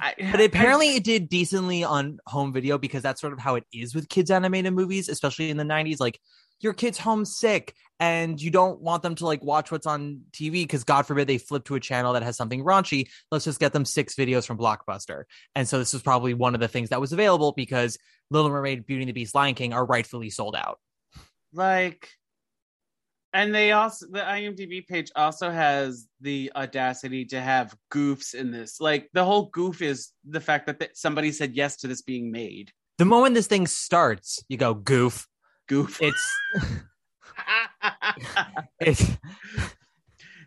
I- 0.00 0.14
But 0.30 0.40
apparently, 0.40 0.96
it 0.96 1.04
did 1.04 1.28
decently 1.28 1.82
on 1.84 2.18
home 2.26 2.52
video 2.52 2.78
because 2.78 3.02
that's 3.02 3.20
sort 3.20 3.32
of 3.32 3.38
how 3.38 3.54
it 3.56 3.64
is 3.72 3.94
with 3.94 4.08
kids' 4.08 4.30
animated 4.30 4.72
movies, 4.74 5.08
especially 5.08 5.50
in 5.50 5.56
the 5.56 5.64
90s. 5.64 5.98
Like, 6.00 6.20
your 6.60 6.72
kid's 6.72 6.98
homesick 6.98 7.74
and 7.98 8.40
you 8.40 8.50
don't 8.50 8.80
want 8.80 9.02
them 9.02 9.14
to 9.16 9.24
like 9.26 9.42
watch 9.42 9.70
what's 9.70 9.86
on 9.86 10.22
TV 10.32 10.52
because, 10.52 10.84
God 10.84 11.02
forbid, 11.06 11.26
they 11.28 11.38
flip 11.38 11.64
to 11.66 11.74
a 11.76 11.80
channel 11.80 12.12
that 12.12 12.22
has 12.22 12.36
something 12.36 12.62
raunchy. 12.64 13.08
Let's 13.30 13.44
just 13.44 13.60
get 13.60 13.72
them 13.72 13.84
six 13.84 14.14
videos 14.14 14.46
from 14.46 14.58
Blockbuster. 14.58 15.24
And 15.54 15.66
so, 15.68 15.78
this 15.78 15.92
was 15.92 16.02
probably 16.02 16.34
one 16.34 16.54
of 16.54 16.60
the 16.60 16.68
things 16.68 16.90
that 16.90 17.00
was 17.00 17.12
available 17.12 17.52
because 17.52 17.98
Little 18.30 18.50
Mermaid, 18.50 18.86
Beauty 18.86 19.02
and 19.02 19.08
the 19.08 19.12
Beast, 19.12 19.34
Lion 19.34 19.54
King 19.54 19.72
are 19.72 19.84
rightfully 19.84 20.30
sold 20.30 20.56
out. 20.56 20.78
like 21.52 22.10
and 23.32 23.54
they 23.54 23.72
also 23.72 24.06
the 24.10 24.20
imdb 24.20 24.86
page 24.86 25.10
also 25.16 25.50
has 25.50 26.06
the 26.20 26.50
audacity 26.56 27.24
to 27.24 27.40
have 27.40 27.74
goofs 27.92 28.34
in 28.34 28.50
this 28.50 28.80
like 28.80 29.08
the 29.12 29.24
whole 29.24 29.46
goof 29.46 29.82
is 29.82 30.10
the 30.24 30.40
fact 30.40 30.66
that 30.66 30.78
th- 30.80 30.92
somebody 30.94 31.32
said 31.32 31.54
yes 31.54 31.76
to 31.76 31.88
this 31.88 32.02
being 32.02 32.30
made 32.30 32.72
The 32.98 33.04
moment 33.04 33.34
this 33.34 33.46
thing 33.46 33.66
starts, 33.66 34.42
you 34.48 34.56
go, 34.56 34.72
goof. 34.72 35.28
Goof. 35.66 35.98
It's. 36.00 36.40
it's 38.80 39.04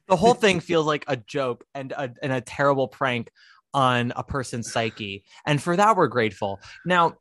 the 0.07 0.15
whole 0.15 0.34
thing 0.34 0.59
feels 0.59 0.86
like 0.86 1.05
a 1.07 1.15
joke 1.15 1.65
and 1.74 1.91
a, 1.91 2.11
and 2.22 2.34
a 2.34 2.41
terrible 2.41 2.88
prank 2.88 3.32
on 3.74 4.11
a 4.15 4.24
person's 4.24 4.72
psyche. 4.72 5.24
And 5.45 5.61
for 5.61 5.76
that 5.76 5.95
we're 5.95 6.07
grateful. 6.07 6.59
Now 6.86 7.17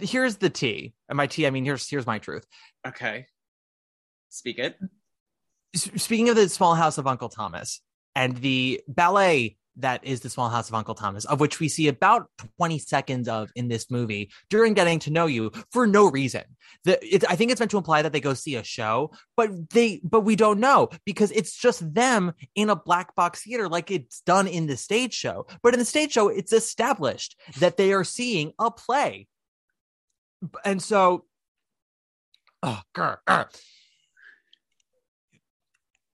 here's 0.00 0.36
the 0.36 0.50
tea 0.50 0.92
and 1.08 1.16
my 1.16 1.28
tea 1.28 1.46
i 1.46 1.50
mean 1.50 1.64
here's 1.64 1.88
here's 1.88 2.06
my 2.06 2.18
truth. 2.18 2.44
Okay. 2.86 3.26
Speak 4.28 4.58
it. 4.58 4.76
Speaking 5.74 6.28
of 6.28 6.36
the 6.36 6.48
small 6.48 6.74
house 6.74 6.98
of 6.98 7.06
uncle 7.06 7.28
thomas 7.28 7.80
and 8.14 8.36
the 8.38 8.80
ballet 8.88 9.56
that 9.76 10.04
is 10.04 10.20
the 10.20 10.30
small 10.30 10.48
house 10.48 10.68
of 10.68 10.74
uncle 10.74 10.94
thomas 10.94 11.24
of 11.24 11.40
which 11.40 11.60
we 11.60 11.68
see 11.68 11.88
about 11.88 12.28
20 12.58 12.78
seconds 12.78 13.28
of 13.28 13.50
in 13.56 13.68
this 13.68 13.90
movie 13.90 14.30
during 14.50 14.74
getting 14.74 14.98
to 14.98 15.10
know 15.10 15.26
you 15.26 15.50
for 15.72 15.86
no 15.86 16.10
reason. 16.10 16.42
The, 16.84 16.98
it, 17.14 17.24
i 17.30 17.36
think 17.36 17.50
it's 17.50 17.60
meant 17.60 17.70
to 17.72 17.78
imply 17.78 18.02
that 18.02 18.12
they 18.12 18.20
go 18.20 18.34
see 18.34 18.56
a 18.56 18.64
show 18.64 19.10
but 19.36 19.70
they 19.70 20.00
but 20.02 20.20
we 20.20 20.36
don't 20.36 20.60
know 20.60 20.90
because 21.04 21.30
it's 21.32 21.56
just 21.56 21.94
them 21.94 22.32
in 22.54 22.70
a 22.70 22.76
black 22.76 23.14
box 23.14 23.42
theater 23.42 23.68
like 23.68 23.90
it's 23.90 24.20
done 24.20 24.46
in 24.46 24.66
the 24.66 24.76
stage 24.76 25.14
show. 25.14 25.46
But 25.62 25.74
in 25.74 25.78
the 25.78 25.84
stage 25.84 26.12
show 26.12 26.28
it's 26.28 26.52
established 26.52 27.38
that 27.58 27.76
they 27.76 27.92
are 27.92 28.04
seeing 28.04 28.52
a 28.58 28.70
play. 28.70 29.28
And 30.64 30.82
so 30.82 31.24
oh 32.62 32.80
grr, 32.96 33.18
grr. 33.28 33.46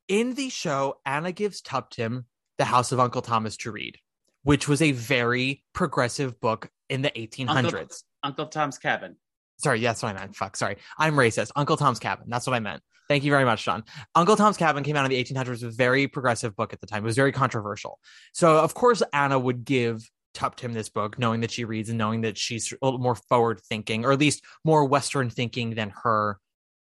in 0.09 0.35
the 0.35 0.49
show 0.49 0.99
anna 1.05 1.33
gives 1.33 1.63
tuptim 1.63 2.25
the 2.61 2.65
house 2.65 2.93
of 2.93 3.01
uncle 3.01 3.23
thomas 3.23 3.57
to 3.57 3.73
read 3.73 3.99
which 4.43 4.69
was 4.69 4.81
a 4.81 4.93
very 4.93 5.63
progressive 5.73 6.41
book 6.41 6.71
in 6.89 7.03
the 7.03 7.11
1800s 7.11 7.49
Uncle- 7.49 7.87
uncle 8.23 8.47
tom's 8.47 8.79
cabin 8.79 9.17
sorry, 9.61 9.81
that's 9.81 10.03
what 10.03 10.17
I 10.17 10.19
meant. 10.19 10.35
Fuck, 10.35 10.57
sorry. 10.57 10.77
I'm 10.99 11.15
racist. 11.15 11.53
Uncle 11.55 11.77
Tom's 11.77 11.99
Cabin. 11.99 12.27
That's 12.29 12.47
what 12.47 12.55
I 12.55 12.61
meant. 12.61 12.83
Thank 13.09 13.25
you 13.25 13.31
very 13.31 13.45
much, 13.45 13.61
Sean. 13.61 13.85
Uncle 14.15 14.37
Tom's 14.37 14.57
Cabin 14.57 14.85
came 14.85 14.97
out 14.97 15.05
in 15.05 15.11
the 15.11 15.23
1800s. 15.23 15.47
It 15.47 15.51
was 15.51 15.63
a 15.65 15.71
very 15.71 16.07
progressive 16.07 16.57
book 16.57 16.73
at 16.73 16.81
the 16.81 16.87
time. 16.87 17.03
It 17.03 17.07
was 17.07 17.17
very 17.17 17.33
controversial. 17.33 17.99
So, 18.33 18.59
of 18.59 18.75
course, 18.75 19.03
Anna 19.13 19.39
would 19.39 19.65
give 19.65 20.09
Tuptim 20.35 20.73
this 20.73 20.89
book, 20.89 21.19
knowing 21.19 21.41
that 21.41 21.51
she 21.51 21.65
reads 21.65 21.89
and 21.89 21.99
knowing 21.99 22.21
that 22.21 22.39
she's 22.39 22.73
a 22.73 22.85
little 22.85 23.01
more 23.01 23.17
forward 23.17 23.61
thinking, 23.69 24.05
or 24.05 24.13
at 24.13 24.21
least 24.21 24.45
more 24.65 24.85
Western 24.85 25.29
thinking 25.29 25.75
than 25.75 25.93
her 26.05 26.39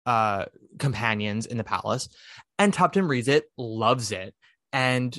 uh, 0.06 0.46
companions 0.80 1.46
in 1.46 1.58
the 1.58 1.64
palace. 1.64 2.10
And 2.58 2.74
Tuptim 2.74 3.08
reads 3.08 3.28
it, 3.28 3.46
loves 3.58 4.12
it. 4.12 4.34
And 4.74 5.18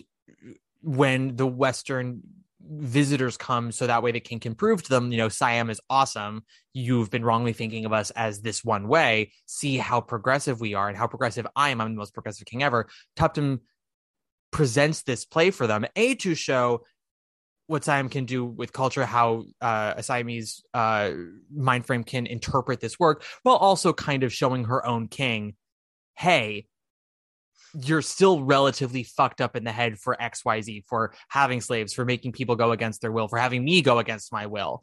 when 0.81 1.37
the 1.37 1.47
Western 1.47 2.23
visitors 2.71 3.37
come 3.37 3.73
so 3.73 3.87
that 3.87 4.03
way 4.03 4.13
the 4.13 4.21
king 4.21 4.41
can 4.41 4.55
prove 4.55 4.83
to 4.83 4.91
them, 4.91 5.11
you 5.11 5.19
know, 5.19 5.29
Siam 5.29 5.71
is 5.71 5.81
awesome. 5.89 6.45
You've 6.75 7.11
been 7.11 7.25
wrongly 7.25 7.53
thinking 7.53 7.85
of 7.85 7.93
us 7.93 8.11
as 8.11 8.43
this 8.43 8.63
one 8.65 8.89
way. 8.89 9.33
See 9.47 9.79
how 9.79 10.01
progressive 10.01 10.61
we 10.61 10.75
are 10.75 10.89
and 10.89 10.97
how 10.97 11.07
progressive 11.07 11.47
I 11.57 11.71
am. 11.71 11.81
I'm 11.81 11.93
the 11.95 11.99
most 11.99 12.15
progressive 12.15 12.47
king 12.47 12.63
ever. 12.63 12.89
Tuptim 13.17 13.61
presents 14.51 15.03
this 15.03 15.25
play 15.25 15.51
for 15.51 15.67
them, 15.67 15.87
A, 15.97 16.15
to 16.17 16.35
show 16.35 16.85
what 17.69 17.85
Siam 17.85 18.09
can 18.09 18.25
do 18.25 18.45
with 18.45 18.73
culture, 18.73 19.05
how 19.05 19.45
uh, 19.61 19.95
a 19.97 20.03
Siamese 20.03 20.63
uh, 20.73 21.11
mind 21.55 21.87
frame 21.87 22.03
can 22.03 22.27
interpret 22.27 22.81
this 22.81 22.99
work, 22.99 23.25
while 23.43 23.57
also 23.57 23.93
kind 23.93 24.23
of 24.23 24.33
showing 24.33 24.65
her 24.65 24.85
own 24.87 25.07
king, 25.07 25.55
hey, 26.17 26.67
you're 27.75 28.03
still 28.03 28.43
relatively 28.43 29.03
fucked 29.03 29.41
up 29.41 29.57
in 29.57 29.65
the 29.65 29.73
head 29.73 29.99
for 29.99 30.17
XYZ, 30.21 30.85
for 30.87 31.13
having 31.29 31.61
slaves, 31.61 31.93
for 31.93 32.05
making 32.05 32.33
people 32.33 32.57
go 32.57 32.73
against 32.73 33.01
their 33.01 33.13
will, 33.13 33.29
for 33.29 33.39
having 33.39 33.65
me 33.65 33.83
go 33.83 33.99
against 33.99 34.33
my 34.33 34.47
will, 34.47 34.83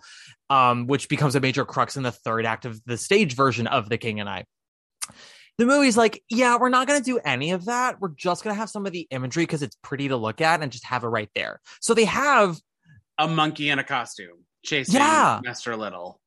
um, 0.49 0.87
which 0.87 1.09
becomes 1.09 1.35
a 1.35 1.39
major 1.39 1.65
crux 1.65 1.97
in 1.97 2.03
the 2.03 2.11
third 2.11 2.45
act 2.45 2.65
of 2.65 2.83
the 2.85 2.97
stage 2.97 3.35
version 3.35 3.67
of 3.67 3.89
The 3.89 3.97
King 3.97 4.19
and 4.19 4.29
I. 4.29 4.45
The 5.57 5.65
movie's 5.65 5.95
like, 5.95 6.21
yeah, 6.29 6.57
we're 6.57 6.69
not 6.69 6.85
going 6.87 6.99
to 6.99 7.05
do 7.05 7.19
any 7.23 7.51
of 7.51 7.65
that. 7.65 8.01
We're 8.01 8.09
just 8.09 8.43
going 8.43 8.53
to 8.53 8.59
have 8.59 8.69
some 8.69 8.85
of 8.85 8.91
the 8.91 9.07
imagery 9.09 9.43
because 9.43 9.63
it's 9.63 9.77
pretty 9.81 10.09
to 10.09 10.17
look 10.17 10.41
at 10.41 10.61
and 10.61 10.71
just 10.71 10.83
have 10.85 11.03
it 11.03 11.07
right 11.07 11.29
there. 11.33 11.61
So 11.79 11.93
they 11.93 12.05
have, 12.05 12.57
a 13.17 13.27
monkey 13.27 13.69
in 13.69 13.79
a 13.79 13.83
costume 13.83 14.43
chasing 14.65 14.95
Yeah. 14.95 15.39
master 15.41 15.77
little 15.77 16.19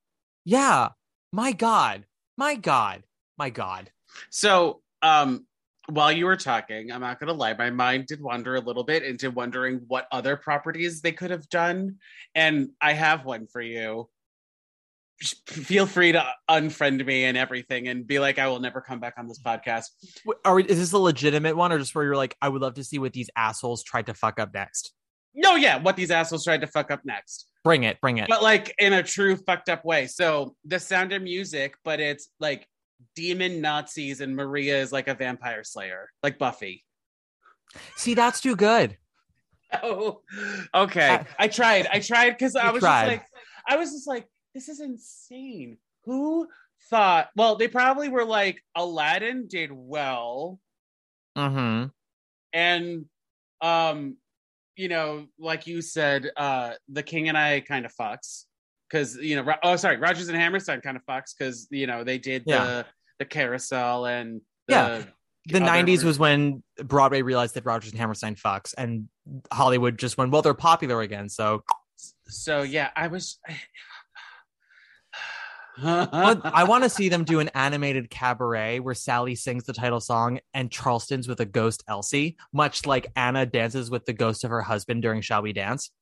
yeah, 0.46 0.88
my 1.30 1.52
God, 1.52 2.06
my 2.38 2.54
God, 2.54 3.02
my 3.36 3.50
God. 3.50 3.90
So, 4.30 4.80
um, 5.02 5.46
while 5.90 6.12
you 6.12 6.26
were 6.26 6.36
talking, 6.36 6.92
I'm 6.92 7.00
not 7.00 7.18
going 7.18 7.28
to 7.28 7.32
lie, 7.32 7.54
my 7.54 7.70
mind 7.70 8.06
did 8.06 8.20
wander 8.20 8.56
a 8.56 8.60
little 8.60 8.84
bit 8.84 9.02
into 9.02 9.30
wondering 9.30 9.80
what 9.88 10.06
other 10.12 10.36
properties 10.36 11.00
they 11.00 11.12
could 11.12 11.30
have 11.30 11.48
done. 11.48 11.96
And 12.34 12.70
I 12.80 12.92
have 12.92 13.24
one 13.24 13.46
for 13.46 13.62
you. 13.62 14.08
Feel 15.46 15.86
free 15.86 16.12
to 16.12 16.24
unfriend 16.48 17.04
me 17.04 17.24
and 17.24 17.36
everything 17.36 17.88
and 17.88 18.06
be 18.06 18.18
like, 18.18 18.38
I 18.38 18.48
will 18.48 18.60
never 18.60 18.80
come 18.80 19.00
back 19.00 19.14
on 19.18 19.26
this 19.26 19.40
podcast. 19.40 19.86
Are 20.44 20.54
we, 20.54 20.64
is 20.64 20.78
this 20.78 20.92
a 20.92 20.98
legitimate 20.98 21.56
one 21.56 21.72
or 21.72 21.78
just 21.78 21.94
where 21.94 22.04
you're 22.04 22.16
like, 22.16 22.36
I 22.40 22.50
would 22.50 22.62
love 22.62 22.74
to 22.74 22.84
see 22.84 22.98
what 22.98 23.14
these 23.14 23.30
assholes 23.34 23.82
tried 23.82 24.06
to 24.06 24.14
fuck 24.14 24.38
up 24.38 24.52
next? 24.52 24.92
No, 25.34 25.56
yeah, 25.56 25.78
what 25.78 25.96
these 25.96 26.10
assholes 26.10 26.44
tried 26.44 26.60
to 26.60 26.66
fuck 26.66 26.90
up 26.90 27.00
next. 27.04 27.48
Bring 27.64 27.84
it, 27.84 28.00
bring 28.00 28.18
it. 28.18 28.28
But 28.28 28.42
like 28.42 28.74
in 28.78 28.92
a 28.92 29.02
true 29.02 29.36
fucked 29.36 29.68
up 29.68 29.84
way. 29.84 30.06
So, 30.06 30.54
the 30.64 30.78
sound 30.78 31.12
of 31.12 31.22
music, 31.22 31.74
but 31.84 32.00
it's 32.00 32.28
like 32.40 32.66
demon 33.14 33.60
Nazis 33.60 34.20
and 34.20 34.34
Maria 34.34 34.80
is 34.80 34.92
like 34.92 35.08
a 35.08 35.14
vampire 35.14 35.64
slayer, 35.64 36.10
like 36.22 36.38
Buffy. 36.38 36.84
See, 37.96 38.14
that's 38.14 38.40
too 38.40 38.56
good. 38.56 38.96
Oh, 39.82 40.22
okay. 40.74 41.08
Uh, 41.10 41.24
I 41.38 41.48
tried. 41.48 41.86
I 41.92 42.00
tried 42.00 42.30
because 42.30 42.56
I 42.56 42.70
was 42.70 42.80
tried. 42.80 43.00
just 43.00 43.10
like, 43.10 43.26
I 43.68 43.76
was 43.76 43.90
just 43.92 44.06
like, 44.08 44.26
this 44.54 44.70
is 44.70 44.80
insane. 44.80 45.76
Who 46.06 46.48
thought? 46.88 47.28
Well, 47.36 47.56
they 47.56 47.68
probably 47.68 48.08
were 48.08 48.24
like, 48.24 48.62
Aladdin 48.74 49.46
did 49.46 49.70
well, 49.70 50.58
Mm-hmm. 51.36 51.88
and 52.54 53.04
um, 53.60 54.16
you 54.74 54.88
know, 54.88 55.26
like 55.38 55.66
you 55.66 55.82
said, 55.82 56.30
uh, 56.34 56.72
the 56.88 57.02
King 57.02 57.28
and 57.28 57.36
I 57.36 57.60
kind 57.60 57.84
of 57.84 57.92
fucks 57.94 58.44
because 58.90 59.16
you 59.16 59.36
know, 59.36 59.54
oh, 59.62 59.76
sorry, 59.76 59.96
Rodgers 59.98 60.28
and 60.28 60.36
Hammerstein 60.36 60.80
kind 60.80 60.96
of 60.96 61.04
fucks 61.04 61.34
because 61.38 61.66
you 61.70 61.86
know 61.86 62.04
they 62.04 62.18
did 62.18 62.44
Yeah. 62.46 62.64
the 62.64 62.86
the 63.20 63.24
carousel 63.24 64.06
and 64.06 64.40
the, 64.68 64.74
Yeah. 64.74 65.02
The 65.46 65.56
other- 65.62 65.66
90s 65.66 66.04
was 66.04 66.18
when 66.18 66.62
Broadway 66.84 67.22
realized 67.22 67.54
that 67.54 67.64
Rodgers 67.64 67.90
and 67.92 67.98
Hammerstein 67.98 68.34
fucks, 68.36 68.74
and 68.76 69.08
Hollywood 69.50 69.98
just 69.98 70.18
went, 70.18 70.30
well, 70.30 70.42
they're 70.42 70.52
popular 70.54 71.00
again, 71.00 71.28
so 71.30 71.64
So 72.26 72.62
yeah, 72.62 72.90
I 72.94 73.06
was. 73.08 73.38
But 75.80 76.40
I 76.44 76.64
want 76.64 76.82
to 76.82 76.90
see 76.90 77.08
them 77.08 77.22
do 77.22 77.38
an 77.38 77.50
animated 77.54 78.10
cabaret 78.10 78.80
where 78.80 78.94
Sally 78.94 79.36
sings 79.36 79.62
the 79.62 79.72
title 79.72 80.00
song 80.00 80.40
and 80.52 80.72
Charleston's 80.72 81.28
with 81.28 81.38
a 81.38 81.44
ghost 81.46 81.84
Elsie, 81.86 82.36
much 82.52 82.84
like 82.84 83.06
Anna 83.14 83.46
dances 83.46 83.88
with 83.88 84.04
the 84.04 84.12
ghost 84.12 84.42
of 84.42 84.50
her 84.50 84.62
husband 84.62 85.02
during 85.02 85.20
Shall 85.20 85.40
We 85.42 85.52
Dance. 85.52 85.92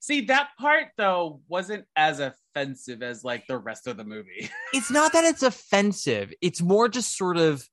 See 0.00 0.22
that 0.26 0.50
part 0.58 0.88
though 0.96 1.40
wasn't 1.48 1.84
as 1.96 2.20
offensive 2.20 3.02
as 3.02 3.24
like 3.24 3.46
the 3.46 3.58
rest 3.58 3.86
of 3.86 3.96
the 3.96 4.04
movie. 4.04 4.48
It's 4.72 4.90
not 4.90 5.12
that 5.14 5.24
it's 5.24 5.42
offensive, 5.42 6.32
it's 6.40 6.60
more 6.60 6.88
just 6.88 7.16
sort 7.16 7.36
of. 7.36 7.66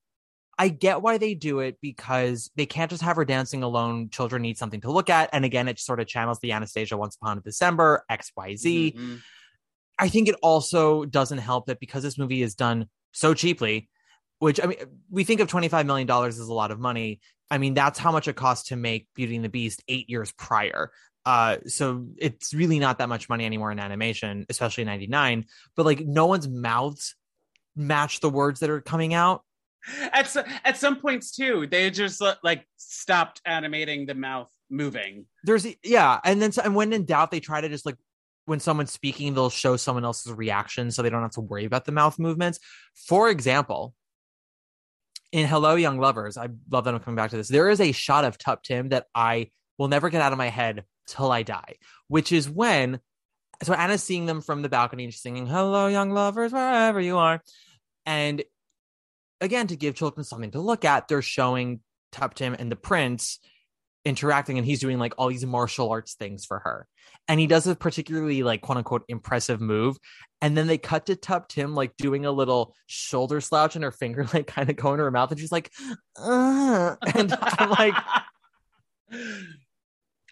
I 0.57 0.69
get 0.69 1.01
why 1.01 1.17
they 1.17 1.33
do 1.33 1.59
it 1.59 1.77
because 1.81 2.49
they 2.55 2.65
can't 2.65 2.89
just 2.89 3.03
have 3.03 3.17
her 3.17 3.25
dancing 3.25 3.61
alone. 3.61 4.09
Children 4.09 4.41
need 4.41 4.57
something 4.57 4.79
to 4.81 4.91
look 4.91 5.09
at. 5.09 5.29
And 5.33 5.43
again, 5.43 5.67
it 5.67 5.79
sort 5.79 5.99
of 5.99 6.07
channels 6.07 6.39
the 6.39 6.53
Anastasia 6.53 6.95
Once 6.95 7.17
Upon 7.17 7.37
a 7.39 7.41
December, 7.41 8.05
XYZ. 8.09 8.95
Mhm. 8.95 9.19
I 9.99 10.07
think 10.07 10.29
it 10.29 10.35
also 10.41 11.03
doesn't 11.03 11.39
help 11.39 11.65
that 11.65 11.81
because 11.81 12.03
this 12.03 12.17
movie 12.17 12.41
is 12.41 12.55
done 12.55 12.87
so 13.11 13.33
cheaply, 13.33 13.89
which 14.39 14.63
I 14.63 14.67
mean, 14.67 14.77
we 15.09 15.25
think 15.25 15.41
of 15.41 15.49
$25 15.49 15.85
million 15.85 16.09
as 16.09 16.39
a 16.39 16.53
lot 16.53 16.71
of 16.71 16.79
money. 16.79 17.19
I 17.51 17.57
mean, 17.57 17.73
that's 17.73 17.99
how 17.99 18.13
much 18.13 18.29
it 18.29 18.37
cost 18.37 18.67
to 18.67 18.77
make 18.77 19.07
Beauty 19.13 19.35
and 19.35 19.43
the 19.43 19.49
Beast 19.49 19.83
eight 19.89 20.09
years 20.09 20.31
prior. 20.31 20.91
Uh, 21.25 21.57
so 21.65 22.05
it's 22.17 22.53
really 22.53 22.79
not 22.79 22.99
that 22.99 23.09
much 23.09 23.29
money 23.29 23.45
anymore 23.45 23.71
in 23.71 23.79
animation, 23.79 24.45
especially 24.49 24.83
in 24.83 24.87
99. 24.87 25.45
But 25.75 25.85
like, 25.85 26.01
no 26.01 26.27
one's 26.27 26.47
mouths 26.47 27.15
match 27.75 28.19
the 28.19 28.29
words 28.29 28.59
that 28.59 28.69
are 28.69 28.81
coming 28.81 29.13
out. 29.13 29.43
At 30.13 30.27
so, 30.27 30.43
at 30.63 30.77
some 30.77 30.97
points 30.97 31.35
too, 31.35 31.67
they 31.67 31.89
just 31.89 32.21
uh, 32.21 32.35
like 32.43 32.67
stopped 32.77 33.41
animating 33.45 34.05
the 34.05 34.15
mouth 34.15 34.49
moving. 34.69 35.25
There's, 35.43 35.67
yeah. 35.83 36.19
And 36.23 36.41
then, 36.41 36.51
and 36.63 36.75
when 36.75 36.93
in 36.93 37.05
doubt, 37.05 37.31
they 37.31 37.39
try 37.39 37.61
to 37.61 37.69
just 37.69 37.85
like, 37.85 37.97
when 38.45 38.59
someone's 38.59 38.91
speaking, 38.91 39.33
they'll 39.33 39.49
show 39.49 39.75
someone 39.75 40.05
else's 40.05 40.31
reaction 40.31 40.91
so 40.91 41.01
they 41.01 41.09
don't 41.09 41.23
have 41.23 41.31
to 41.31 41.41
worry 41.41 41.65
about 41.65 41.85
the 41.85 41.91
mouth 41.91 42.19
movements. 42.19 42.59
For 43.07 43.29
example, 43.29 43.95
in 45.31 45.47
Hello 45.47 45.75
Young 45.75 45.99
Lovers, 45.99 46.37
I 46.37 46.49
love 46.69 46.85
that 46.85 46.93
I'm 46.93 46.99
coming 46.99 47.15
back 47.15 47.31
to 47.31 47.37
this. 47.37 47.47
There 47.47 47.69
is 47.69 47.81
a 47.81 47.91
shot 47.91 48.23
of 48.23 48.37
Tuptim 48.37 48.91
that 48.91 49.07
I 49.15 49.49
will 49.77 49.87
never 49.87 50.09
get 50.09 50.21
out 50.21 50.31
of 50.31 50.37
my 50.37 50.49
head 50.49 50.85
till 51.07 51.31
I 51.31 51.43
die, 51.43 51.75
which 52.07 52.31
is 52.31 52.49
when 52.49 52.99
so 53.63 53.73
Anna's 53.73 54.03
seeing 54.03 54.25
them 54.25 54.41
from 54.41 54.61
the 54.61 54.69
balcony 54.69 55.05
and 55.05 55.13
she's 55.13 55.21
singing 55.21 55.47
Hello 55.47 55.87
Young 55.87 56.11
Lovers, 56.11 56.51
wherever 56.51 56.99
you 56.99 57.17
are. 57.17 57.41
And 58.05 58.43
again, 59.41 59.67
to 59.67 59.75
give 59.75 59.95
children 59.95 60.23
something 60.23 60.51
to 60.51 60.59
look 60.59 60.85
at, 60.85 61.07
they're 61.07 61.21
showing 61.21 61.79
Tuptim 62.11 62.55
and 62.57 62.71
the 62.71 62.75
prince 62.75 63.39
interacting 64.05 64.57
and 64.57 64.65
he's 64.65 64.79
doing 64.79 64.99
like 64.99 65.15
all 65.17 65.29
these 65.29 65.45
martial 65.45 65.89
arts 65.89 66.13
things 66.13 66.45
for 66.45 66.59
her. 66.59 66.87
And 67.27 67.39
he 67.39 67.47
does 67.47 67.65
a 67.65 67.75
particularly 67.75 68.43
like 68.43 68.61
quote 68.61 68.77
unquote 68.77 69.03
impressive 69.07 69.59
move. 69.59 69.97
And 70.41 70.55
then 70.55 70.67
they 70.67 70.77
cut 70.77 71.07
to 71.07 71.15
Tuptim 71.15 71.73
like 71.75 71.97
doing 71.97 72.25
a 72.25 72.31
little 72.31 72.75
shoulder 72.85 73.41
slouch 73.41 73.75
and 73.75 73.83
her 73.83 73.91
finger 73.91 74.27
like 74.33 74.47
kind 74.47 74.69
of 74.69 74.75
going 74.75 74.97
to 74.97 75.03
her 75.05 75.11
mouth. 75.11 75.31
And 75.31 75.39
she's 75.39 75.51
like, 75.51 75.71
uh, 76.17 76.95
and 77.15 77.33
I'm 77.41 77.69
like, 77.71 77.95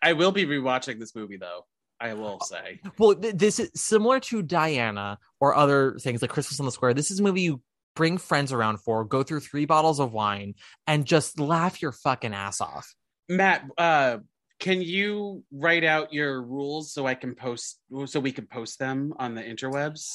I 0.04 0.14
will 0.14 0.32
be 0.32 0.46
rewatching 0.46 1.00
this 1.00 1.16
movie 1.16 1.38
though. 1.38 1.66
I 2.00 2.14
will 2.14 2.40
say. 2.42 2.82
well, 3.00 3.16
th- 3.16 3.36
this 3.36 3.60
is 3.60 3.72
similar 3.76 4.20
to 4.20 4.42
Diana 4.42 5.18
or 5.40 5.56
other 5.56 5.98
things 6.00 6.22
like 6.22 6.32
Christmas 6.32 6.60
on 6.60 6.66
the 6.66 6.72
Square. 6.72 6.96
This 6.96 7.12
is 7.12 7.20
a 7.20 7.24
movie 7.24 7.42
you 7.42 7.62
bring 7.96 8.18
friends 8.18 8.52
around 8.52 8.78
for, 8.78 9.06
go 9.06 9.24
through 9.24 9.40
three 9.40 9.66
bottles 9.66 10.00
of 10.00 10.12
wine, 10.12 10.56
and 10.86 11.06
just 11.06 11.40
laugh 11.40 11.82
your 11.82 11.92
fucking 11.92 12.34
ass 12.34 12.60
off. 12.60 12.94
Matt, 13.30 13.64
uh, 13.78 14.18
can 14.60 14.82
you 14.82 15.44
write 15.52 15.84
out 15.84 16.14
your 16.14 16.42
rules 16.42 16.92
so 16.92 17.06
I 17.06 17.16
can 17.16 17.36
post 17.36 17.80
so 18.06 18.20
we 18.20 18.32
can 18.32 18.48
post 18.48 18.80
them 18.80 19.14
on 19.18 19.36
the 19.36 19.42
interwebs? 19.42 20.08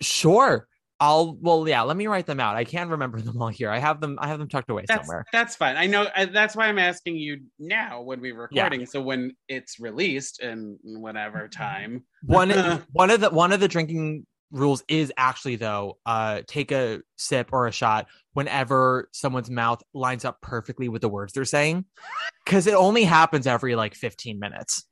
Sure. 0.00 0.66
I'll 1.00 1.38
well 1.40 1.66
yeah, 1.66 1.80
let 1.82 1.96
me 1.96 2.06
write 2.06 2.26
them 2.26 2.40
out. 2.40 2.56
I 2.56 2.64
can't 2.64 2.90
remember 2.90 3.20
them 3.22 3.40
all 3.40 3.48
here. 3.48 3.70
I 3.70 3.78
have 3.78 4.00
them 4.00 4.18
I 4.20 4.28
have 4.28 4.38
them 4.38 4.48
tucked 4.48 4.70
away 4.70 4.84
That's 4.86 5.06
somewhere. 5.06 5.24
that's 5.32 5.56
fine. 5.56 5.76
I 5.76 5.86
know 5.86 6.06
I, 6.14 6.26
that's 6.26 6.54
why 6.54 6.66
I'm 6.66 6.78
asking 6.78 7.16
you 7.16 7.40
now 7.58 8.02
when 8.02 8.20
we're 8.20 8.36
recording. 8.38 8.84
So 8.84 9.00
when 9.00 9.34
it's 9.48 9.80
released 9.80 10.42
in 10.42 10.78
whatever 10.84 11.48
time, 11.48 12.04
One 12.26 12.50
one 12.92 13.10
of 13.10 13.20
the 13.20 13.30
one 13.30 13.50
of 13.52 13.60
the 13.60 13.68
drinking 13.68 14.26
rules 14.52 14.82
is 14.88 15.12
actually 15.16 15.56
though 15.56 15.96
uh 16.04 16.42
take 16.46 16.72
a 16.72 17.00
sip 17.16 17.50
or 17.52 17.66
a 17.66 17.72
shot 17.72 18.08
whenever 18.32 19.08
someone's 19.12 19.48
mouth 19.48 19.80
lines 19.94 20.24
up 20.24 20.40
perfectly 20.42 20.88
with 20.88 21.00
the 21.02 21.08
words 21.08 21.32
they're 21.32 21.44
saying 21.44 21.84
cuz 22.46 22.66
it 22.66 22.74
only 22.74 23.04
happens 23.04 23.46
every 23.46 23.74
like 23.74 23.94
15 23.94 24.38
minutes. 24.38 24.84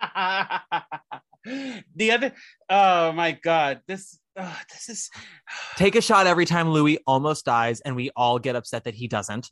the 1.96 2.10
other 2.10 2.32
oh 2.68 3.12
my 3.12 3.32
god 3.32 3.80
this 3.86 4.18
oh, 4.38 4.58
this 4.70 4.88
is 4.88 5.10
Take 5.76 5.96
a 5.96 6.00
shot 6.00 6.26
every 6.26 6.46
time 6.46 6.70
Louis 6.70 6.98
almost 7.06 7.44
dies 7.44 7.80
and 7.80 7.96
we 7.96 8.10
all 8.16 8.38
get 8.38 8.56
upset 8.56 8.84
that 8.84 8.94
he 8.94 9.08
doesn't. 9.08 9.50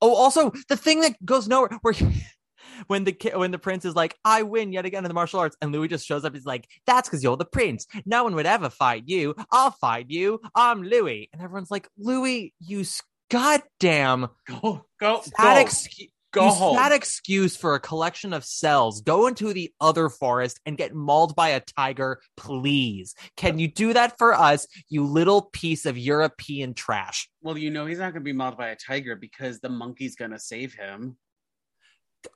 Oh 0.00 0.14
also 0.14 0.52
the 0.68 0.76
thing 0.76 1.00
that 1.00 1.14
goes 1.24 1.48
nowhere 1.48 1.78
where 1.82 1.94
when 2.86 3.04
the 3.04 3.16
when 3.34 3.50
the 3.50 3.58
prince 3.58 3.84
is 3.84 3.94
like 3.94 4.16
I 4.24 4.42
win 4.42 4.72
yet 4.72 4.84
again 4.84 5.04
in 5.04 5.08
the 5.08 5.14
martial 5.14 5.40
arts 5.40 5.56
and 5.60 5.72
Louis 5.72 5.88
just 5.88 6.06
shows 6.06 6.24
up 6.24 6.34
he's 6.34 6.46
like 6.46 6.68
that's 6.86 7.08
cuz 7.08 7.22
you're 7.22 7.36
the 7.36 7.44
prince. 7.44 7.86
No 8.06 8.24
one 8.24 8.34
would 8.34 8.46
ever 8.46 8.70
fight 8.70 9.04
you. 9.06 9.34
I'll 9.50 9.70
fight 9.70 10.06
you. 10.08 10.40
I'm 10.54 10.82
Louis. 10.82 11.28
And 11.32 11.42
everyone's 11.42 11.70
like 11.70 11.88
Louis 11.98 12.54
you 12.60 12.84
goddamn 13.30 14.28
go 14.46 14.86
go 15.00 15.22
go, 15.22 15.22
excu- 15.38 16.10
go 16.34 16.46
you 16.46 16.52
home 16.52 16.76
sad 16.76 16.92
excuse 16.92 17.56
for 17.56 17.74
a 17.74 17.80
collection 17.80 18.32
of 18.32 18.44
cells. 18.44 19.00
Go 19.00 19.26
into 19.26 19.52
the 19.52 19.72
other 19.80 20.08
forest 20.08 20.60
and 20.66 20.76
get 20.76 20.94
mauled 20.94 21.34
by 21.34 21.50
a 21.50 21.60
tiger, 21.60 22.20
please. 22.36 23.14
Can 23.36 23.58
you 23.58 23.68
do 23.68 23.92
that 23.92 24.18
for 24.18 24.34
us, 24.34 24.66
you 24.88 25.04
little 25.04 25.42
piece 25.42 25.86
of 25.86 25.96
European 25.96 26.74
trash? 26.74 27.28
well 27.42 27.58
you 27.58 27.70
know 27.70 27.86
he's 27.86 27.98
not 27.98 28.12
gonna 28.12 28.24
be 28.24 28.32
mauled 28.32 28.56
by 28.56 28.68
a 28.68 28.76
tiger 28.76 29.14
because 29.14 29.60
the 29.60 29.68
monkey's 29.68 30.16
gonna 30.16 30.38
save 30.38 30.74
him 30.74 31.16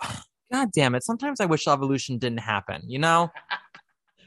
God 0.53 0.71
damn 0.73 0.95
it. 0.95 1.05
Sometimes 1.05 1.41
I 1.41 1.47
wish 1.47 1.69
evolution 1.69 2.19
didn't 2.19 2.41
happen, 2.41 2.83
you 2.87 2.99
know? 2.99 3.31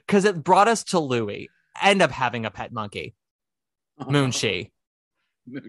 Because 0.08 0.26
it 0.26 0.44
brought 0.44 0.68
us 0.68 0.84
to 0.86 1.00
Louis. 1.00 1.50
End 1.82 2.02
up 2.02 2.12
having 2.12 2.46
a 2.46 2.52
pet 2.52 2.74
monkey, 2.74 3.16
Moonshee. 4.02 4.72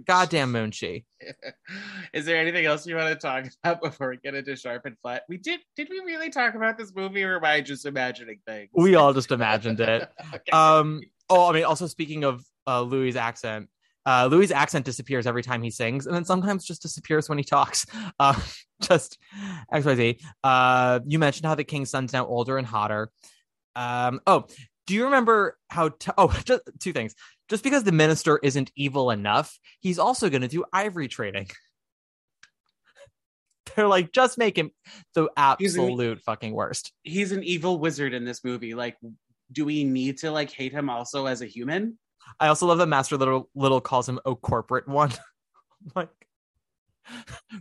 Goddamn 0.07 0.53
Moonshee. 0.53 1.05
Is 2.13 2.25
there 2.25 2.37
anything 2.37 2.67
else 2.67 2.87
you 2.87 2.97
want 2.97 3.09
to 3.09 3.15
talk 3.15 3.45
about 3.65 3.83
before 3.83 4.11
we 4.11 4.17
get 4.19 4.35
into 4.35 4.57
Sharp 4.57 4.87
and 4.87 4.97
Flat? 5.01 5.23
We 5.29 5.39
did. 5.39 5.61
Did 5.77 5.89
we 5.91 6.01
really 6.01 6.31
talk 6.31 6.55
about 6.55 6.79
this 6.79 6.95
movie, 6.95 7.23
or 7.25 7.37
am 7.37 7.45
I 7.45 7.61
just 7.61 7.87
imagining 7.87 8.41
things? 8.47 8.71
We 8.75 8.95
all 8.95 9.13
just 9.13 9.31
imagined 9.31 9.81
it. 9.81 10.09
Okay. 10.35 10.51
Um. 10.53 11.01
Oh, 11.29 11.49
I 11.49 11.53
mean, 11.53 11.65
also 11.65 11.87
speaking 11.87 12.25
of 12.25 12.45
uh, 12.67 12.83
Louis' 12.83 13.17
accent, 13.17 13.69
uh, 14.07 14.29
Louis' 14.31 14.51
accent 14.51 14.85
disappears 14.85 15.27
every 15.27 15.43
time 15.43 15.63
he 15.63 15.71
sings, 15.71 16.07
and 16.07 16.15
then 16.15 16.25
sometimes 16.25 16.65
just 16.65 16.83
disappears 16.83 17.29
when 17.29 17.39
he 17.39 17.45
talks. 17.45 17.87
Uh, 18.19 18.39
just 18.81 19.19
X 19.73 19.85
Y 19.85 19.95
Z. 19.95 20.19
Uh, 20.43 21.01
you 21.07 21.19
mentioned 21.19 21.47
how 21.47 21.55
the 21.55 21.65
king's 21.65 21.91
son's 21.91 22.13
now 22.13 22.27
older 22.27 22.59
and 22.59 22.67
hotter. 22.67 23.11
Um. 23.77 24.21
Oh, 24.27 24.47
do 24.87 24.95
you 24.95 25.05
remember 25.05 25.59
how? 25.69 25.91
T- 25.91 26.13
oh, 26.19 26.29
just 26.45 26.63
two 26.81 26.93
things. 26.93 27.15
Just 27.49 27.65
because 27.65 27.85
the 27.85 27.93
minister 27.93 28.39
isn't 28.43 28.73
evil 28.77 29.11
enough, 29.11 29.59
he's 29.81 29.99
also 29.99 30.31
going 30.31 30.43
to 30.43 30.49
do 30.49 30.65
ivory 30.73 31.09
trading. 31.09 31.49
They're 33.77 33.89
like, 33.89 34.13
just 34.13 34.39
make 34.39 34.59
him 34.59 34.71
the 35.15 35.29
He's 35.59 35.77
an- 35.77 35.85
absolute 35.85 36.21
fucking 36.23 36.53
worst. 36.53 36.93
He's 37.03 37.33
an 37.33 37.45
evil 37.45 37.79
wizard 37.79 38.15
in 38.15 38.25
this 38.25 38.45
movie. 38.45 38.75
Like, 38.75 38.97
do 39.53 39.65
we 39.65 39.85
need 39.85 40.19
to 40.19 40.31
like 40.31 40.51
hate 40.51 40.73
him 40.73 40.91
also 40.91 41.27
as 41.27 41.43
a 41.43 41.47
human? 41.47 41.99
I 42.41 42.49
also 42.49 42.67
love 42.67 42.79
that 42.79 42.87
Master 42.87 43.17
Little 43.17 43.49
Little 43.55 43.81
calls 43.81 44.09
him 44.09 44.19
a 44.25 44.35
corporate 44.35 44.89
one. 44.89 45.13
like 45.95 46.09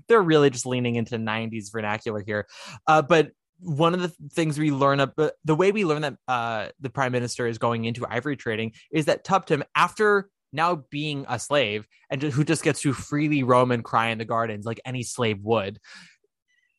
they're 0.07 0.21
really 0.21 0.49
just 0.49 0.65
leaning 0.65 0.95
into 0.95 1.17
90s 1.17 1.71
vernacular 1.71 2.23
here. 2.25 2.47
Uh, 2.87 3.01
but 3.01 3.31
one 3.61 3.93
of 3.93 4.01
the 4.01 4.09
things 4.31 4.59
we 4.59 4.71
learn 4.71 4.99
about 4.99 5.33
the 5.45 5.55
way 5.55 5.71
we 5.71 5.85
learn 5.85 6.01
that 6.01 6.15
uh, 6.27 6.67
the 6.79 6.89
prime 6.89 7.11
minister 7.11 7.47
is 7.47 7.57
going 7.57 7.85
into 7.85 8.05
ivory 8.09 8.35
trading 8.35 8.73
is 8.91 9.05
that 9.05 9.23
Tuptim, 9.23 9.63
after 9.75 10.29
now 10.51 10.83
being 10.89 11.25
a 11.29 11.39
slave 11.39 11.87
and 12.09 12.21
who 12.21 12.43
just 12.43 12.63
gets 12.63 12.81
to 12.81 12.93
freely 12.93 13.43
roam 13.43 13.71
and 13.71 13.83
cry 13.83 14.07
in 14.07 14.17
the 14.17 14.25
gardens 14.25 14.65
like 14.65 14.81
any 14.83 15.03
slave 15.03 15.39
would, 15.41 15.79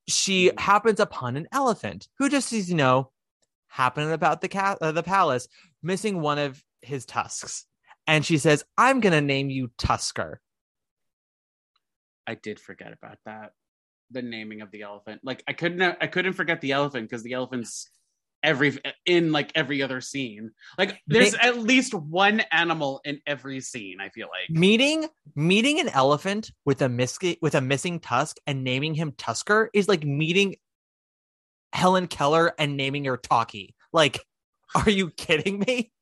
she 0.08 0.50
happens 0.58 1.00
upon 1.00 1.36
an 1.36 1.46
elephant 1.52 2.08
who 2.18 2.28
just 2.28 2.52
is, 2.52 2.68
you 2.68 2.76
know, 2.76 3.10
happening 3.68 4.12
about 4.12 4.40
the 4.40 4.48
ca- 4.48 4.76
uh, 4.80 4.92
the 4.92 5.02
palace, 5.02 5.48
missing 5.82 6.20
one 6.20 6.38
of 6.38 6.62
his 6.82 7.06
tusks. 7.06 7.64
And 8.06 8.26
she 8.26 8.38
says, 8.38 8.64
I'm 8.76 9.00
going 9.00 9.12
to 9.12 9.20
name 9.20 9.48
you 9.48 9.70
Tusker. 9.78 10.40
I 12.26 12.34
did 12.34 12.58
forget 12.58 12.92
about 12.92 13.18
that. 13.24 13.52
The 14.12 14.22
naming 14.22 14.60
of 14.60 14.70
the 14.70 14.82
elephant. 14.82 15.20
Like, 15.24 15.42
I 15.48 15.52
couldn't. 15.52 15.80
I 16.00 16.06
couldn't 16.06 16.34
forget 16.34 16.60
the 16.60 16.72
elephant 16.72 17.08
because 17.08 17.22
the 17.22 17.32
elephant's 17.32 17.88
every 18.42 18.76
in 19.06 19.30
like 19.32 19.52
every 19.54 19.82
other 19.82 20.00
scene. 20.00 20.50
Like, 20.76 21.00
there's 21.06 21.32
Ma- 21.32 21.38
at 21.42 21.58
least 21.58 21.94
one 21.94 22.42
animal 22.50 23.00
in 23.04 23.20
every 23.26 23.60
scene. 23.60 24.00
I 24.00 24.08
feel 24.10 24.28
like. 24.28 24.50
Meeting 24.50 25.08
meeting 25.34 25.80
an 25.80 25.88
elephant 25.88 26.50
with 26.64 26.82
a 26.82 26.88
mis- 26.88 27.18
with 27.40 27.54
a 27.54 27.60
missing 27.60 28.00
tusk 28.00 28.36
and 28.46 28.64
naming 28.64 28.94
him 28.94 29.12
Tusker 29.12 29.70
is 29.72 29.88
like 29.88 30.04
meeting 30.04 30.56
Helen 31.72 32.06
Keller 32.06 32.52
and 32.58 32.76
naming 32.76 33.04
her 33.06 33.16
Talkie. 33.16 33.74
Like, 33.92 34.20
are 34.74 34.90
you 34.90 35.10
kidding 35.10 35.60
me? 35.60 35.92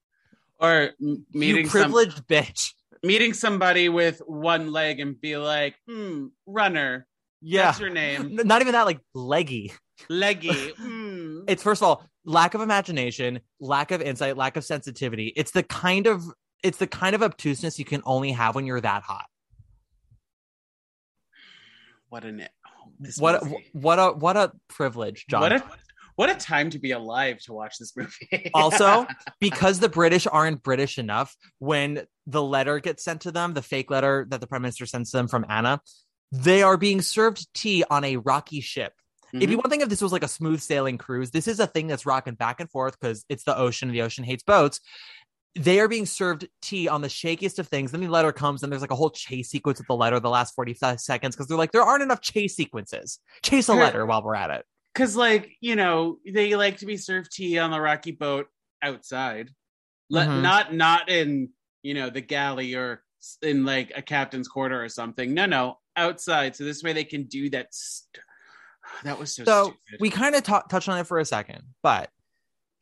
Or 0.59 0.91
meeting 0.99 1.65
you 1.65 1.69
some 1.69 1.71
privileged 1.71 2.27
bitch. 2.27 2.73
meeting 3.03 3.33
somebody 3.33 3.89
with 3.89 4.21
one 4.27 4.73
leg 4.73 5.01
and 5.01 5.21
be 5.21 5.37
like, 5.37 5.75
hmm, 5.89 6.27
runner. 6.47 7.07
Yeah. 7.43 7.67
That's 7.67 7.81
your 7.81 7.91
name. 7.91 8.37
Not 8.45 8.61
even 8.61 8.73
that, 8.73 8.87
like 8.87 9.01
leggy. 9.15 9.73
Leggy. 10.09 10.73
Hmm. 10.77 11.41
It's 11.47 11.63
first 11.63 11.83
of 11.83 11.89
all, 11.89 12.05
lack 12.25 12.55
of 12.55 12.61
imagination, 12.61 13.41
lack 13.61 13.91
of 13.91 14.03
insight, 14.03 14.37
lack 14.37 14.57
of 14.57 14.65
sensitivity. 14.65 15.33
It's 15.37 15.53
the 15.53 15.63
kind 15.63 16.07
of 16.07 16.23
it's 16.63 16.79
the 16.79 16.87
kind 16.87 17.15
of 17.15 17.23
obtuseness 17.23 17.79
you 17.79 17.85
can 17.85 18.03
only 18.05 18.33
have 18.33 18.55
when 18.55 18.67
you're 18.67 18.81
that 18.81 19.03
hot. 19.03 19.25
What 22.11 22.25
a 22.25 22.29
oh, 22.29 23.09
What 23.19 23.45
movie. 23.45 23.71
what 23.73 23.99
a 23.99 24.09
what 24.13 24.37
a 24.37 24.53
privilege, 24.69 25.27
John. 25.29 25.41
What 25.41 25.53
a 25.53 25.65
what 26.17 26.29
a 26.29 26.35
time 26.35 26.69
to 26.71 26.79
be 26.79 26.91
alive 26.91 27.39
to 27.45 27.53
watch 27.53 27.79
this 27.79 27.97
movie. 27.97 28.51
also, 28.55 29.07
because 29.41 29.79
the 29.79 29.89
British 29.89 30.27
aren't 30.27 30.63
British 30.63 30.99
enough, 30.99 31.35
when 31.61 32.03
the 32.27 32.43
letter 32.43 32.79
gets 32.79 33.05
sent 33.05 33.23
to 33.23 33.33
them, 33.33 33.55
the 33.55 33.63
fake 33.63 33.91
letter 33.91 34.27
that 34.29 34.41
the 34.41 34.47
prime 34.47 34.63
minister 34.63 34.85
sends 34.85 35.13
to 35.13 35.17
them 35.17 35.29
from 35.29 35.47
Anna, 35.49 35.81
they 36.33 36.63
are 36.63 36.77
being 36.77 37.01
served 37.03 37.53
tea 37.55 37.85
on 37.91 38.05
a 38.05 38.17
rocky 38.17 38.61
ship. 38.61 38.93
It'd 39.33 39.49
be 39.49 39.55
one 39.57 39.71
thing 39.71 39.81
if 39.81 39.89
this 39.89 40.01
was 40.03 40.11
like 40.11 40.25
a 40.25 40.29
smooth 40.29 40.61
sailing 40.61 40.99
cruise. 40.99 41.31
This 41.31 41.47
is 41.47 41.61
a 41.61 41.67
thing 41.67 41.87
that's 41.87 42.05
rocking 42.05 42.35
back 42.35 42.59
and 42.59 42.69
forth 42.69 42.99
because 42.99 43.25
it's 43.29 43.45
the 43.45 43.57
ocean 43.57 43.89
and 43.89 43.95
the 43.95 44.03
ocean 44.03 44.25
hates 44.25 44.43
boats. 44.43 44.81
They 45.55 45.79
are 45.79 45.87
being 45.87 46.07
served 46.07 46.49
tea 46.63 46.89
on 46.89 47.01
the 47.01 47.09
shakiest 47.09 47.61
of 47.61 47.69
things. 47.69 47.93
Then 47.93 48.01
the 48.01 48.09
letter 48.09 48.33
comes 48.33 48.63
and 48.65 48.73
there's 48.73 48.83
like 48.83 48.91
a 48.91 48.97
whole 48.97 49.11
chase 49.11 49.49
sequence 49.51 49.79
with 49.79 49.87
the 49.87 49.95
letter 49.95 50.19
the 50.19 50.29
last 50.31 50.55
45 50.57 51.01
seconds 51.01 51.37
because 51.37 51.47
they're 51.47 51.57
like, 51.59 51.71
there 51.71 51.83
aren't 51.83 52.03
enough 52.03 52.21
chase 52.21 52.57
sequences. 52.57 53.21
Chase 53.45 53.69
a 53.69 53.75
letter 53.75 54.05
while 54.05 54.23
we're 54.23 54.35
at 54.35 54.51
it. 54.51 54.65
Cause 54.97 55.15
like, 55.15 55.53
you 55.61 55.77
know, 55.77 56.19
they 56.27 56.57
like 56.57 56.79
to 56.79 56.87
be 56.87 56.97
served 56.97 57.31
tea 57.33 57.57
on 57.59 57.71
the 57.71 57.81
rocky 57.81 58.11
boat 58.13 58.49
outside. 58.83 59.51
Le- 60.09 60.25
Mhm. 60.27 60.43
Not 60.43 60.75
not 60.75 61.09
in, 61.09 61.51
you 61.85 61.95
know, 61.95 62.11
the 62.11 62.21
galley 62.21 62.75
or 62.75 63.05
in 63.43 63.65
like 63.65 63.93
a 63.95 64.03
captain's 64.03 64.49
quarter 64.49 64.83
or 64.83 64.89
something. 64.89 65.35
No, 65.35 65.47
no, 65.47 65.79
outside. 65.97 66.57
So 66.57 66.65
this 66.65 66.83
way 66.83 66.93
they 66.93 67.05
can 67.05 67.25
do 67.25 67.51
that. 67.51 67.69
St- 67.75 68.23
that 69.05 69.19
was 69.19 69.35
so, 69.35 69.45
So 69.45 69.63
stupid. 69.65 70.01
we 70.01 70.11
kind 70.11 70.35
of 70.35 70.43
ta- 70.43 70.63
touched 70.71 70.89
on 70.89 70.99
it 70.99 71.07
for 71.07 71.19
a 71.19 71.25
second, 71.25 71.63
but 71.83 72.11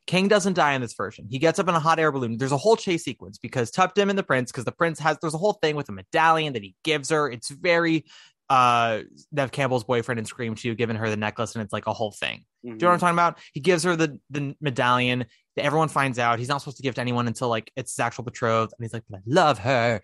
King 0.07 0.27
doesn't 0.27 0.53
die 0.53 0.73
in 0.73 0.81
this 0.81 0.93
version. 0.93 1.27
He 1.29 1.37
gets 1.37 1.59
up 1.59 1.67
in 1.67 1.75
a 1.75 1.79
hot 1.79 1.99
air 1.99 2.11
balloon. 2.11 2.37
There's 2.37 2.51
a 2.51 2.57
whole 2.57 2.75
chase 2.75 3.03
sequence 3.03 3.37
because 3.37 3.69
Tuptim 3.71 4.09
and 4.09 4.17
the 4.17 4.23
prince, 4.23 4.51
because 4.51 4.65
the 4.65 4.71
prince 4.71 4.97
has 4.99 5.17
there's 5.21 5.35
a 5.35 5.37
whole 5.37 5.53
thing 5.53 5.75
with 5.75 5.87
a 5.89 5.91
medallion 5.91 6.53
that 6.53 6.63
he 6.63 6.75
gives 6.83 7.09
her. 7.09 7.29
It's 7.29 7.49
very 7.49 8.05
uh 8.49 9.01
Neve 9.31 9.51
Campbell's 9.51 9.83
boyfriend 9.83 10.17
in 10.17 10.25
Scream 10.25 10.55
2 10.55 10.73
giving 10.73 10.95
her 10.95 11.11
the 11.11 11.17
necklace, 11.17 11.53
and 11.53 11.61
it's 11.63 11.71
like 11.71 11.85
a 11.85 11.93
whole 11.93 12.11
thing. 12.11 12.43
Do 12.63 12.69
you 12.69 12.75
know 12.77 12.87
what 12.87 12.93
I'm 12.93 12.99
talking 12.99 13.15
about? 13.15 13.37
He 13.53 13.59
gives 13.59 13.83
her 13.83 13.95
the 13.95 14.19
the 14.31 14.55
medallion. 14.59 15.25
That 15.55 15.65
everyone 15.65 15.89
finds 15.89 16.17
out 16.17 16.39
he's 16.39 16.47
not 16.47 16.59
supposed 16.61 16.77
to 16.77 16.83
give 16.83 16.95
to 16.95 17.01
anyone 17.01 17.27
until 17.27 17.49
like 17.49 17.69
it's 17.75 17.91
his 17.91 17.99
actual 17.99 18.23
betrothed, 18.23 18.73
and 18.77 18.83
he's 18.83 18.93
like, 18.93 19.03
"But 19.09 19.17
I 19.17 19.21
love 19.27 19.59
her," 19.59 20.01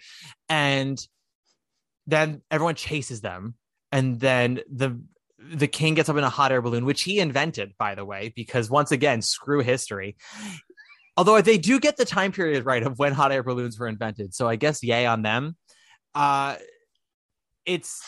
and 0.50 1.00
then 2.08 2.42
everyone 2.52 2.76
chases 2.76 3.22
them, 3.22 3.56
and 3.92 4.20
then 4.20 4.62
the 4.72 5.00
the 5.54 5.68
king 5.68 5.94
gets 5.94 6.10
up 6.10 6.18
in 6.18 6.24
a 6.24 6.30
hot 6.30 6.52
air 6.52 6.62
balloon, 6.62 6.86
which 6.86 7.04
he 7.04 7.20
invented, 7.20 7.74
by 7.78 7.96
the 7.96 8.06
way, 8.06 8.34
because 8.36 8.70
once 8.70 8.92
again, 8.92 9.22
screw 9.22 9.62
history. 9.62 10.16
Although 11.18 11.42
they 11.42 11.58
do 11.58 11.80
get 11.80 11.98
the 11.98 12.06
time 12.06 12.32
period 12.32 12.66
right 12.66 12.84
of 12.84 13.00
when 13.00 13.14
hot 13.14 13.32
air 13.32 13.44
balloons 13.44 13.80
were 13.80 13.88
invented, 13.88 14.34
so 14.34 14.48
I 14.48 14.56
guess 14.56 14.84
yay 14.84 15.06
on 15.06 15.22
them. 15.22 15.56
Uh, 16.14 16.56
it's 17.66 18.04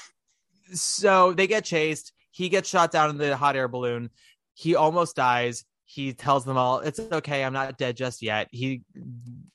so 0.74 1.34
they 1.34 1.48
get 1.48 1.64
chased. 1.64 2.12
He 2.32 2.50
gets 2.50 2.70
shot 2.70 2.92
down 2.92 3.10
in 3.10 3.18
the 3.18 3.38
hot 3.38 3.56
air 3.56 3.68
balloon. 3.68 4.10
He 4.54 4.76
almost 4.76 5.16
dies. 5.16 5.64
He 5.86 6.14
tells 6.14 6.44
them 6.44 6.58
all, 6.58 6.80
"It's 6.80 7.00
okay. 7.00 7.44
I'm 7.44 7.54
not 7.54 7.78
dead 7.78 7.96
just 7.96 8.22
yet." 8.22 8.50
He 8.52 8.82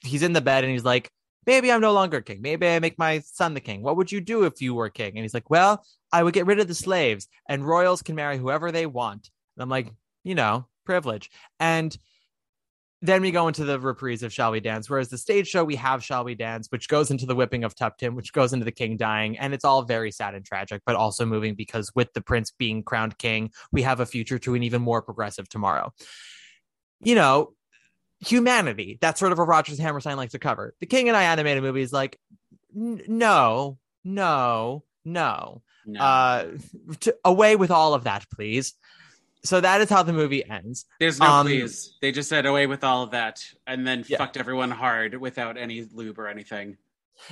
he's 0.02 0.22
in 0.22 0.32
the 0.32 0.40
bed 0.40 0.64
and 0.64 0.72
he's 0.72 0.84
like, 0.84 1.10
"Maybe 1.46 1.70
I'm 1.72 1.80
no 1.80 1.92
longer 1.92 2.20
king. 2.20 2.40
Maybe 2.42 2.68
I 2.68 2.78
make 2.78 2.98
my 2.98 3.20
son 3.20 3.54
the 3.54 3.60
king. 3.60 3.82
What 3.82 3.96
would 3.96 4.12
you 4.12 4.20
do 4.20 4.44
if 4.44 4.60
you 4.60 4.74
were 4.74 4.90
king?" 4.90 5.12
And 5.16 5.20
he's 5.20 5.34
like, 5.34 5.50
"Well, 5.50 5.84
I 6.12 6.22
would 6.22 6.34
get 6.34 6.46
rid 6.46 6.60
of 6.60 6.68
the 6.68 6.74
slaves, 6.74 7.28
and 7.48 7.66
royals 7.66 8.02
can 8.02 8.14
marry 8.14 8.38
whoever 8.38 8.70
they 8.72 8.86
want." 8.86 9.30
And 9.56 9.62
I'm 9.62 9.68
like, 9.68 9.92
you 10.24 10.34
know, 10.34 10.66
privilege. 10.84 11.30
And 11.60 11.96
then 13.04 13.20
we 13.20 13.32
go 13.32 13.48
into 13.48 13.64
the 13.64 13.80
reprise 13.80 14.22
of 14.22 14.32
Shall 14.32 14.52
We 14.52 14.60
Dance, 14.60 14.88
whereas 14.88 15.08
the 15.08 15.18
stage 15.18 15.48
show 15.48 15.64
we 15.64 15.74
have 15.74 16.04
Shall 16.04 16.22
We 16.22 16.36
Dance, 16.36 16.68
which 16.70 16.88
goes 16.88 17.10
into 17.10 17.26
the 17.26 17.34
whipping 17.34 17.64
of 17.64 17.74
Tuptim, 17.74 18.14
which 18.14 18.32
goes 18.32 18.52
into 18.52 18.64
the 18.64 18.70
king 18.70 18.96
dying, 18.96 19.36
and 19.38 19.52
it's 19.52 19.64
all 19.64 19.82
very 19.82 20.12
sad 20.12 20.36
and 20.36 20.44
tragic, 20.44 20.82
but 20.86 20.94
also 20.94 21.26
moving 21.26 21.56
because 21.56 21.90
with 21.96 22.12
the 22.12 22.20
prince 22.20 22.52
being 22.56 22.84
crowned 22.84 23.18
king, 23.18 23.50
we 23.72 23.82
have 23.82 23.98
a 23.98 24.06
future 24.06 24.38
to 24.38 24.54
an 24.54 24.62
even 24.62 24.82
more 24.82 25.02
progressive 25.02 25.48
tomorrow. 25.48 25.92
You 27.00 27.16
know, 27.16 27.54
humanity. 28.24 28.98
That's 29.00 29.18
sort 29.20 29.32
of 29.32 29.38
a 29.38 29.44
Rodgers 29.44 29.78
Hammerstein 29.78 30.16
likes 30.16 30.32
to 30.32 30.38
cover. 30.38 30.74
The 30.80 30.86
King 30.86 31.08
and 31.08 31.16
I 31.16 31.24
animated 31.24 31.62
movie 31.62 31.82
is 31.82 31.92
like, 31.92 32.18
n- 32.74 33.02
no, 33.08 33.78
no, 34.04 34.84
no. 35.04 35.62
No. 35.84 36.00
Uh, 36.00 36.46
to, 37.00 37.16
away 37.24 37.56
with 37.56 37.72
all 37.72 37.94
of 37.94 38.04
that, 38.04 38.24
please. 38.30 38.74
So 39.44 39.60
that 39.60 39.80
is 39.80 39.90
how 39.90 40.04
the 40.04 40.12
movie 40.12 40.48
ends. 40.48 40.84
There's 41.00 41.18
no 41.18 41.26
um, 41.26 41.46
please. 41.46 41.96
They 42.00 42.12
just 42.12 42.28
said 42.28 42.46
away 42.46 42.68
with 42.68 42.84
all 42.84 43.02
of 43.02 43.10
that 43.10 43.44
and 43.66 43.84
then 43.84 44.04
Yeah. 44.06 44.18
fucked 44.18 44.36
everyone 44.36 44.70
hard 44.70 45.14
without 45.20 45.56
any 45.58 45.84
lube 45.92 46.20
or 46.20 46.28
anything. 46.28 46.76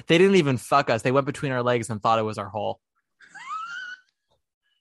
They 0.08 0.18
didn't 0.18 0.34
even 0.34 0.56
fuck 0.56 0.90
us. 0.90 1.02
They 1.02 1.12
went 1.12 1.26
between 1.26 1.52
our 1.52 1.62
legs 1.62 1.88
and 1.90 2.02
thought 2.02 2.18
it 2.18 2.22
was 2.22 2.38
our 2.38 2.48
hole. 2.48 2.80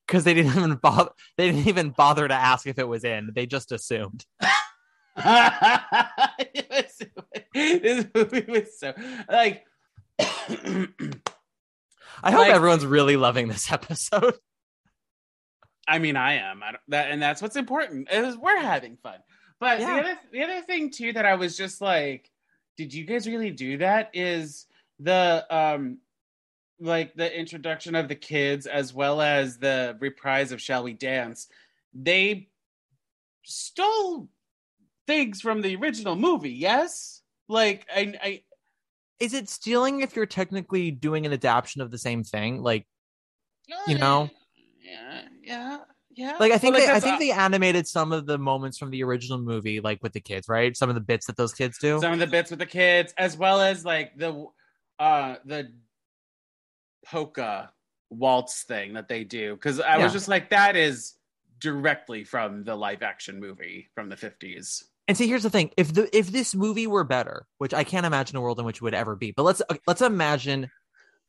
Because 0.08 0.24
they 0.24 0.34
didn't 0.34 0.58
even 0.58 0.74
bother. 0.76 1.12
They 1.38 1.52
didn't 1.52 1.68
even 1.68 1.92
bother 1.92 2.28
to 2.28 2.34
ask 2.34 2.66
if 2.66 2.80
it 2.80 2.88
was 2.88 3.04
in. 3.04 3.30
They 3.36 3.46
just 3.46 3.72
assumed. 3.72 4.26
It 6.40 6.68
was- 6.70 7.02
this 7.54 8.06
movie 8.14 8.46
was 8.52 8.80
so 8.80 8.94
like 9.30 9.66
I 10.20 10.88
hope 12.32 12.40
Like- 12.40 12.52
everyone's 12.54 12.86
really 12.86 13.18
loving 13.18 13.48
this 13.48 13.72
episode. 13.72 14.36
I 15.88 15.98
mean, 16.00 16.16
I 16.18 16.34
am. 16.36 16.62
I 16.62 16.72
don't, 16.72 16.82
that, 16.90 17.10
and 17.10 17.22
that's 17.22 17.42
what's 17.42 17.56
important. 17.56 18.10
Is 18.12 18.38
we're 18.38 18.60
having 18.60 18.98
fun. 18.98 19.18
But 19.60 19.80
Yeah. 19.80 19.96
the 19.96 20.00
other 20.02 20.20
the 20.32 20.44
other 20.44 20.62
thing 20.62 20.92
too 20.92 21.14
that 21.14 21.26
I 21.26 21.36
was 21.36 21.58
just 21.58 21.82
like, 21.82 22.30
did 22.78 22.94
you 22.94 23.06
guys 23.06 23.28
really 23.28 23.52
do 23.52 23.78
that? 23.80 24.12
Is 24.14 24.68
the 25.00 25.46
um 25.50 25.98
like 26.80 27.14
the 27.16 27.36
introduction 27.38 27.96
of 27.96 28.08
the 28.08 28.16
kids 28.16 28.68
as 28.68 28.94
well 28.94 29.22
as 29.22 29.58
the 29.58 29.98
reprise 30.00 30.52
of 30.52 30.62
Shall 30.62 30.84
We 30.84 30.94
Dance? 30.94 31.48
They 31.94 32.50
stole 33.44 34.30
things 35.10 35.42
from 35.42 35.62
the 35.62 35.76
original 35.76 36.16
movie. 36.16 36.52
Yes, 36.52 37.24
like 37.48 37.88
I, 37.94 38.14
I 38.22 38.42
Is 39.20 39.34
it 39.34 39.50
stealing 39.50 40.02
if 40.02 40.16
you're 40.16 40.28
technically 40.28 40.92
doing 40.92 41.26
an 41.26 41.34
adaptation 41.34 41.82
of 41.82 41.90
the 41.90 41.98
same 41.98 42.24
thing? 42.24 42.62
Like, 42.62 42.86
You 43.88 43.98
know? 43.98 44.30
yeah, 44.84 45.22
yeah, 45.42 45.78
yeah. 46.16 46.38
like 46.40 46.52
I 46.52 46.60
think 46.60 46.76
Well, 46.76 46.86
they, 46.86 46.94
I 46.94 47.00
think 47.00 47.16
uh, 47.16 47.20
they 47.20 47.32
animated 47.32 47.88
some 47.88 48.12
of 48.12 48.28
the 48.28 48.38
moments 48.38 48.78
from 48.78 48.92
the 48.92 49.04
original 49.04 49.40
movie, 49.40 49.80
like 49.80 50.04
with 50.04 50.14
the 50.14 50.22
kids, 50.22 50.48
right? 50.48 50.78
Some 50.78 50.90
of 50.90 50.96
the 50.96 51.02
bits 51.02 51.26
that 51.26 51.38
those 51.38 51.54
kids 51.54 51.80
do. 51.80 52.00
some 52.00 52.14
of 52.14 52.20
the 52.20 52.28
bits 52.28 52.52
with 52.52 52.60
the 52.60 52.66
kids 52.68 53.14
as 53.18 53.36
well 53.36 53.62
as 53.62 53.84
like 53.84 54.16
the 54.18 54.46
uh 55.00 55.36
the 55.46 55.72
polka 57.06 57.72
waltz 58.12 58.64
thing 58.64 58.94
that 58.94 59.08
they 59.08 59.24
do 59.24 59.56
because 59.56 59.80
i 59.80 59.98
Yeah. 59.98 60.04
was 60.04 60.12
just 60.14 60.28
like 60.28 60.50
that 60.50 60.76
is 60.76 61.16
directly 61.60 62.24
from 62.24 62.64
the 62.64 62.76
live 62.76 63.02
action 63.04 63.40
movie 63.40 63.90
from 63.96 64.10
the 64.10 64.16
50s 64.16 64.84
And 65.10 65.18
see, 65.18 65.28
here's 65.28 65.42
the 65.42 65.50
thing: 65.50 65.72
if 65.76 65.92
the 65.92 66.16
if 66.16 66.28
this 66.28 66.54
movie 66.54 66.86
were 66.86 67.04
better, 67.04 67.48
which 67.58 67.74
I 67.74 67.84
can't 67.84 68.06
imagine 68.06 68.38
a 68.38 68.42
world 68.42 68.60
in 68.60 68.66
which 68.66 68.78
it 68.78 68.84
would 68.84 68.94
ever 68.94 69.16
be, 69.16 69.32
but 69.32 69.42
let's 69.42 69.60
let's 69.88 70.04
imagine 70.04 70.70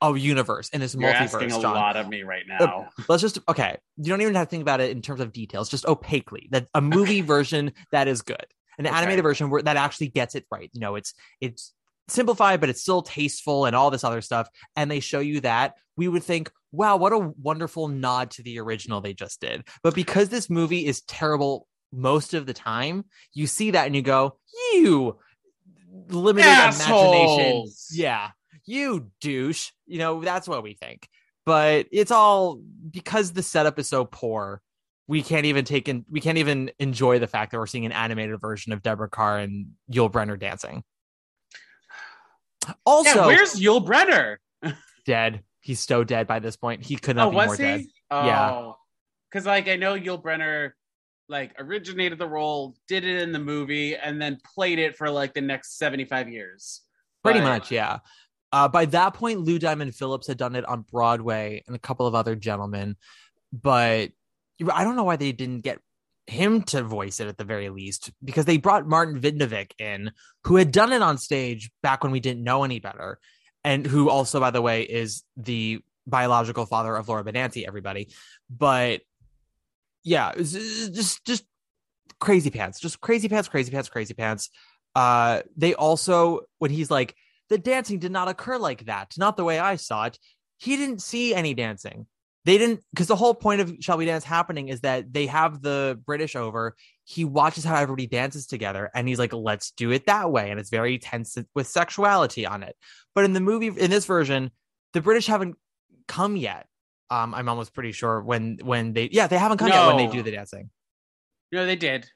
a 0.03 0.14
universe 0.14 0.68
in 0.68 0.81
this 0.83 0.95
you're 0.95 1.09
asking 1.09 1.49
multiverse. 1.49 1.59
a 1.59 1.62
John. 1.62 1.74
lot 1.74 1.97
of 1.97 2.09
me 2.09 2.22
right 2.22 2.45
uh, 2.59 2.66
now 2.66 2.89
Let's 3.09 3.22
just 3.22 3.39
okay. 3.49 3.78
You 3.97 4.05
don't 4.05 4.20
even 4.20 4.35
have 4.35 4.49
to 4.49 4.51
think 4.51 4.61
about 4.62 4.83
it 4.83 4.91
in 4.91 5.01
terms 5.01 5.22
of 5.22 5.33
details, 5.33 5.70
just 5.70 5.87
opaquely. 5.87 6.49
That 6.51 6.68
a 6.74 6.83
movie 6.83 7.22
version 7.22 7.72
that 7.91 8.07
is 8.07 8.20
good, 8.20 8.45
an 8.78 8.87
Okay. 8.87 8.95
animated 8.95 9.22
version 9.22 9.49
where 9.49 9.62
that 9.62 9.78
actually 9.78 10.09
gets 10.09 10.35
it 10.35 10.45
right. 10.51 10.68
You 10.74 10.81
know, 10.81 10.95
it's 10.97 11.14
it's 11.41 11.72
simplified, 12.09 12.61
but 12.61 12.68
it's 12.68 12.83
still 12.83 13.01
tasteful 13.01 13.64
and 13.64 13.74
all 13.74 13.91
this 13.91 14.05
other 14.05 14.20
stuff. 14.20 14.49
And 14.76 14.91
they 14.91 15.01
show 15.01 15.20
you 15.20 15.41
that 15.41 15.74
we 15.97 16.07
would 16.07 16.22
think, 16.22 16.51
wow, 16.70 16.97
what 16.97 17.14
a 17.14 17.33
wonderful 17.41 17.89
nod 17.89 18.33
to 18.33 18.43
the 18.43 18.59
original 18.59 19.01
they 19.01 19.14
just 19.14 19.41
did. 19.41 19.66
But 19.83 19.95
because 19.95 20.28
this 20.28 20.51
movie 20.51 20.85
is 20.85 21.01
terrible 21.03 21.66
most 21.93 22.34
of 22.34 22.47
the 22.47 22.55
time, 22.55 23.05
you 23.32 23.47
see 23.47 23.72
that 23.72 23.86
and 23.86 23.97
you 23.97 24.03
go, 24.03 24.38
you 24.72 25.18
limited 26.09 26.49
imagination. 26.49 27.72
Yeah, 27.91 28.30
you 28.64 29.11
douche. 29.20 29.70
You 29.86 29.99
know, 29.99 30.20
that's 30.22 30.49
what 30.49 30.62
we 30.62 30.74
think. 30.74 31.09
But 31.47 31.86
it's 31.91 32.11
all 32.11 32.61
because 32.91 33.32
the 33.32 33.43
setup 33.43 33.78
is 33.78 33.88
so 33.88 34.05
poor. 34.05 34.62
We 35.09 35.22
can't 35.22 35.47
even 35.47 35.64
take 35.64 35.88
in. 35.88 36.05
We 36.09 36.20
can't 36.20 36.38
even 36.38 36.70
enjoy 36.78 37.18
the 37.18 37.26
fact 37.26 37.51
that 37.53 37.59
we're 37.59 37.66
seeing 37.66 37.86
an 37.86 37.93
animated 37.93 38.41
version 38.41 38.72
of 38.72 38.82
Deborah 38.82 39.09
Kerr 39.09 39.38
and 39.38 39.72
Yul 39.93 40.11
Brynner 40.12 40.38
dancing. 40.38 40.84
Also, 42.84 43.20
yeah 43.20 43.26
where's 43.26 43.55
yul 43.55 43.84
brynner 43.84 44.36
dead. 45.07 45.43
He's 45.61 45.80
so 45.80 46.05
dead 46.05 46.26
by 46.26 46.38
this 46.38 46.57
point. 46.57 46.84
He 46.84 46.97
could 46.97 47.16
not 47.16 47.28
oh 47.28 47.30
be 47.30 47.36
more 47.36 47.57
he 47.57 47.62
dead. 47.62 47.84
oh 48.11 48.26
Yeah. 48.26 48.72
because 49.30 49.47
like 49.47 49.68
i 49.68 49.76
know 49.76 49.99
yul 49.99 50.22
brynner 50.22 50.72
like 51.31 51.55
originated 51.59 52.18
the 52.18 52.28
role, 52.28 52.76
did 52.89 53.05
it 53.05 53.22
in 53.22 53.33
the 53.33 53.39
movie, 53.39 53.97
and 53.97 54.20
then 54.20 54.39
played 54.55 54.78
it 54.78 54.97
for 54.97 55.09
like 55.09 55.33
the 55.33 55.41
next 55.41 55.78
75 55.78 56.28
years. 56.28 56.83
Pretty 57.22 57.41
But- 57.41 57.47
much, 57.47 57.70
yeah. 57.70 57.99
Uh, 58.53 58.66
by 58.66 58.85
that 58.85 59.14
point, 59.14 59.39
Lou 59.39 59.61
Diamond 59.61 59.95
Phillips 59.95 60.26
had 60.26 60.37
done 60.37 60.57
it 60.57 60.64
on 60.64 60.83
Broadway 60.83 61.62
and 61.68 61.76
a 61.76 61.78
couple 61.78 62.09
of 62.09 62.16
other 62.16 62.35
gentlemen, 62.35 62.97
but 63.53 64.11
I 64.72 64.83
don't 64.83 64.97
know 64.97 65.05
why 65.05 65.14
they 65.16 65.31
didn't 65.31 65.61
get 65.61 65.78
him 66.26 66.62
to 66.62 66.83
voice 66.83 67.20
it 67.20 67.28
at 67.28 67.39
the 67.39 67.45
very 67.45 67.68
least 67.70 68.11
because 68.24 68.47
they 68.47 68.57
brought 68.57 68.89
Martin 68.89 69.20
Vidnovic 69.20 69.72
in, 69.78 70.11
who 70.45 70.57
had 70.57 70.72
done 70.72 70.93
it 70.93 71.01
on 71.01 71.16
stage 71.16 71.70
back 71.83 72.03
when 72.03 72.11
we 72.12 72.18
didn't 72.18 72.43
know 72.43 72.64
any 72.64 72.81
better, 72.81 73.20
and 73.62 73.87
who 73.87 74.11
also, 74.11 74.41
by 74.41 74.51
the 74.51 74.62
way, 74.62 74.83
is 74.83 75.22
the 75.37 75.81
biological 76.07 76.66
father 76.66 76.97
of 76.97 77.09
Laura 77.09 77.22
Benanti. 77.22 77.66
Everybody, 77.66 78.09
but 78.49 79.03
yeah, 80.05 80.32
was 80.36 80.53
just 80.53 81.24
just 81.24 81.44
crazy 82.18 82.51
pants, 82.51 82.80
just 82.80 83.01
crazy 83.01 83.28
pants, 83.28 83.48
crazy 83.48 83.70
pants, 83.70 83.88
crazy 83.88 84.14
pants. 84.14 84.51
Uh, 84.94 85.42
they 85.57 85.74
also 85.74 86.40
when 86.59 86.70
he's 86.70 86.90
like 86.90 87.14
the 87.48 87.59
dancing 87.59 87.98
did 87.98 88.12
not 88.12 88.28
occur 88.28 88.59
like 88.59 88.86
that, 88.86 89.14
not 89.18 89.36
the 89.36 89.44
way 89.44 89.59
I 89.59 89.76
saw 89.76 90.05
it. 90.05 90.18
He 90.59 90.76
didn't 90.76 91.03
see 91.03 91.34
any 91.34 91.55
dancing. 91.55 92.07
They 92.44 92.57
didn't 92.57 92.80
because 92.90 93.07
the 93.07 93.16
whole 93.16 93.34
point 93.34 93.61
of 93.61 93.74
Shall 93.80 93.98
We 93.98 94.07
Dance 94.07 94.24
happening 94.24 94.68
is 94.68 94.80
that 94.80 95.12
they 95.12 95.26
have 95.26 95.61
the 95.61 96.01
British 96.07 96.36
over. 96.36 96.74
He 97.05 97.24
watches 97.24 97.64
how 97.64 97.76
everybody 97.76 98.07
dances 98.07 98.46
together 98.46 98.90
and 98.94 99.07
he's 99.07 99.18
like, 99.18 99.34
let's 99.34 99.72
do 99.72 99.90
it 99.90 100.07
that 100.07 100.32
way. 100.32 100.51
And 100.51 100.59
it's 100.59 100.70
very 100.70 100.98
tense 100.98 101.36
with 101.55 101.66
sexuality 101.66 102.46
on 102.46 102.62
it. 102.62 102.76
But 103.14 103.24
in 103.24 103.34
the 103.34 103.40
movie, 103.40 103.66
in 103.66 103.90
this 103.90 104.07
version, 104.07 104.53
the 104.94 105.03
British 105.03 105.26
haven't 105.26 105.57
come 106.09 106.36
yet. 106.36 106.66
Um, 107.11 107.35
I'm 107.35 107.49
almost 107.49 107.75
pretty 107.75 107.93
sure 107.93 108.21
when 108.21 108.59
when 108.63 108.93
they 108.93 109.09
yeah 109.11 109.27
they 109.27 109.39
haven't 109.39 109.59
come 109.59 109.69
yet 109.69 109.87
when 109.87 109.97
they 109.97 110.07
do 110.07 110.23
the 110.23 110.31
dancing. 110.31 110.71
No, 111.53 111.67
they 111.67 111.77
did. 111.77 112.09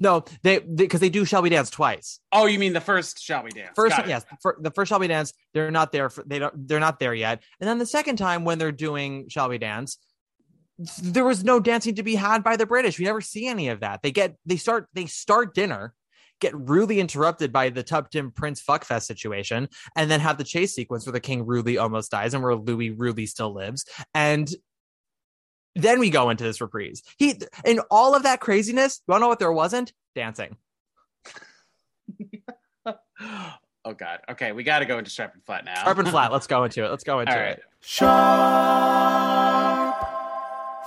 No, 0.00 0.24
they 0.42 0.58
because 0.58 1.00
they, 1.00 1.08
do 1.08 1.24
Shall 1.24 1.42
We 1.42 1.48
Dance 1.48 1.70
twice. 1.70 2.20
Oh, 2.30 2.46
you 2.46 2.58
mean 2.58 2.72
the 2.72 2.80
first 2.80 3.22
Shall 3.22 3.42
We 3.42 3.50
Dance? 3.50 3.72
First, 3.74 3.96
yes, 4.06 4.24
for, 4.42 4.56
the 4.60 4.70
first 4.70 4.90
Shall 4.90 4.98
We 4.98 5.08
Dance, 5.08 5.32
they're 5.54 5.70
not 5.70 5.92
there. 5.92 6.10
For, 6.10 6.24
they 6.26 6.38
don't. 6.38 6.68
They're 6.68 6.80
not 6.80 7.00
there 7.00 7.14
yet. 7.14 7.42
And 7.60 7.68
then 7.68 7.78
the 7.78 7.86
second 7.86 8.16
time 8.16 8.44
when 8.44 8.58
they're 8.58 8.70
doing 8.70 9.28
Shall 9.28 9.48
We 9.48 9.58
Dance, 9.58 9.96
there 11.02 11.24
was 11.24 11.42
no 11.42 11.58
dancing 11.58 11.94
to 11.96 12.02
be 12.02 12.14
had 12.14 12.44
by 12.44 12.56
the 12.56 12.66
British. 12.66 12.98
We 12.98 13.06
never 13.06 13.20
see 13.20 13.46
any 13.46 13.68
of 13.68 13.80
that. 13.80 14.02
They 14.02 14.12
get 14.12 14.36
they 14.44 14.56
start 14.56 14.88
they 14.92 15.06
start 15.06 15.54
dinner, 15.54 15.94
get 16.40 16.54
rudely 16.54 17.00
interrupted 17.00 17.52
by 17.52 17.70
the 17.70 17.84
Tuptim 17.84 18.34
Prince 18.34 18.62
fuckfest 18.62 19.02
situation, 19.04 19.68
and 19.96 20.10
then 20.10 20.20
have 20.20 20.38
the 20.38 20.44
chase 20.44 20.74
sequence 20.74 21.06
where 21.06 21.12
the 21.12 21.20
king 21.20 21.46
rudely 21.46 21.78
almost 21.78 22.10
dies 22.10 22.34
and 22.34 22.42
where 22.42 22.54
Louis 22.54 22.90
rudely 22.90 23.26
still 23.26 23.52
lives, 23.52 23.84
and 24.14 24.50
then 25.74 26.00
we 26.00 26.10
go 26.10 26.30
into 26.30 26.44
this 26.44 26.60
reprise. 26.60 27.02
He 27.16 27.40
in 27.64 27.80
all 27.90 28.14
of 28.14 28.24
that 28.24 28.40
craziness. 28.40 29.00
You 29.06 29.12
want 29.12 29.20
to 29.20 29.24
know 29.24 29.28
what 29.28 29.38
there 29.38 29.52
wasn't? 29.52 29.92
Dancing. 30.14 30.56
oh 32.86 33.92
God. 33.96 34.20
Okay, 34.30 34.52
we 34.52 34.64
got 34.64 34.80
to 34.80 34.86
go 34.86 34.98
into 34.98 35.10
Sharp 35.10 35.34
and 35.34 35.44
Flat 35.44 35.64
now. 35.64 35.84
Sharp 35.84 35.98
and 35.98 36.08
flat. 36.08 36.32
Let's 36.32 36.46
go 36.46 36.64
into 36.64 36.84
it. 36.84 36.90
Let's 36.90 37.04
go 37.04 37.20
into 37.20 37.32
All 37.32 37.38
right. 37.38 37.58
it. 37.58 37.62
Sharp. 37.80 38.08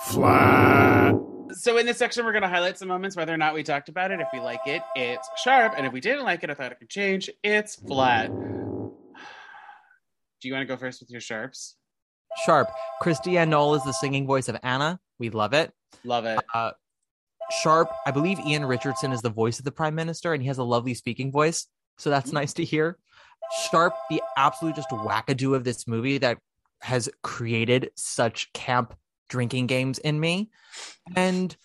Flat. 0.04 1.21
So 1.54 1.78
in 1.78 1.86
this 1.86 1.98
section, 1.98 2.26
we're 2.26 2.32
going 2.32 2.44
to 2.44 2.50
highlight 2.50 2.78
some 2.78 2.88
moments, 2.88 3.16
whether 3.16 3.34
or 3.34 3.38
not 3.38 3.54
we 3.54 3.64
talked 3.64 3.90
about 3.90 4.12
it. 4.12 4.20
If 4.20 4.28
we 4.34 4.40
like 4.40 4.62
it, 4.66 4.82
it's 4.96 5.30
sharp, 5.44 5.74
and 5.78 5.86
if 5.86 5.94
we 5.94 6.02
didn't 6.02 6.24
like 6.24 6.44
it, 6.44 6.50
I 6.50 6.54
thought 6.54 6.72
it 6.72 6.80
could 6.80 6.90
change. 6.90 7.30
It's 7.44 7.76
flat. 7.76 8.28
Do 8.30 8.38
you 10.48 10.54
want 10.54 10.64
to 10.64 10.68
go 10.68 10.78
first 10.78 11.02
with 11.02 11.12
your 11.12 11.22
sharps? 11.22 11.76
Sharp. 12.46 12.70
Christiane 13.02 13.50
Noll 13.50 13.76
is 13.76 13.84
the 13.84 13.92
singing 13.92 14.26
voice 14.26 14.48
of 14.48 14.58
Anna. 14.64 15.00
We 15.20 15.30
love 15.30 15.54
it. 15.54 15.72
Love 16.04 16.26
it. 16.26 16.40
Uh, 16.54 16.72
Sharp. 17.52 17.92
I 18.06 18.12
believe 18.12 18.40
Ian 18.40 18.66
Richardson 18.66 19.12
is 19.12 19.22
the 19.22 19.30
voice 19.30 19.60
of 19.60 19.66
the 19.66 19.72
prime 19.72 19.96
minister, 19.96 20.34
and 20.34 20.42
he 20.42 20.48
has 20.48 20.58
a 20.58 20.64
lovely 20.64 20.94
speaking 20.94 21.32
voice. 21.32 21.68
So 21.98 22.10
that's 22.10 22.32
nice 22.32 22.54
to 22.54 22.64
hear. 22.64 22.98
Sharp, 23.70 23.96
the 24.10 24.22
absolute 24.38 24.76
just 24.76 24.90
wackadoo 24.90 25.56
of 25.56 25.64
this 25.64 25.88
movie 25.88 26.18
that 26.20 26.38
has 26.82 27.10
created 27.22 27.92
such 27.96 28.52
camp 28.54 28.96
drinking 29.32 29.66
games 29.66 29.98
in 29.98 30.20
me. 30.20 30.52
And 31.16 31.56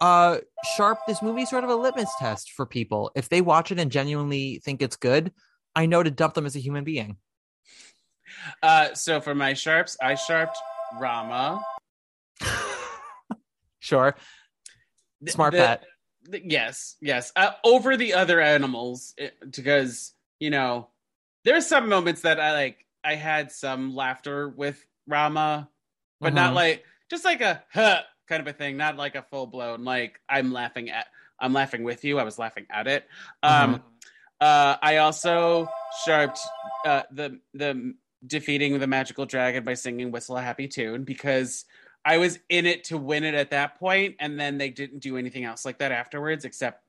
uh 0.00 0.38
Sharp, 0.76 0.98
this 1.06 1.20
movie 1.20 1.42
is 1.42 1.50
sort 1.50 1.64
of 1.64 1.70
a 1.70 1.74
litmus 1.74 2.10
test 2.18 2.52
for 2.52 2.64
people. 2.64 3.10
If 3.14 3.28
they 3.28 3.42
watch 3.42 3.70
it 3.72 3.78
and 3.78 3.90
genuinely 3.92 4.60
think 4.64 4.80
it's 4.80 4.96
good, 4.96 5.32
I 5.74 5.84
know 5.86 6.02
to 6.02 6.10
dump 6.10 6.32
them 6.34 6.46
as 6.46 6.56
a 6.56 6.60
human 6.60 6.84
being. 6.84 7.16
Uh, 8.62 8.92
so 8.94 9.20
for 9.20 9.34
my 9.34 9.54
sharps, 9.54 9.96
I 10.00 10.14
sharped 10.14 10.56
Rama. 10.98 11.62
Sure. 13.78 14.16
Smart 15.28 15.52
the- 15.52 15.58
bet. 15.58 15.84
th- 16.30 16.42
yes, 16.44 16.96
yes. 17.00 17.30
Uh, 17.36 17.52
over 17.62 17.96
the 17.96 18.14
other 18.14 18.40
animals, 18.40 19.14
it- 19.16 19.36
because 19.54 20.12
you 20.40 20.50
know, 20.50 20.88
there's 21.44 21.66
some 21.66 21.88
moments 21.88 22.22
that 22.22 22.40
I 22.40 22.52
like. 22.52 22.84
I 23.04 23.14
had 23.14 23.52
some 23.52 23.94
laughter 23.94 24.48
with 24.48 24.84
Rama, 25.06 25.68
but 26.20 26.34
not 26.34 26.50
Mhm. 26.50 26.56
like 26.56 26.84
just 27.10 27.24
like 27.24 27.40
a 27.40 27.62
huh 27.72 28.00
kind 28.28 28.40
of 28.40 28.46
a 28.46 28.52
thing, 28.52 28.76
not 28.76 28.96
like 28.96 29.14
a 29.14 29.22
full 29.22 29.46
blown 29.46 29.84
like 29.84 30.20
I'm 30.28 30.52
laughing 30.52 30.90
at. 30.90 31.06
I'm 31.38 31.52
laughing 31.52 31.82
with 31.84 32.02
you. 32.04 32.18
I 32.18 32.22
was 32.24 32.38
laughing 32.38 32.66
at 32.70 32.86
it. 32.86 33.06
Um, 33.42 33.82
uh, 34.40 34.76
I 34.80 34.98
also 34.98 35.68
sharped 36.04 36.38
uh, 36.84 37.02
the 37.10 37.40
the 37.54 37.94
defeating 38.26 38.78
the 38.78 38.86
magical 38.86 39.26
dragon 39.26 39.62
by 39.64 39.74
singing 39.74 40.10
"Whistle 40.10 40.36
a 40.38 40.42
Happy 40.42 40.66
Tune" 40.68 41.04
because 41.04 41.64
I 42.04 42.18
was 42.18 42.38
in 42.48 42.66
it 42.66 42.84
to 42.84 42.96
win 42.98 43.24
it 43.24 43.34
at 43.34 43.50
that 43.50 43.78
point, 43.78 44.16
and 44.18 44.38
then 44.40 44.58
they 44.58 44.70
didn't 44.70 45.00
do 45.00 45.16
anything 45.16 45.44
else 45.44 45.64
like 45.64 45.78
that 45.78 45.92
afterwards, 45.92 46.44
except 46.44 46.82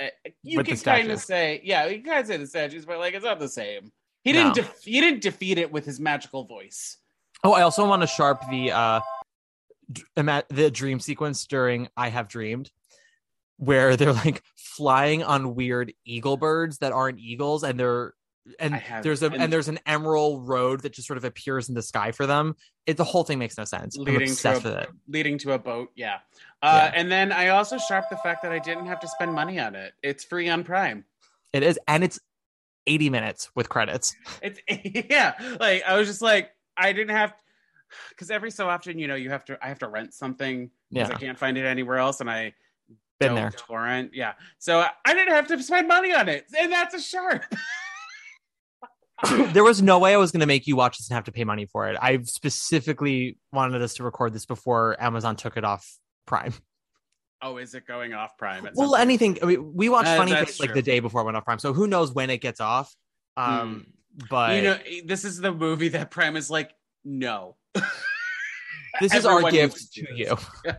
uh, 0.00 0.06
you 0.42 0.56
With 0.58 0.66
can 0.66 0.78
kind 0.78 1.10
of 1.10 1.20
say, 1.20 1.60
yeah, 1.64 1.86
you 1.86 1.96
can 2.00 2.04
kind 2.04 2.20
of 2.20 2.26
say 2.26 2.36
the 2.38 2.46
statues, 2.46 2.86
but 2.86 2.98
like 2.98 3.14
it's 3.14 3.24
not 3.24 3.38
the 3.38 3.48
same. 3.48 3.92
He 4.24 4.32
No. 4.32 4.38
didn't. 4.38 4.54
Def- 4.54 4.82
he 4.84 5.00
didn't 5.00 5.20
defeat 5.22 5.58
it 5.58 5.70
with 5.72 5.84
his 5.84 6.00
magical 6.00 6.44
voice. 6.44 6.96
Oh, 7.44 7.52
I 7.52 7.62
also 7.62 7.86
want 7.86 8.02
to 8.02 8.06
sharp 8.06 8.42
the 8.50 8.72
uh 8.72 9.00
d- 9.90 10.02
the 10.50 10.70
dream 10.72 11.00
sequence 11.00 11.46
during 11.46 11.88
I 11.96 12.08
Have 12.08 12.28
Dreamed, 12.28 12.70
where 13.56 13.96
they're 13.96 14.12
like 14.12 14.42
flying 14.56 15.22
on 15.22 15.54
weird 15.54 15.92
eagle 16.04 16.36
birds 16.36 16.78
that 16.78 16.92
aren't 16.92 17.18
eagles, 17.18 17.64
and 17.64 17.78
they're 17.78 18.14
and 18.58 18.74
have- 18.74 19.02
there's 19.04 19.22
a 19.22 19.26
and- 19.26 19.36
and, 19.36 19.52
there's 19.52 19.68
an 19.68 19.78
emerald 19.86 20.48
road 20.48 20.80
that 20.82 20.92
just 20.92 21.06
sort 21.06 21.16
of 21.16 21.24
appears 21.24 21.68
in 21.68 21.74
the 21.74 21.82
sky 21.82 22.10
for 22.12 22.26
them. 22.26 22.56
It 22.86 22.96
the 22.96 23.04
whole 23.04 23.22
thing 23.24 23.38
makes 23.38 23.56
no 23.58 23.64
sense. 23.64 23.96
Leading 23.96 24.34
to 24.34 24.50
a- 24.50 24.54
with 24.54 24.66
it. 24.66 24.88
leading 25.08 25.38
to 25.38 25.52
a 25.52 25.58
boat. 25.58 25.90
Yeah. 25.94 26.18
Uh, 26.62 26.90
Yeah. 26.92 27.00
And 27.00 27.10
then 27.10 27.32
I 27.32 27.48
also 27.48 27.78
sharp 27.78 28.06
the 28.10 28.16
fact 28.18 28.42
that 28.42 28.52
I 28.52 28.58
didn't 28.60 28.86
have 28.86 29.00
to 29.00 29.08
spend 29.08 29.32
money 29.32 29.58
on 29.60 29.74
it. 29.74 29.92
It's 30.02 30.24
free 30.24 30.48
on 30.48 30.64
Prime. 30.64 31.04
It 31.52 31.62
is, 31.62 31.78
and 31.86 32.02
it's 32.02 32.18
80 32.86 33.10
minutes 33.10 33.50
with 33.54 33.68
credits. 33.68 34.14
It's 34.42 34.58
yeah. 35.10 35.34
Like 35.60 35.82
I 35.86 35.96
was 35.98 36.08
just 36.08 36.22
like 36.22 36.50
I 36.76 36.92
didn't 36.92 37.14
have 37.16 37.34
because 38.10 38.30
every 38.30 38.50
so 38.50 38.68
often 38.68 38.98
you 38.98 39.06
know 39.08 39.14
you 39.14 39.30
have 39.30 39.44
to 39.46 39.58
I 39.62 39.68
have 39.68 39.78
to 39.80 39.88
rent 39.88 40.14
something 40.14 40.70
because 40.90 41.08
Yeah, 41.10 41.14
I 41.14 41.18
can't 41.18 41.38
find 41.38 41.56
it 41.58 41.64
anywhere 41.64 41.98
else 41.98 42.20
and 42.20 42.30
I 42.30 42.54
been 43.20 43.34
there. 43.34 43.50
torrent. 43.50 44.12
Yeah. 44.14 44.32
So 44.58 44.80
I- 44.80 45.14
didn't 45.14 45.34
have 45.34 45.46
to 45.48 45.62
spend 45.62 45.86
money 45.88 46.12
on 46.12 46.28
it, 46.28 46.46
and 46.58 46.72
that's 46.72 46.94
a 46.94 47.00
sharp. 47.00 47.44
there 49.52 49.62
was 49.62 49.80
no 49.82 49.98
way 50.00 50.14
I 50.14 50.16
was 50.16 50.32
going 50.32 50.40
to 50.40 50.46
make 50.46 50.66
you 50.66 50.74
watch 50.74 50.98
this 50.98 51.08
and 51.08 51.14
have 51.14 51.24
to 51.24 51.32
pay 51.32 51.44
money 51.44 51.66
for 51.66 51.88
it. 51.88 51.96
I 52.00 52.20
specifically 52.22 53.38
wanted 53.52 53.80
us 53.80 53.94
to 53.94 54.02
record 54.02 54.32
this 54.32 54.46
before 54.46 54.96
Amazon 55.00 55.36
took 55.36 55.56
it 55.56 55.64
off 55.64 55.88
Prime. 56.26 56.52
oh, 57.40 57.56
is 57.58 57.74
it 57.74 57.86
going 57.86 58.14
off 58.14 58.36
Prime? 58.36 58.66
Well, 58.74 58.96
anything. 58.96 59.38
I 59.42 59.46
mean, 59.46 59.74
we 59.74 59.88
watched 59.88 60.08
Uh, 60.08 60.16
Funny 60.16 60.32
Face 60.32 60.58
like 60.58 60.74
the 60.74 60.82
day 60.82 60.98
before 61.00 61.20
it 61.20 61.24
went 61.24 61.36
off 61.36 61.44
Prime, 61.44 61.60
so 61.60 61.72
who 61.72 61.86
knows 61.86 62.12
when 62.12 62.30
it 62.30 62.38
gets 62.40 62.60
off? 62.60 62.92
Um, 63.36 63.86
but 64.30 64.56
You 64.56 64.62
know, 64.62 64.78
this 65.04 65.24
is 65.24 65.38
the 65.38 65.52
movie 65.52 65.88
that 65.88 66.10
Prime 66.10 66.36
is 66.36 66.50
like, 66.50 66.72
no. 67.04 67.56
this 69.00 69.14
is 69.14 69.24
our 69.26 69.50
gift 69.50 69.92
to 69.94 70.06
you. 70.14 70.36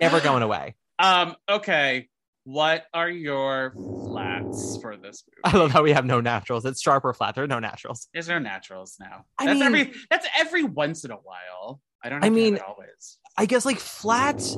Never 0.00 0.20
going 0.20 0.42
away. 0.42 0.74
um. 0.98 1.36
Okay. 1.48 2.08
What 2.44 2.86
are 2.92 3.08
your 3.08 3.72
flats 3.72 4.76
for 4.82 4.96
this 4.96 5.22
movie? 5.28 5.54
I 5.54 5.56
love 5.56 5.70
how 5.70 5.84
we 5.84 5.92
have 5.92 6.04
no 6.04 6.20
naturals. 6.20 6.64
It's 6.64 6.82
sharp 6.82 7.04
or 7.04 7.14
flat. 7.14 7.36
There 7.36 7.44
are 7.44 7.48
no 7.48 7.60
naturals. 7.60 8.08
There's 8.12 8.26
no 8.28 8.40
naturals 8.40 8.96
now. 8.98 9.26
I 9.38 9.46
that's 9.46 9.60
mean- 9.60 9.62
every. 9.62 9.94
That's 10.10 10.26
every 10.36 10.64
once 10.64 11.04
in 11.04 11.12
a 11.12 11.16
while. 11.16 11.80
I 12.02 12.08
don't. 12.08 12.24
I 12.24 12.30
mean- 12.30 12.54
mean, 12.54 12.62
always. 12.66 13.18
I 13.38 13.46
guess 13.46 13.64
like 13.64 13.78
flats, 13.78 14.56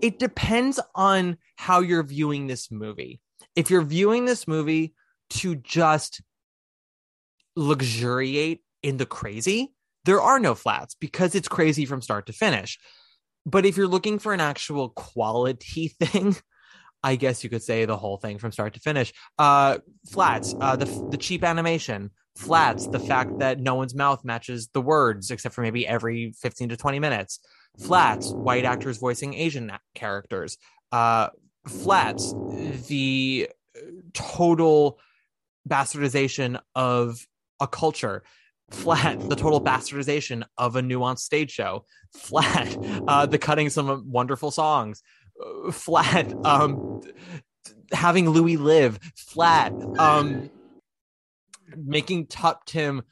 it 0.00 0.18
depends 0.18 0.80
on 0.94 1.36
how 1.56 1.80
you're 1.80 2.02
viewing 2.02 2.46
this 2.46 2.70
movie. 2.70 3.20
If 3.54 3.70
you're 3.70 3.82
viewing 3.82 4.24
this 4.24 4.48
movie 4.48 4.94
to 5.30 5.54
just 5.54 6.22
luxuriate 7.58 8.62
in 8.82 8.96
the 8.96 9.06
crazy, 9.06 9.74
there 10.04 10.20
are 10.20 10.38
no 10.38 10.54
flats 10.54 10.94
because 10.94 11.34
it's 11.34 11.48
crazy 11.48 11.84
from 11.84 12.00
start 12.00 12.26
to 12.26 12.32
finish. 12.32 12.78
But 13.44 13.66
if 13.66 13.76
you're 13.76 13.88
looking 13.88 14.18
for 14.18 14.32
an 14.32 14.40
actual 14.40 14.90
quality 14.90 15.88
thing, 16.00 16.36
I 17.02 17.16
guess 17.16 17.44
you 17.44 17.50
could 17.50 17.62
say 17.62 17.84
the 17.84 17.96
whole 17.96 18.16
thing 18.16 18.38
from 18.38 18.52
start 18.52 18.74
to 18.74 18.80
finish. 18.80 19.12
Uh, 19.38 19.78
flats, 20.08 20.54
uh, 20.60 20.76
the 20.76 20.90
the 21.10 21.16
cheap 21.16 21.44
animation, 21.44 22.10
flats, 22.36 22.86
the 22.86 22.98
fact 22.98 23.38
that 23.38 23.60
no 23.60 23.74
one's 23.74 23.94
mouth 23.94 24.24
matches 24.24 24.68
the 24.72 24.80
words 24.80 25.30
except 25.30 25.54
for 25.54 25.62
maybe 25.62 25.86
every 25.86 26.32
15 26.40 26.70
to 26.70 26.76
20 26.76 26.98
minutes. 26.98 27.40
Flats, 27.78 28.32
white 28.32 28.64
actors 28.64 28.98
voicing 28.98 29.34
Asian 29.34 29.72
characters. 29.94 30.58
Uh, 30.90 31.28
Flats, 31.66 32.34
the 32.88 33.48
total 34.14 34.98
bastardization 35.68 36.60
of 36.74 37.24
a 37.60 37.66
culture. 37.66 38.22
Flat, 38.70 39.18
the 39.28 39.36
total 39.36 39.62
bastardization 39.62 40.44
of 40.58 40.76
a 40.76 40.82
nuanced 40.82 41.20
stage 41.20 41.50
show. 41.50 41.86
Flat, 42.14 42.76
uh, 43.08 43.24
the 43.24 43.38
cutting 43.38 43.70
some 43.70 44.10
wonderful 44.10 44.50
songs. 44.50 45.02
Uh, 45.42 45.70
flat, 45.70 46.32
um, 46.44 47.00
having 47.92 48.28
Louis 48.28 48.58
live. 48.58 48.98
Flat, 49.16 49.72
um, 49.98 50.50
making 51.76 52.26
Tuptim 52.26 53.02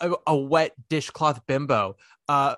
a, 0.00 0.12
a 0.26 0.36
wet 0.36 0.72
dishcloth 0.88 1.46
bimbo. 1.46 1.96
Uh, 2.28 2.56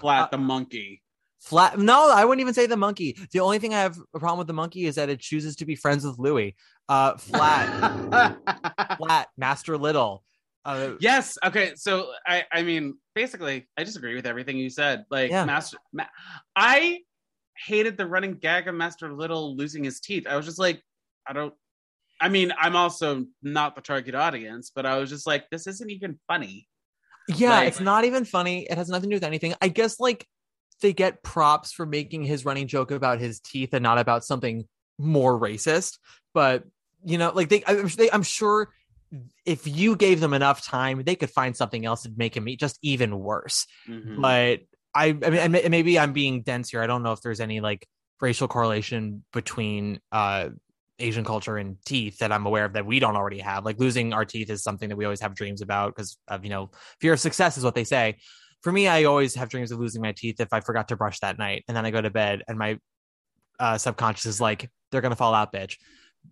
Flat 0.00 0.30
the 0.30 0.38
monkey. 0.38 1.02
Flat. 1.40 1.78
No, 1.78 2.10
I 2.10 2.24
wouldn't 2.24 2.40
even 2.40 2.54
say 2.54 2.66
the 2.66 2.76
monkey. 2.76 3.18
The 3.32 3.40
only 3.40 3.58
thing 3.58 3.74
I 3.74 3.80
have 3.80 3.98
a 4.14 4.18
problem 4.18 4.38
with 4.38 4.46
the 4.46 4.54
monkey 4.54 4.86
is 4.86 4.94
that 4.94 5.10
it 5.10 5.20
chooses 5.20 5.56
to 5.56 5.66
be 5.66 5.74
friends 5.74 6.04
with 6.04 6.18
Louis. 6.18 6.56
Uh, 6.88 7.16
flat, 7.16 8.38
flat, 8.98 9.28
Master 9.36 9.76
Little. 9.76 10.22
Uh, 10.64 10.94
yes. 11.00 11.36
Okay. 11.44 11.72
So 11.76 12.10
I, 12.26 12.44
I 12.50 12.62
mean, 12.62 12.96
basically, 13.14 13.68
I 13.76 13.84
disagree 13.84 14.14
with 14.14 14.26
everything 14.26 14.56
you 14.56 14.70
said. 14.70 15.04
Like, 15.10 15.30
Yeah. 15.30 15.44
Master, 15.44 15.76
Ma- 15.92 16.06
I 16.56 17.00
hated 17.56 17.96
the 17.96 18.06
running 18.06 18.34
gag 18.34 18.66
of 18.68 18.74
Master 18.74 19.12
Little 19.12 19.56
losing 19.56 19.84
his 19.84 20.00
teeth. 20.00 20.26
I 20.28 20.36
was 20.36 20.46
just 20.46 20.58
like, 20.58 20.80
I 21.26 21.32
don't. 21.32 21.52
I 22.20 22.28
mean, 22.28 22.52
I'm 22.58 22.76
also 22.76 23.26
not 23.42 23.74
the 23.74 23.82
target 23.82 24.14
audience, 24.14 24.70
but 24.74 24.86
I 24.86 24.98
was 24.98 25.10
just 25.10 25.26
like, 25.26 25.50
this 25.50 25.66
isn't 25.66 25.90
even 25.90 26.18
funny. 26.28 26.68
yeah, 27.28 27.50
Like- 27.50 27.68
it's 27.68 27.80
not 27.80 28.04
even 28.04 28.24
funny. 28.24 28.66
It 28.70 28.78
has 28.78 28.88
nothing 28.88 29.10
to 29.10 29.14
do 29.14 29.16
with 29.16 29.24
anything. 29.24 29.54
I 29.60 29.68
guess 29.68 29.98
like 30.00 30.26
they 30.80 30.92
get 30.92 31.22
props 31.22 31.72
for 31.72 31.86
making 31.86 32.24
his 32.24 32.44
running 32.44 32.66
joke 32.68 32.90
about 32.90 33.18
his 33.20 33.40
teeth 33.40 33.74
and 33.74 33.82
not 33.82 33.98
about 33.98 34.24
something 34.24 34.66
more 34.98 35.38
racist. 35.38 35.98
But 36.32 36.64
you 37.04 37.18
know, 37.18 37.32
like 37.34 37.48
they, 37.50 37.60
they, 37.96 38.10
I'm 38.10 38.22
sure 38.22 38.70
if 39.44 39.66
you 39.66 39.96
gave 39.96 40.20
them 40.20 40.34
enough 40.34 40.64
time, 40.64 41.02
they 41.04 41.16
could 41.16 41.30
find 41.30 41.56
something 41.56 41.84
else 41.84 42.02
to 42.02 42.12
make 42.16 42.36
him 42.36 42.48
just 42.58 42.78
even 42.82 43.18
worse. 43.18 43.66
Mhm. 43.88 44.20
but 44.20 44.60
I, 44.94 45.06
I 45.08 45.48
mean, 45.48 45.70
maybe 45.70 45.98
I'm 45.98 46.12
being 46.12 46.42
dense 46.42 46.70
here. 46.70 46.80
I 46.80 46.86
don't 46.86 47.02
know 47.02 47.12
if 47.12 47.20
there's 47.20 47.40
any 47.40 47.60
like 47.60 47.86
racial 48.20 48.46
correlation 48.46 49.24
between 49.32 50.00
uh 50.12 50.50
Asian 51.00 51.24
culture 51.24 51.56
and 51.56 51.76
teeth 51.84 52.18
that 52.18 52.30
I'm 52.30 52.46
aware 52.46 52.64
of 52.64 52.74
that 52.74 52.86
we 52.86 53.00
don't 53.00 53.16
already 53.16 53.40
have. 53.40 53.64
Like 53.64 53.80
losing 53.80 54.12
our 54.12 54.24
teeth 54.24 54.48
is 54.50 54.62
something 54.62 54.88
that 54.88 54.96
we 54.96 55.04
always 55.04 55.20
have 55.20 55.34
dreams 55.34 55.60
about 55.62 55.94
because 55.94 56.16
of 56.28 56.44
you 56.44 56.50
know 56.50 56.70
fear 57.00 57.12
of 57.12 57.20
success 57.20 57.58
is 57.58 57.64
what 57.64 57.74
they 57.74 57.84
say. 57.84 58.18
For 58.62 58.70
me, 58.70 58.86
I 58.86 59.04
always 59.04 59.34
have 59.34 59.48
dreams 59.48 59.72
of 59.72 59.80
losing 59.80 60.00
my 60.00 60.12
teeth 60.12 60.40
if 60.40 60.52
I 60.52 60.60
forgot 60.60 60.88
to 60.88 60.96
brush 60.96 61.18
that 61.20 61.38
night, 61.38 61.64
and 61.66 61.76
then 61.76 61.84
I 61.84 61.90
go 61.90 62.00
to 62.00 62.10
bed 62.10 62.42
and 62.46 62.56
my 62.56 62.78
uh, 63.58 63.78
subconscious 63.78 64.26
is 64.26 64.40
like 64.40 64.70
they're 64.90 65.00
gonna 65.00 65.16
fall 65.16 65.34
out, 65.34 65.52
bitch. 65.52 65.76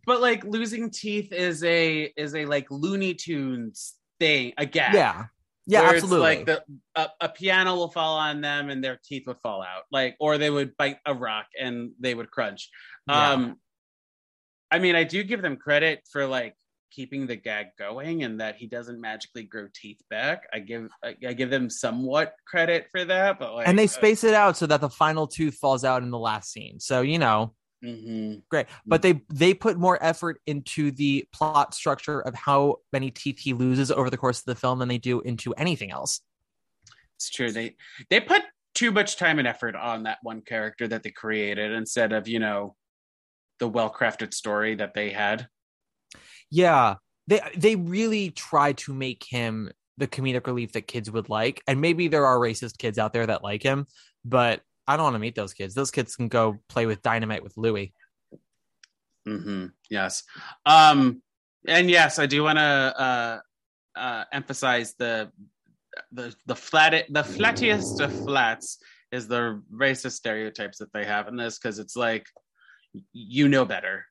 But 0.06 0.20
like 0.20 0.44
losing 0.44 0.90
teeth 0.90 1.32
is 1.32 1.62
a 1.64 2.12
is 2.16 2.34
a 2.34 2.44
like 2.46 2.66
Looney 2.70 3.14
Tunes 3.14 3.94
thing. 4.18 4.52
again. 4.58 4.92
Yeah, 4.94 5.24
yeah, 5.66 5.82
absolutely. 5.82 6.18
like 6.20 6.46
the 6.46 6.62
a, 6.96 7.08
a 7.20 7.28
piano 7.28 7.76
will 7.76 7.90
fall 7.90 8.16
on 8.18 8.40
them 8.40 8.68
and 8.70 8.82
their 8.82 8.98
teeth 9.04 9.24
would 9.26 9.38
fall 9.40 9.62
out 9.62 9.82
like 9.92 10.16
or 10.18 10.36
they 10.38 10.50
would 10.50 10.76
bite 10.76 10.98
a 11.06 11.14
rock 11.14 11.46
and 11.60 11.92
they 12.00 12.14
would 12.14 12.30
crunch 12.30 12.68
Yeah. 13.08 13.30
um 13.32 13.56
i 14.72 14.78
mean 14.80 14.96
i 14.96 15.04
do 15.04 15.22
give 15.22 15.40
them 15.40 15.56
credit 15.56 16.00
for 16.10 16.26
like 16.26 16.56
keeping 16.90 17.26
the 17.26 17.36
gag 17.36 17.66
going 17.78 18.24
and 18.24 18.40
that 18.40 18.56
he 18.56 18.66
doesn't 18.66 19.00
magically 19.00 19.44
grow 19.44 19.66
teeth 19.72 20.00
back 20.10 20.48
i 20.52 20.58
give 20.58 20.90
i, 21.04 21.14
I 21.26 21.32
give 21.32 21.48
them 21.50 21.70
somewhat 21.70 22.34
credit 22.46 22.88
for 22.90 23.04
that 23.04 23.38
but 23.38 23.54
like 23.54 23.68
and 23.68 23.78
they 23.78 23.84
uh, 23.84 23.88
space 23.88 24.24
it 24.24 24.34
out 24.34 24.56
so 24.56 24.66
that 24.66 24.80
the 24.80 24.90
final 24.90 25.26
tooth 25.28 25.54
falls 25.54 25.84
out 25.84 26.02
in 26.02 26.10
the 26.10 26.18
last 26.18 26.50
scene. 26.52 26.80
So 26.80 27.02
you 27.02 27.18
know, 27.18 27.54
mhm. 27.84 28.42
great. 28.48 28.66
But 28.86 29.02
they 29.02 29.22
they 29.28 29.54
put 29.54 29.78
more 29.78 30.02
effort 30.02 30.40
into 30.46 30.90
the 30.90 31.26
plot 31.32 31.74
structure 31.74 32.20
of 32.20 32.34
how 32.34 32.76
many 32.92 33.10
teeth 33.10 33.38
he 33.38 33.52
loses 33.52 33.90
over 33.90 34.10
the 34.10 34.16
course 34.16 34.40
of 34.40 34.44
the 34.46 34.54
film 34.54 34.78
than 34.78 34.88
they 34.88 34.98
do 34.98 35.20
into 35.20 35.52
anything 35.54 35.90
else. 35.90 36.20
It's 37.16 37.30
true. 37.30 37.50
They 37.50 37.76
they 38.10 38.20
put 38.20 38.42
too 38.74 38.90
much 38.90 39.16
time 39.16 39.38
and 39.38 39.46
effort 39.46 39.76
on 39.76 40.04
that 40.04 40.18
one 40.22 40.40
character 40.42 40.88
that 40.88 41.02
they 41.02 41.10
created 41.10 41.72
instead 41.72 42.12
of 42.12 42.28
you 42.28 42.38
know 42.38 42.76
the 43.58 43.68
well-crafted 43.68 44.34
story 44.34 44.74
that 44.76 44.94
they 44.94 45.10
had. 45.10 45.48
Yeah. 46.50 46.96
They 47.28 47.40
they 47.56 47.76
really 47.76 48.30
try 48.30 48.72
to 48.72 48.92
make 48.92 49.24
him 49.28 49.70
the 49.98 50.08
comedic 50.08 50.46
relief 50.46 50.72
that 50.72 50.88
kids 50.88 51.10
would 51.10 51.28
like. 51.28 51.62
And 51.68 51.80
maybe 51.80 52.08
there 52.08 52.26
are 52.26 52.38
racist 52.38 52.78
kids 52.78 52.98
out 52.98 53.12
there 53.12 53.26
that 53.26 53.44
like 53.44 53.62
him 53.62 53.86
but 54.24 54.60
i 54.92 54.96
don't 54.96 55.04
want 55.04 55.14
to 55.14 55.20
meet 55.20 55.34
those 55.34 55.54
kids. 55.54 55.74
Those 55.74 55.90
kids 55.90 56.16
can 56.16 56.28
go 56.28 56.60
play 56.68 56.86
with 56.86 57.02
dynamite 57.02 57.42
with 57.42 57.56
louis 57.56 57.92
hmm 59.26 59.66
Yes. 59.90 60.24
Um, 60.64 61.22
and 61.66 61.90
yes, 61.90 62.18
I 62.18 62.26
do 62.26 62.42
want 62.42 62.58
to 62.58 62.62
uh, 62.62 63.38
uh, 63.94 64.24
emphasize 64.32 64.94
the 64.98 65.30
the 66.10 66.34
the 66.46 66.56
flat 66.56 67.04
the 67.10 67.22
flattiest 67.22 68.00
of 68.00 68.12
flats 68.12 68.78
is 69.12 69.28
the 69.28 69.62
racist 69.72 70.12
stereotypes 70.12 70.78
that 70.78 70.92
they 70.92 71.04
have 71.04 71.28
in 71.28 71.36
this 71.36 71.58
because 71.58 71.78
it's 71.78 71.96
like 71.96 72.26
you 73.12 73.48
know 73.48 73.64
better 73.64 74.06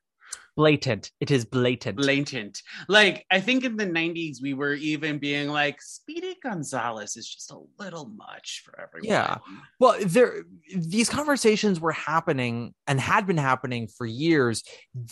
blatant 0.56 1.10
it 1.20 1.30
is 1.30 1.44
blatant 1.46 1.96
blatant 1.96 2.60
like 2.88 3.24
i 3.30 3.40
think 3.40 3.64
in 3.64 3.76
the 3.76 3.86
90s 3.86 4.36
we 4.42 4.52
were 4.52 4.74
even 4.74 5.18
being 5.18 5.48
like 5.48 5.80
speedy 5.80 6.36
gonzalez 6.42 7.16
is 7.16 7.26
just 7.26 7.50
a 7.50 7.58
little 7.78 8.06
much 8.16 8.62
for 8.64 8.78
everyone 8.80 9.08
Yeah. 9.08 9.38
Well, 9.80 9.96
there 10.04 10.44
these 10.76 11.08
conversations 11.08 11.80
were 11.80 11.92
happening 11.92 12.74
and 12.86 13.00
had 13.00 13.26
been 13.26 13.38
happening 13.38 13.88
for 13.88 14.06
years, 14.06 14.62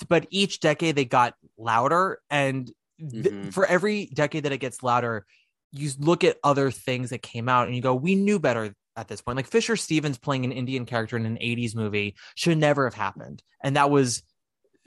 but 0.09 0.27
each 0.31 0.61
decade 0.61 0.95
they 0.97 1.05
got 1.07 1.35
louder 1.59 2.21
and 2.31 2.71
th- 2.99 3.25
Mhm. 3.25 3.53
for 3.53 3.65
every 3.67 4.07
decade 4.07 4.43
that 4.45 4.53
it 4.53 4.59
gets 4.59 4.83
louder, 4.83 5.25
you 5.73 5.91
look 5.99 6.23
at 6.25 6.37
other 6.45 6.71
things 6.71 7.11
that 7.11 7.23
came 7.23 7.49
out 7.49 7.67
and 7.67 7.75
you 7.77 7.83
go, 7.83 7.95
we 7.95 8.15
knew 8.15 8.39
better 8.39 8.75
at 8.97 9.09
this 9.09 9.23
point. 9.23 9.37
Like 9.37 9.47
Fisher 9.47 9.77
Stevens 9.77 10.19
playing 10.19 10.45
an 10.45 10.53
Indian 10.53 10.85
character 10.85 11.17
in 11.17 11.25
an 11.25 11.39
80s 11.41 11.75
movie 11.75 12.17
should 12.35 12.59
never 12.59 12.85
have 12.85 12.95
happened. 12.95 13.43
And 13.63 13.77
that 13.77 13.91
was 13.91 14.23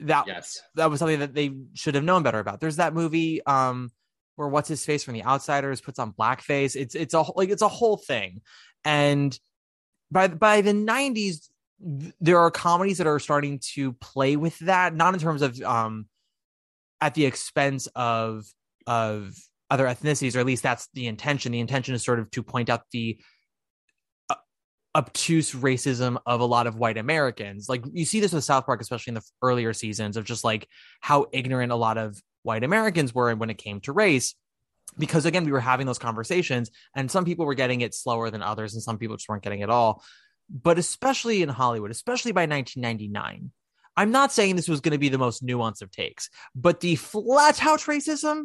that 0.00 0.26
yes 0.26 0.60
that 0.74 0.90
was 0.90 0.98
something 0.98 1.20
that 1.20 1.34
they 1.34 1.52
should 1.74 1.94
have 1.94 2.04
known 2.04 2.22
better 2.22 2.38
about. 2.38 2.60
There's 2.60 2.76
that 2.76 2.94
movie 2.94 3.44
um 3.46 3.90
where 4.36 4.48
what's 4.48 4.68
his 4.68 4.84
face 4.84 5.04
from 5.04 5.14
The 5.14 5.24
Outsiders 5.24 5.80
puts 5.80 5.98
on 5.98 6.12
blackface. 6.12 6.76
It's 6.76 6.94
it's 6.94 7.14
a 7.14 7.24
like 7.36 7.50
it's 7.50 7.62
a 7.62 7.68
whole 7.68 7.96
thing, 7.96 8.42
and 8.84 9.38
by 10.10 10.28
by 10.28 10.60
the 10.60 10.72
'90s, 10.72 11.48
there 12.20 12.38
are 12.38 12.50
comedies 12.50 12.98
that 12.98 13.06
are 13.06 13.18
starting 13.18 13.60
to 13.74 13.92
play 13.94 14.36
with 14.36 14.58
that, 14.60 14.94
not 14.94 15.14
in 15.14 15.20
terms 15.20 15.42
of 15.42 15.60
um 15.62 16.06
at 17.00 17.14
the 17.14 17.26
expense 17.26 17.86
of 17.94 18.44
of 18.86 19.34
other 19.70 19.86
ethnicities, 19.86 20.36
or 20.36 20.40
at 20.40 20.46
least 20.46 20.62
that's 20.62 20.88
the 20.94 21.06
intention. 21.06 21.52
The 21.52 21.60
intention 21.60 21.94
is 21.94 22.04
sort 22.04 22.18
of 22.18 22.30
to 22.32 22.42
point 22.42 22.70
out 22.70 22.82
the 22.90 23.18
obtuse 24.94 25.52
racism 25.52 26.18
of 26.24 26.40
a 26.40 26.44
lot 26.44 26.66
of 26.66 26.76
white 26.76 26.98
Americans. 26.98 27.68
Like 27.68 27.84
you 27.92 28.04
see 28.04 28.20
this 28.20 28.32
with 28.32 28.44
South 28.44 28.66
Park, 28.66 28.80
especially 28.80 29.10
in 29.10 29.14
the 29.14 29.24
earlier 29.42 29.72
seasons, 29.72 30.16
of 30.16 30.24
just 30.24 30.44
like 30.44 30.68
how 31.00 31.26
ignorant 31.32 31.72
a 31.72 31.76
lot 31.76 31.98
of 31.98 32.20
white 32.42 32.62
Americans 32.62 33.14
were 33.14 33.34
when 33.34 33.50
it 33.50 33.58
came 33.58 33.80
to 33.80 33.92
race. 33.92 34.34
Because 34.96 35.26
again, 35.26 35.44
we 35.44 35.50
were 35.50 35.60
having 35.60 35.86
those 35.86 35.98
conversations, 35.98 36.70
and 36.94 37.10
some 37.10 37.24
people 37.24 37.46
were 37.46 37.54
getting 37.54 37.80
it 37.80 37.94
slower 37.94 38.30
than 38.30 38.42
others, 38.42 38.74
and 38.74 38.82
some 38.82 38.98
people 38.98 39.16
just 39.16 39.28
weren't 39.28 39.42
getting 39.42 39.60
it 39.60 39.70
all. 39.70 40.04
But 40.48 40.78
especially 40.78 41.42
in 41.42 41.48
Hollywood, 41.48 41.90
especially 41.90 42.32
by 42.32 42.42
1999, 42.42 43.50
I'm 43.96 44.10
not 44.12 44.30
saying 44.30 44.54
this 44.54 44.68
was 44.68 44.80
going 44.80 44.92
to 44.92 44.98
be 44.98 45.08
the 45.08 45.18
most 45.18 45.44
nuanced 45.44 45.82
of 45.82 45.90
takes, 45.90 46.28
but 46.54 46.80
the 46.80 46.96
flat 46.96 47.64
out 47.64 47.80
racism, 47.80 48.44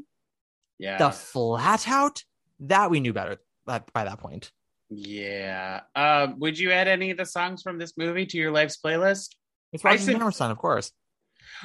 yeah 0.79 0.97
the 0.97 1.11
flat 1.11 1.87
out, 1.87 2.23
that 2.61 2.89
we 2.89 2.99
knew 2.99 3.13
better 3.13 3.37
by 3.65 3.81
that 3.93 4.19
point. 4.19 4.51
Yeah 4.89 5.81
um 5.95 6.39
would 6.39 6.57
you 6.57 6.71
add 6.71 6.87
any 6.87 7.11
of 7.11 7.17
the 7.17 7.25
songs 7.25 7.61
from 7.61 7.77
this 7.77 7.95
movie 7.97 8.25
to 8.25 8.37
your 8.37 8.51
life's 8.51 8.77
playlist 8.83 9.35
It's 9.71 9.83
Roger 9.83 9.99
said- 9.99 10.15
Hammerstein, 10.17 10.51
of 10.51 10.57
course. 10.57 10.91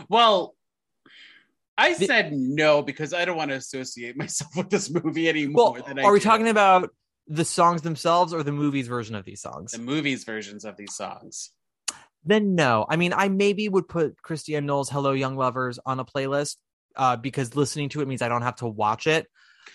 Well, 0.09 0.55
I 1.77 1.95
The- 1.95 2.07
said 2.07 2.33
no 2.33 2.83
because 2.83 3.13
I 3.15 3.25
don't 3.25 3.37
want 3.37 3.51
to 3.51 3.57
associate 3.57 4.17
myself 4.25 4.55
with 4.57 4.71
this 4.71 4.91
movie 4.91 5.29
anymore. 5.29 5.73
Well, 5.75 5.83
than 5.87 5.99
I 5.99 6.03
are 6.03 6.13
we 6.13 6.21
talking 6.21 6.49
about 6.49 6.91
the 7.27 7.45
songs 7.45 7.81
themselves 7.83 8.35
or 8.35 8.43
the 8.43 8.53
movie's 8.53 8.87
version 8.89 9.15
of 9.15 9.25
these 9.25 9.41
songs? 9.41 9.73
the 9.73 9.79
movies 9.79 10.25
versions 10.25 10.65
of 10.65 10.77
these 10.77 10.95
songs? 10.95 11.51
Then 12.27 12.55
no. 12.55 12.87
I 12.89 12.97
mean, 12.97 13.13
I 13.15 13.29
maybe 13.29 13.69
would 13.69 13.89
put 13.89 14.21
Christiane 14.23 14.65
Noll's 14.67 14.89
"Hello, 14.91 15.13
Young 15.13 15.37
Lovers" 15.37 15.79
on 15.85 15.99
a 16.01 16.05
playlist 16.05 16.57
uh, 16.97 17.17
because 17.17 17.55
listening 17.57 17.89
to 17.91 18.01
it 18.03 18.09
means 18.09 18.23
I 18.23 18.29
don't 18.29 18.43
have 18.43 18.57
to 18.57 18.67
watch 18.67 19.07
it. 19.07 19.27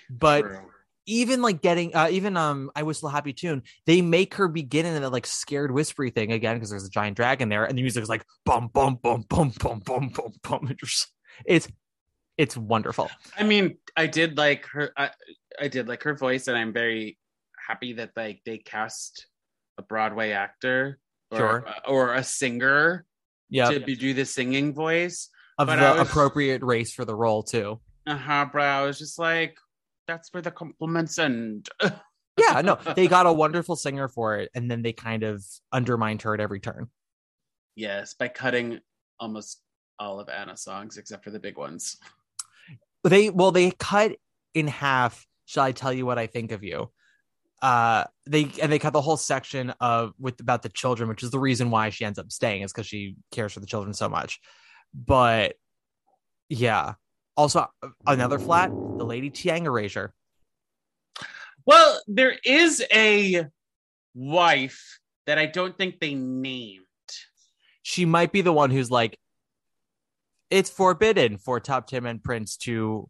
But 0.09 0.41
True. 0.41 0.71
Even 1.09 1.41
like 1.41 1.61
getting, 1.61 1.95
uh, 1.95 2.07
even 2.11 2.37
um, 2.37 2.69
I 2.75 2.83
whistle 2.83 3.09
a 3.09 3.11
happy 3.11 3.33
tune. 3.33 3.63
They 3.85 4.01
make 4.01 4.35
her 4.35 4.47
begin 4.47 4.85
in 4.85 5.01
that 5.01 5.09
like 5.11 5.25
scared 5.25 5.71
whispery 5.71 6.11
thing 6.11 6.31
again 6.31 6.55
because 6.55 6.69
there's 6.69 6.85
a 6.85 6.89
giant 6.89 7.17
dragon 7.17 7.49
there, 7.49 7.65
and 7.65 7.77
the 7.77 7.81
music 7.81 8.03
is 8.03 8.09
like 8.09 8.23
bum 8.45 8.69
bum 8.73 8.99
bum 9.01 9.25
bum 9.27 9.51
bum 9.59 9.79
bum 9.85 10.09
bum 10.09 10.33
bum. 10.43 10.75
It's 11.45 11.67
it's 12.37 12.55
wonderful. 12.55 13.09
I 13.37 13.43
mean, 13.43 13.77
I 13.97 14.07
did 14.07 14.37
like 14.37 14.65
her. 14.67 14.91
I, 14.95 15.09
I 15.59 15.67
did 15.67 15.87
like 15.87 16.03
her 16.03 16.15
voice, 16.15 16.47
and 16.47 16.57
I'm 16.57 16.71
very 16.73 17.17
happy 17.67 17.93
that 17.93 18.11
like 18.15 18.41
they 18.45 18.57
cast 18.59 19.27
a 19.77 19.81
Broadway 19.81 20.31
actor 20.31 20.99
or, 21.31 21.37
Sure. 21.37 21.65
or 21.87 22.13
a 22.13 22.23
singer 22.23 23.05
Yeah, 23.49 23.69
to 23.71 23.79
be, 23.79 23.95
do 23.95 24.13
the 24.13 24.25
singing 24.25 24.73
voice. 24.73 25.29
of 25.57 25.67
but 25.67 25.75
the 25.77 25.99
was- 25.99 26.07
appropriate 26.09 26.61
race 26.63 26.93
for 26.93 27.05
the 27.05 27.15
role 27.15 27.43
too. 27.43 27.79
Uh 28.07 28.15
huh, 28.17 28.45
bro. 28.51 28.63
I 28.63 28.81
was 28.85 28.97
just 28.97 29.19
like, 29.19 29.57
that's 30.09 30.33
where 30.33 30.41
the 30.41 30.51
compliments 30.51 31.19
end. 31.19 31.69
Yeah, 32.37 32.61
no, 32.61 32.77
they 32.95 33.09
got 33.09 33.25
a 33.25 33.33
wonderful 33.33 33.75
singer 33.75 34.07
for 34.07 34.37
it, 34.37 34.49
and 34.55 34.71
then 34.71 34.81
they 34.81 34.93
kind 34.93 35.23
of 35.23 35.43
undermined 35.73 36.21
her 36.21 36.33
at 36.33 36.39
every 36.39 36.61
turn. 36.61 36.87
yes, 37.75 38.13
by 38.13 38.29
cutting 38.29 38.79
almost 39.19 39.61
all 39.99 40.21
of 40.21 40.29
Anna's 40.29 40.63
songs 40.63 40.97
except 40.97 41.25
for 41.25 41.31
the 41.31 41.39
big 41.39 41.57
ones. 41.57 41.97
They 43.03 43.29
well, 43.29 43.51
they 43.51 43.71
cut 43.71 44.13
in 44.53 44.67
half. 44.67 45.27
Shall 45.47 45.65
I 45.65 45.73
tell 45.73 45.91
you 45.91 46.05
what 46.05 46.17
I 46.17 46.27
think 46.27 46.53
of 46.53 46.63
you? 46.63 46.89
Uh, 47.61 48.05
they 48.25 48.49
and 48.61 48.71
they 48.71 48.79
cut 48.79 48.93
the 48.93 49.01
whole 49.01 49.17
section 49.17 49.73
of 49.81 50.13
with 50.17 50.39
about 50.39 50.61
the 50.61 50.69
children, 50.69 51.09
which 51.09 51.23
is 51.23 51.31
the 51.31 51.39
reason 51.39 51.71
why 51.71 51.89
she 51.89 52.05
ends 52.05 52.19
up 52.19 52.31
staying, 52.31 52.61
is 52.61 52.71
because 52.71 52.87
she 52.87 53.17
cares 53.31 53.51
for 53.51 53.59
the 53.59 53.65
children 53.65 53.93
so 53.93 54.07
much. 54.07 54.39
But 54.93 55.55
yeah, 56.47 56.93
also 57.39 57.67
another 58.05 58.37
flat, 58.37 58.69
the 58.97 59.05
Lady 59.05 59.31
Thiang 59.31 59.63
erasure. 59.65 60.13
Well, 61.65 62.01
there 62.05 62.35
is 62.43 62.83
a 62.93 63.45
wife 64.13 64.99
that 65.25 65.37
I 65.37 65.45
don't 65.45 65.77
think 65.77 66.01
they 66.01 66.15
named. 66.15 66.83
She 67.81 68.03
might 68.03 68.33
be 68.33 68.41
the 68.41 68.51
one 68.51 68.71
who's 68.71 68.91
like, 68.91 69.17
it's 70.49 70.69
forbidden 70.69 71.37
for 71.37 71.61
Tuptim 71.61 72.05
and 72.09 72.21
Prince 72.21 72.57
to 72.57 73.09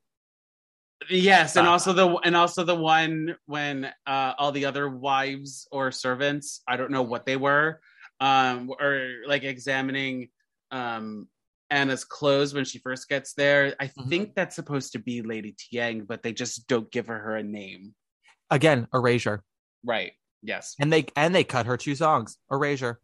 Yes, 1.10 1.56
and 1.56 1.66
also 1.66 1.94
the 1.94 2.18
and 2.18 2.36
also 2.36 2.64
the 2.66 2.76
one 2.76 3.36
when 3.46 3.86
uh 4.06 4.34
all 4.38 4.52
the 4.52 4.66
other 4.66 4.90
wives 4.90 5.66
or 5.72 5.92
servants, 5.92 6.62
I 6.68 6.76
don't 6.76 6.92
know 6.92 7.04
what 7.04 7.26
they 7.26 7.38
were, 7.38 7.80
um, 8.20 8.70
or 8.78 9.22
like 9.26 9.44
examining 9.44 10.28
um 10.72 11.30
Anna's 11.72 12.04
clothes 12.04 12.54
when 12.54 12.66
she 12.66 12.80
first 12.80 13.08
gets 13.10 13.34
there. 13.34 13.76
I 13.80 13.88
Mhm. 13.88 14.10
think 14.10 14.36
that's 14.36 14.56
supposed 14.56 14.92
to 14.94 15.00
be 15.00 15.22
Lady 15.22 15.54
Thiang, 15.54 16.08
but 16.08 16.24
they 16.24 16.34
just 16.34 16.68
don't 16.68 16.92
give 16.92 17.08
her 17.08 17.20
her 17.20 17.36
a 17.38 17.44
name. 17.44 17.96
again 18.52 18.88
erasure. 18.94 19.44
Right. 19.86 20.14
Yes. 20.42 20.76
And 20.80 20.92
they 20.92 21.06
and 21.16 21.36
they 21.36 21.44
cut 21.44 21.68
her 21.68 21.78
two 21.78 21.94
songs. 21.96 22.38
Erasure. 22.52 23.00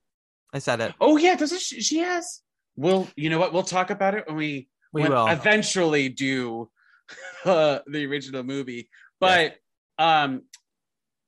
I 0.54 0.60
said 0.60 0.82
it. 0.82 0.96
Oh 1.00 1.18
yeah, 1.18 1.36
doesn't 1.36 1.62
she, 1.62 1.82
she 1.82 1.98
has? 2.00 2.42
Well, 2.76 3.08
you 3.16 3.30
know 3.30 3.38
what? 3.40 3.54
We'll 3.54 3.62
talk 3.64 3.90
about 3.92 4.16
it 4.16 4.26
when 4.28 4.38
we 4.38 4.70
We 4.92 5.04
when- 5.04 5.12
will. 5.12 5.28
eventually 5.28 6.10
do 6.10 6.72
uh, 7.46 7.80
the 7.86 8.06
original 8.08 8.42
movie. 8.44 8.90
But 9.20 9.58
um 10.00 10.44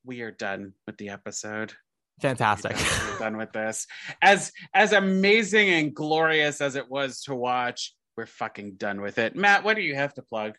we 0.04 0.22
are 0.22 0.32
done 0.32 0.74
with 0.88 0.98
the 0.98 1.10
episode. 1.10 1.74
Fantastic. 2.22 2.76
We're 2.76 3.10
done, 3.10 3.20
done 3.20 3.38
with 3.38 3.52
this. 3.52 3.88
As 4.22 4.52
as 4.74 4.92
amazing 4.94 5.70
and 5.70 5.94
glorious 5.94 6.62
as 6.62 6.76
it 6.76 6.90
was 6.90 7.22
to 7.24 7.36
watch, 7.36 7.94
we're 8.16 8.26
fucking 8.26 8.76
done 8.76 9.02
with 9.02 9.18
it. 9.18 9.36
Matt, 9.36 9.64
what 9.64 9.76
do 9.76 9.82
you 9.82 9.96
have 9.96 10.14
to 10.16 10.22
plug? 10.22 10.56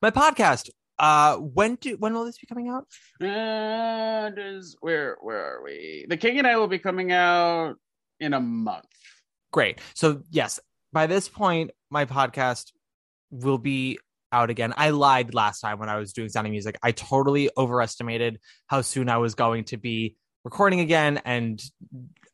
My 0.00 0.10
podcast. 0.10 0.70
Uh 0.98 1.36
when 1.36 1.74
do 1.74 1.96
when 1.98 2.14
will 2.14 2.24
this 2.24 2.38
be 2.38 2.46
coming 2.46 2.68
out? 2.68 2.86
Uh, 3.20 4.30
does 4.30 4.76
where 4.80 5.18
where 5.20 5.56
are 5.56 5.62
we? 5.62 6.06
The 6.08 6.16
King 6.16 6.38
and 6.38 6.46
I 6.46 6.56
will 6.56 6.68
be 6.68 6.78
coming 6.78 7.12
out 7.12 7.76
in 8.18 8.32
a 8.32 8.40
month. 8.40 8.86
Great. 9.52 9.80
So 9.94 10.22
yes, 10.30 10.58
by 10.92 11.06
this 11.06 11.28
point, 11.28 11.72
my 11.90 12.06
podcast 12.06 12.72
will 13.30 13.58
be 13.58 13.98
out 14.32 14.50
again. 14.50 14.72
I 14.76 14.90
lied 14.90 15.34
last 15.34 15.60
time 15.60 15.78
when 15.78 15.88
I 15.88 15.98
was 15.98 16.12
doing 16.12 16.28
sounding 16.28 16.52
music. 16.52 16.78
I 16.82 16.92
totally 16.92 17.50
overestimated 17.56 18.38
how 18.66 18.80
soon 18.80 19.08
I 19.08 19.18
was 19.18 19.34
going 19.34 19.64
to 19.64 19.76
be 19.76 20.16
recording 20.46 20.78
again 20.78 21.20
and 21.24 21.60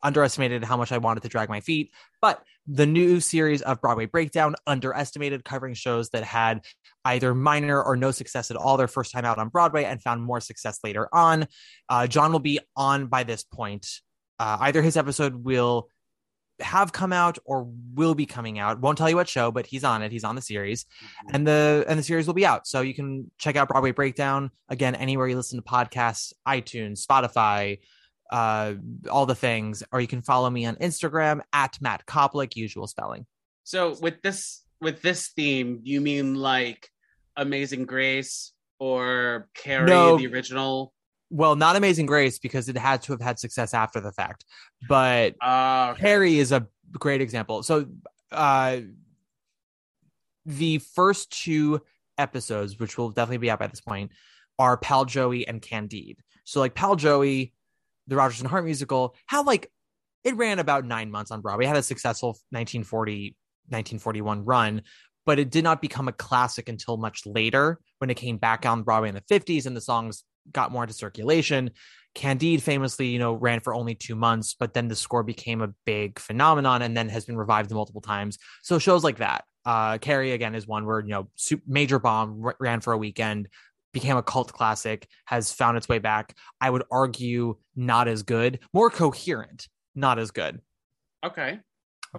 underestimated 0.02 0.62
how 0.62 0.76
much 0.76 0.92
I 0.92 0.98
wanted 0.98 1.22
to 1.22 1.30
drag 1.30 1.48
my 1.48 1.60
feet. 1.60 1.92
But 2.20 2.44
the 2.66 2.84
new 2.84 3.20
series 3.20 3.62
of 3.62 3.80
Broadway 3.80 4.04
Breakdown 4.04 4.54
underestimated 4.66 5.46
covering 5.46 5.72
shows 5.72 6.10
that 6.10 6.22
had 6.22 6.60
either 7.06 7.34
minor 7.34 7.82
or 7.82 7.96
no 7.96 8.10
success 8.10 8.50
at 8.50 8.56
all 8.58 8.76
their 8.76 8.86
first 8.86 9.12
time 9.12 9.24
out 9.24 9.38
on 9.38 9.48
Broadway 9.48 9.84
and 9.84 10.02
found 10.02 10.22
more 10.22 10.40
success 10.40 10.78
later 10.84 11.08
on. 11.10 11.46
Uh, 11.88 12.06
John 12.06 12.32
will 12.32 12.38
be 12.38 12.60
on 12.76 13.06
by 13.06 13.24
this 13.24 13.44
point. 13.44 13.86
Uh, 14.38 14.58
either 14.60 14.82
his 14.82 14.98
episode 14.98 15.34
will 15.34 15.88
have 16.60 16.92
come 16.92 17.14
out 17.14 17.38
or 17.46 17.66
will 17.94 18.14
be 18.14 18.26
coming 18.26 18.58
out. 18.58 18.78
Won't 18.78 18.98
tell 18.98 19.08
you 19.08 19.16
what 19.16 19.26
show, 19.26 19.50
but 19.50 19.64
he's 19.64 19.84
on 19.84 20.02
it. 20.02 20.12
He's 20.12 20.22
on 20.22 20.36
the 20.36 20.42
series, 20.42 20.84
and 21.32 21.46
the 21.46 21.86
and 21.88 21.98
the 21.98 22.02
series 22.02 22.26
will 22.26 22.34
be 22.34 22.44
out. 22.44 22.66
So 22.66 22.82
you 22.82 22.94
can 22.94 23.30
check 23.38 23.56
out 23.56 23.68
Broadway 23.68 23.92
Breakdown 23.92 24.50
again 24.68 24.94
anywhere 24.94 25.26
you 25.26 25.36
listen 25.36 25.58
to 25.58 25.64
podcasts, 25.64 26.34
iTunes, 26.46 27.04
Spotify, 27.04 27.78
uh, 28.32 28.74
all 29.10 29.26
the 29.26 29.34
things. 29.36 29.82
Or 29.92 30.00
you 30.00 30.08
can 30.08 30.22
follow 30.22 30.50
me 30.50 30.66
on 30.66 30.74
Instagram 30.76 31.40
at 31.52 31.80
Matt 31.80 32.04
Koplik, 32.06 32.56
usual 32.56 32.86
spelling. 32.88 33.26
So 33.62 33.94
with 34.00 34.20
this 34.22 34.62
with 34.80 35.00
this 35.02 35.28
theme, 35.28 35.80
you 35.84 36.00
mean 36.00 36.34
like 36.34 36.88
Amazing 37.36 37.84
Grace 37.84 38.52
or 38.80 39.48
Carrie, 39.54 39.86
No. 39.86 40.16
the 40.18 40.26
original? 40.26 40.92
Well, 41.30 41.54
not 41.54 41.76
Amazing 41.76 42.06
Grace 42.06 42.38
because 42.40 42.68
it 42.68 42.76
had 42.76 43.00
to 43.02 43.12
have 43.12 43.20
had 43.20 43.38
success 43.38 43.72
after 43.74 44.00
the 44.00 44.10
fact, 44.12 44.44
but 44.88 45.34
Uh, 45.40 45.94
Carrie 45.94 46.38
is 46.38 46.50
a 46.52 46.66
great 46.98 47.20
example. 47.20 47.62
So, 47.62 47.86
uh, 48.32 48.80
the 50.44 50.78
first 50.78 51.30
two 51.44 51.80
episodes, 52.18 52.78
which 52.78 52.98
will 52.98 53.10
definitely 53.10 53.38
be 53.38 53.50
out 53.50 53.60
by 53.60 53.68
this 53.68 53.80
point, 53.80 54.10
are 54.58 54.76
Pal 54.76 55.04
Joey 55.04 55.46
and 55.46 55.62
Candide. 55.62 56.16
So, 56.44 56.60
like 56.60 56.74
Pal 56.74 56.96
Joey, 56.96 57.52
the 58.06 58.16
Rodgers 58.16 58.40
and 58.40 58.48
Hart 58.48 58.64
musical, 58.64 59.14
how 59.26 59.44
like 59.44 59.70
it 60.24 60.36
ran 60.36 60.58
about 60.58 60.84
nine 60.84 61.10
months 61.10 61.30
on 61.30 61.40
Broadway. 61.40 61.64
It 61.64 61.68
had 61.68 61.76
a 61.76 61.82
successful 61.82 62.30
1940, 62.50 63.36
1941 63.68 64.44
run, 64.44 64.82
but 65.26 65.38
it 65.38 65.50
did 65.50 65.64
not 65.64 65.80
become 65.80 66.08
a 66.08 66.12
classic 66.12 66.68
until 66.68 66.96
much 66.96 67.26
later 67.26 67.80
when 67.98 68.10
it 68.10 68.16
came 68.16 68.38
back 68.38 68.66
on 68.66 68.82
Broadway 68.82 69.08
in 69.08 69.14
the 69.14 69.20
50s 69.22 69.66
and 69.66 69.76
the 69.76 69.80
songs 69.80 70.24
got 70.50 70.72
more 70.72 70.84
into 70.84 70.94
circulation. 70.94 71.70
Candide 72.14 72.62
famously, 72.62 73.06
you 73.06 73.18
know, 73.18 73.32
ran 73.32 73.60
for 73.60 73.74
only 73.74 73.94
two 73.94 74.14
months, 74.14 74.54
but 74.58 74.74
then 74.74 74.88
the 74.88 74.96
score 74.96 75.22
became 75.22 75.62
a 75.62 75.72
big 75.86 76.18
phenomenon 76.18 76.82
and 76.82 76.96
then 76.96 77.08
has 77.08 77.24
been 77.24 77.36
revived 77.36 77.70
multiple 77.70 78.02
times. 78.02 78.38
So 78.62 78.78
shows 78.78 79.02
like 79.02 79.18
that. 79.18 79.44
Uh, 79.64 79.98
Carrie 79.98 80.32
again 80.32 80.54
is 80.54 80.66
one 80.66 80.84
where 80.84 81.00
you 81.00 81.10
know 81.10 81.28
major 81.66 82.00
bomb 82.00 82.52
ran 82.58 82.80
for 82.80 82.92
a 82.92 82.98
weekend, 82.98 83.48
became 83.92 84.16
a 84.16 84.22
cult 84.22 84.52
classic, 84.52 85.06
has 85.26 85.52
found 85.52 85.76
its 85.76 85.88
way 85.88 85.98
back. 85.98 86.36
I 86.60 86.70
would 86.70 86.84
argue 86.90 87.56
not 87.76 88.08
as 88.08 88.22
good, 88.22 88.60
more 88.72 88.90
coherent, 88.90 89.68
not 89.94 90.18
as 90.18 90.30
good. 90.30 90.60
okay. 91.24 91.60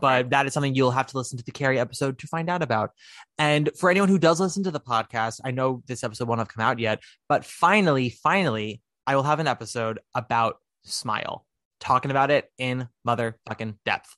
But 0.02 0.32
that 0.32 0.48
is 0.48 0.54
something 0.54 0.74
you'll 0.74 0.90
have 0.90 1.06
to 1.08 1.18
listen 1.18 1.38
to 1.38 1.44
the 1.44 1.52
Carrie 1.52 1.80
episode 1.80 2.18
to 2.18 2.28
find 2.28 2.50
out 2.50 2.64
about. 2.64 2.90
And 3.38 3.70
for 3.78 3.92
anyone 3.92 4.10
who 4.10 4.18
does 4.18 4.40
listen 4.40 4.64
to 4.64 4.72
the 4.72 4.80
podcast, 4.80 5.40
I 5.46 5.52
know 5.52 5.84
this 5.86 6.04
episode 6.04 6.28
won't 6.28 6.40
have 6.40 6.48
come 6.48 6.66
out 6.66 6.80
yet, 6.80 7.00
but 7.30 7.46
finally, 7.46 8.10
finally, 8.10 8.82
I 9.06 9.16
will 9.16 9.22
have 9.22 9.40
an 9.40 9.46
episode 9.46 10.00
about 10.16 10.56
Smile, 10.84 11.46
talking 11.80 12.10
about 12.10 12.32
it 12.32 12.50
in 12.58 12.90
motherfucking 13.08 13.76
depth. 13.86 14.16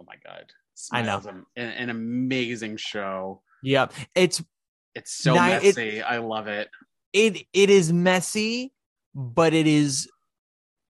Oh 0.00 0.04
my 0.06 0.14
god. 0.24 0.52
I 0.92 1.02
know. 1.02 1.20
An, 1.56 1.68
an 1.68 1.90
amazing 1.90 2.76
show. 2.76 3.42
Yep. 3.64 3.94
It's 4.14 4.44
It's 4.96 5.12
so 5.12 5.34
Now, 5.34 5.48
it- 5.58 5.62
messy. 5.76 6.02
I 6.02 6.18
love 6.18 6.48
it. 6.48 6.68
it 7.12 7.46
it 7.52 7.70
is 7.70 7.92
messy, 7.92 8.72
but 9.14 9.52
it 9.54 9.66
is 9.66 10.08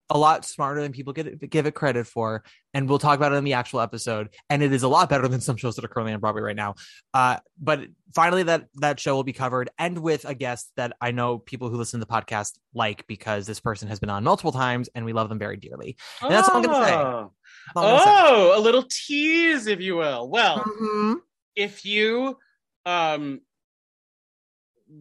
a 0.08 0.16
lot 0.16 0.44
smarter 0.44 0.80
than 0.80 0.92
people 0.92 1.12
get 1.12 1.26
it, 1.26 1.50
give 1.50 1.66
it 1.66 1.72
credit 1.74 2.06
for. 2.06 2.44
And 2.72 2.88
we'll 2.88 3.00
talk 3.00 3.16
about 3.16 3.32
it 3.32 3.36
in 3.36 3.42
the 3.44 3.54
actual 3.54 3.80
episode. 3.80 4.28
And 4.48 4.62
it 4.62 4.72
is 4.72 4.84
a 4.84 4.88
lot 4.88 5.08
better 5.08 5.26
than 5.26 5.40
some 5.40 5.56
shows 5.56 5.74
that 5.74 5.84
are 5.84 5.88
currently 5.88 6.12
on 6.12 6.20
Broadway 6.20 6.42
right 6.42 6.54
now. 6.54 6.74
Uh, 7.12 7.38
but 7.60 7.80
finally, 8.14 8.44
that 8.44 8.66
that 8.74 9.00
show 9.00 9.16
will 9.16 9.24
be 9.24 9.32
covered, 9.32 9.68
and 9.78 9.98
with 9.98 10.24
a 10.24 10.34
guest 10.34 10.70
that 10.76 10.92
I 11.00 11.10
know 11.10 11.38
people 11.38 11.68
who 11.70 11.76
listen 11.76 11.98
to 11.98 12.06
the 12.06 12.12
podcast 12.12 12.52
like 12.72 13.04
because 13.08 13.46
this 13.48 13.58
person 13.58 13.88
has 13.88 13.98
been 13.98 14.10
on 14.10 14.22
multiple 14.22 14.52
times, 14.52 14.88
and 14.94 15.04
we 15.04 15.12
love 15.12 15.28
them 15.28 15.40
very 15.40 15.56
dearly. 15.56 15.96
And 16.22 16.30
that's 16.30 16.48
all 16.48 16.58
I'm 16.58 16.62
say. 16.62 16.94
Oh. 16.94 17.32
Gonna 17.74 17.98
say. 17.98 18.04
Oh, 18.06 18.54
a 18.56 18.60
little 18.60 18.84
tease, 18.88 19.66
if 19.66 19.80
you 19.80 19.96
will. 19.96 20.30
Well, 20.30 20.60
Mhm. 20.62 21.16
if 21.56 21.84
you 21.84 22.38
um 22.84 23.40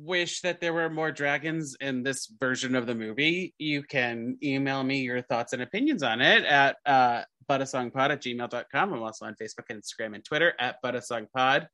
wish 0.03 0.41
that 0.41 0.61
there 0.61 0.73
were 0.73 0.89
more 0.89 1.11
dragons 1.11 1.75
in 1.79 2.03
this 2.03 2.27
version 2.39 2.75
of 2.75 2.85
the 2.85 2.95
movie, 2.95 3.53
you 3.57 3.83
can 3.83 4.37
email 4.43 4.83
me 4.83 5.01
your 5.01 5.21
thoughts 5.21 5.53
and 5.53 5.61
opinions 5.61 6.03
on 6.03 6.21
it 6.21 6.43
at 6.43 6.77
uh 6.85 7.23
buttasongpod 7.49 8.09
at 8.09 8.21
gmail.com. 8.21 8.93
I'm 8.93 9.03
also 9.03 9.25
on 9.25 9.35
Facebook 9.35 9.65
and 9.69 9.81
Instagram 9.81 10.15
and 10.15 10.25
Twitter 10.25 10.53
at 10.59 10.81
buttasongpod. 10.83 11.67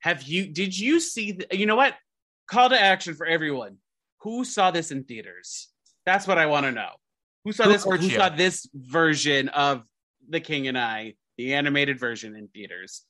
Have 0.00 0.22
you 0.22 0.46
did 0.46 0.78
you 0.78 1.00
see 1.00 1.32
the, 1.32 1.46
you 1.56 1.66
know 1.66 1.76
what? 1.76 1.94
Call 2.46 2.68
to 2.68 2.80
action 2.80 3.14
for 3.14 3.26
everyone. 3.26 3.78
Who 4.20 4.44
saw 4.44 4.70
this 4.70 4.90
in 4.90 5.04
theaters? 5.04 5.68
That's 6.06 6.26
what 6.26 6.38
I 6.38 6.46
want 6.46 6.66
to 6.66 6.72
know. 6.72 6.90
Who 7.44 7.52
saw 7.52 7.64
Who 7.64 7.72
this 7.72 7.84
who 7.84 7.96
you? 7.96 8.16
saw 8.16 8.28
this 8.28 8.68
version 8.74 9.48
of 9.48 9.82
The 10.28 10.40
King 10.40 10.68
and 10.68 10.78
I, 10.78 11.14
the 11.38 11.54
animated 11.54 11.98
version 11.98 12.36
in 12.36 12.48
theaters? 12.48 13.02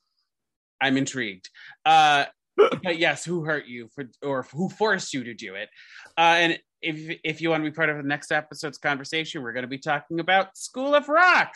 I'm 0.80 0.96
intrigued. 0.96 1.50
Uh, 1.84 2.26
but 2.56 2.98
yes, 2.98 3.24
who 3.24 3.44
hurt 3.44 3.66
you 3.66 3.88
for, 3.94 4.04
or 4.22 4.42
who 4.52 4.68
forced 4.68 5.12
you 5.14 5.24
to 5.24 5.34
do 5.34 5.54
it? 5.54 5.68
Uh, 6.16 6.36
and 6.38 6.58
if 6.82 7.18
if 7.24 7.40
you 7.40 7.50
want 7.50 7.64
to 7.64 7.70
be 7.70 7.74
part 7.74 7.90
of 7.90 7.96
the 7.96 8.02
next 8.02 8.30
episode's 8.30 8.78
conversation, 8.78 9.42
we're 9.42 9.52
going 9.52 9.62
to 9.62 9.68
be 9.68 9.78
talking 9.78 10.20
about 10.20 10.56
School 10.56 10.94
of 10.94 11.08
Rock. 11.08 11.54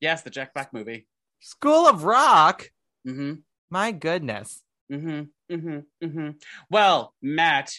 Yes, 0.00 0.22
the 0.22 0.30
Jack 0.30 0.54
Black 0.54 0.72
movie. 0.72 1.06
School 1.40 1.86
of 1.86 2.04
Rock. 2.04 2.68
Mm-hmm. 3.06 3.34
My 3.70 3.92
goodness. 3.92 4.62
Mm-hmm. 4.92 5.54
Mm-hmm. 5.54 6.06
Mm-hmm. 6.06 6.30
Well, 6.70 7.14
Matt, 7.22 7.72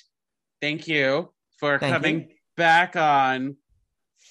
thank 0.62 0.88
you 0.88 1.32
for 1.60 1.80
Thank 1.80 1.94
coming 1.94 2.20
you. 2.22 2.28
back 2.56 2.96
on. 2.96 3.58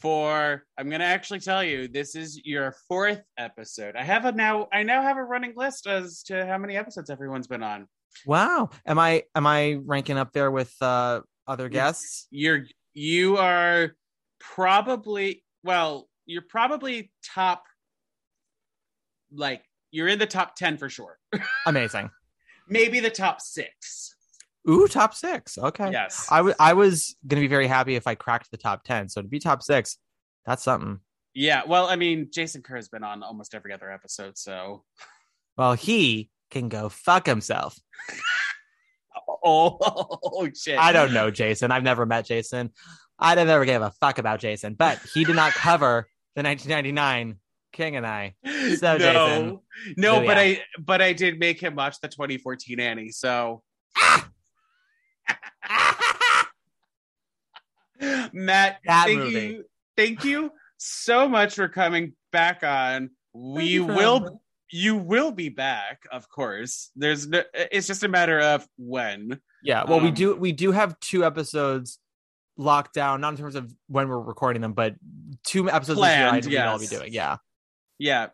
For 0.01 0.62
I'm 0.78 0.88
going 0.88 1.01
to 1.01 1.07
actually 1.07 1.40
tell 1.40 1.64
you, 1.64 1.88
this 1.88 2.14
is 2.14 2.40
your 2.44 2.74
fourth 2.86 3.20
episode. 3.36 3.96
I 3.96 4.05
have 4.05 4.24
a 4.26 4.32
now. 4.32 4.68
I 4.72 4.84
now 4.84 5.03
have 5.03 5.16
a 5.16 5.24
running 5.24 5.55
list 5.57 5.88
as 5.88 6.22
to 6.24 6.46
how 6.46 6.57
many 6.57 6.76
episodes 6.76 7.11
everyone's 7.11 7.49
been 7.49 7.64
on. 7.64 7.88
Wow. 8.24 8.70
Am 8.86 8.99
I 8.99 9.24
am 9.34 9.46
I 9.46 9.78
ranking 9.84 10.16
up 10.16 10.32
there 10.32 10.51
with 10.51 10.74
uh 10.80 11.22
other 11.49 11.68
guests? 11.68 12.28
You're 12.30 12.64
you 12.94 13.38
are 13.38 13.96
probably 14.38 15.42
well. 15.64 16.09
You're 16.26 16.42
probably 16.42 17.11
top. 17.24 17.64
Like 19.32 19.62
you're 19.90 20.09
in 20.09 20.18
the 20.18 20.26
top 20.26 20.55
ten 20.55 20.78
for 20.78 20.88
sure. 20.88 21.18
Amazing. 21.66 22.11
Maybe 22.68 23.01
the 23.01 23.11
top 23.11 23.40
six. 23.40 24.14
Ooh, 24.68 24.86
top 24.86 25.14
six. 25.14 25.56
Okay. 25.56 25.90
Yes. 25.90 26.26
I 26.30 26.42
wa- 26.42 26.54
I 26.58 26.74
was 26.74 27.16
gonna 27.26 27.40
be 27.40 27.48
very 27.48 27.66
happy 27.66 27.96
if 27.96 28.06
I 28.06 28.14
cracked 28.14 28.50
the 28.50 28.56
top 28.56 28.84
ten. 28.84 29.08
So 29.08 29.22
to 29.22 29.28
be 29.28 29.38
top 29.38 29.62
six, 29.62 29.98
that's 30.44 30.62
something. 30.62 31.00
Yeah, 31.34 31.62
well, 31.66 31.86
I 31.86 31.96
mean, 31.96 32.30
Jason 32.32 32.62
Kerr 32.62 32.76
has 32.76 32.88
been 32.88 33.04
on 33.04 33.22
almost 33.22 33.54
every 33.54 33.72
other 33.72 33.90
episode, 33.90 34.36
so 34.36 34.84
Well, 35.56 35.74
he 35.74 36.30
can 36.50 36.68
go 36.68 36.88
fuck 36.88 37.26
himself. 37.26 37.78
oh, 39.44 39.78
oh 39.82 40.48
shit. 40.54 40.78
I 40.78 40.92
don't 40.92 41.12
know 41.12 41.30
Jason. 41.30 41.70
I've 41.70 41.82
never 41.82 42.06
met 42.06 42.26
Jason. 42.26 42.70
I 43.18 43.34
never 43.34 43.64
gave 43.64 43.82
a 43.82 43.90
fuck 44.00 44.18
about 44.18 44.40
Jason, 44.40 44.74
but 44.74 44.98
he 45.14 45.24
did 45.24 45.36
not 45.36 45.52
cover 45.52 46.08
the 46.36 46.42
1999 46.42 47.38
King 47.72 47.96
and 47.96 48.06
I. 48.06 48.34
So, 48.76 48.96
no, 48.96 48.98
Jason, 48.98 49.60
no, 49.96 50.20
who 50.20 50.26
but? 50.26 50.38
I 50.38 50.62
but 50.78 51.02
I 51.02 51.12
did 51.12 51.38
make 51.38 51.60
him 51.60 51.74
watch 51.74 52.00
the 52.00 52.08
2014 52.08 52.80
Annie. 52.80 53.10
So, 53.10 53.62
ah! 53.96 54.28
Matt, 58.34 58.78
That 58.86 59.04
thank 59.06 59.18
movie. 59.18 59.40
you, 59.40 59.64
thank 59.96 60.24
you 60.24 60.50
so 60.76 61.28
much 61.28 61.54
for 61.54 61.68
coming 61.68 62.14
back 62.32 62.62
on. 62.62 63.10
We 63.34 63.64
you 63.64 63.84
will 63.84 64.20
having 64.20 64.38
you 64.70 64.96
will 64.96 65.32
be 65.32 65.48
back, 65.48 66.02
of 66.12 66.28
course. 66.28 66.90
There's 66.94 67.26
no, 67.26 67.42
it's 67.54 67.86
just 67.86 68.02
a 68.02 68.08
matter 68.08 68.38
of 68.38 68.66
when. 68.76 69.40
Yeah, 69.62 69.84
well, 69.84 70.00
we 70.00 70.08
Um, 70.08 70.14
do 70.14 70.36
we 70.36 70.52
do 70.52 70.72
have 70.72 70.98
two 71.00 71.24
episodes 71.24 71.98
locked 72.58 72.92
down, 72.94 73.20
not 73.22 73.30
in 73.32 73.38
terms 73.38 73.54
of 73.54 73.72
when 73.86 74.08
we're 74.08 74.20
recording 74.20 74.60
them, 74.60 74.72
but 74.74 74.94
two 75.44 75.70
episodes 75.70 75.98
this 76.00 76.08
year 76.48 76.62
I'll 76.66 76.72
all 76.72 76.78
be 76.78 76.86
doing. 76.86 77.12
Yeah, 77.14 77.36
Yeah, 77.98 78.26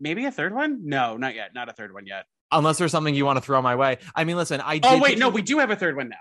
maybe 0.00 0.24
a 0.24 0.30
third 0.32 0.54
one? 0.54 0.80
No, 0.88 1.16
not 1.16 1.34
yet. 1.34 1.52
Not 1.54 1.68
a 1.68 1.72
third 1.72 1.92
one 1.92 2.06
yet. 2.06 2.24
unless 2.52 2.78
there's 2.78 2.92
something 2.92 3.14
you 3.14 3.24
want 3.26 3.38
to 3.38 3.40
throw 3.42 3.60
my 3.62 3.74
way. 3.76 3.98
I 4.14 4.24
mean, 4.24 4.36
listen, 4.36 4.60
I 4.62 4.78
Oh 4.82 4.94
did- 4.94 5.02
wait, 5.02 5.18
no, 5.18 5.28
we 5.30 5.42
do 5.42 5.58
have 5.58 5.70
a 5.70 5.76
third 5.76 5.96
one 5.96 6.08
now. 6.10 6.16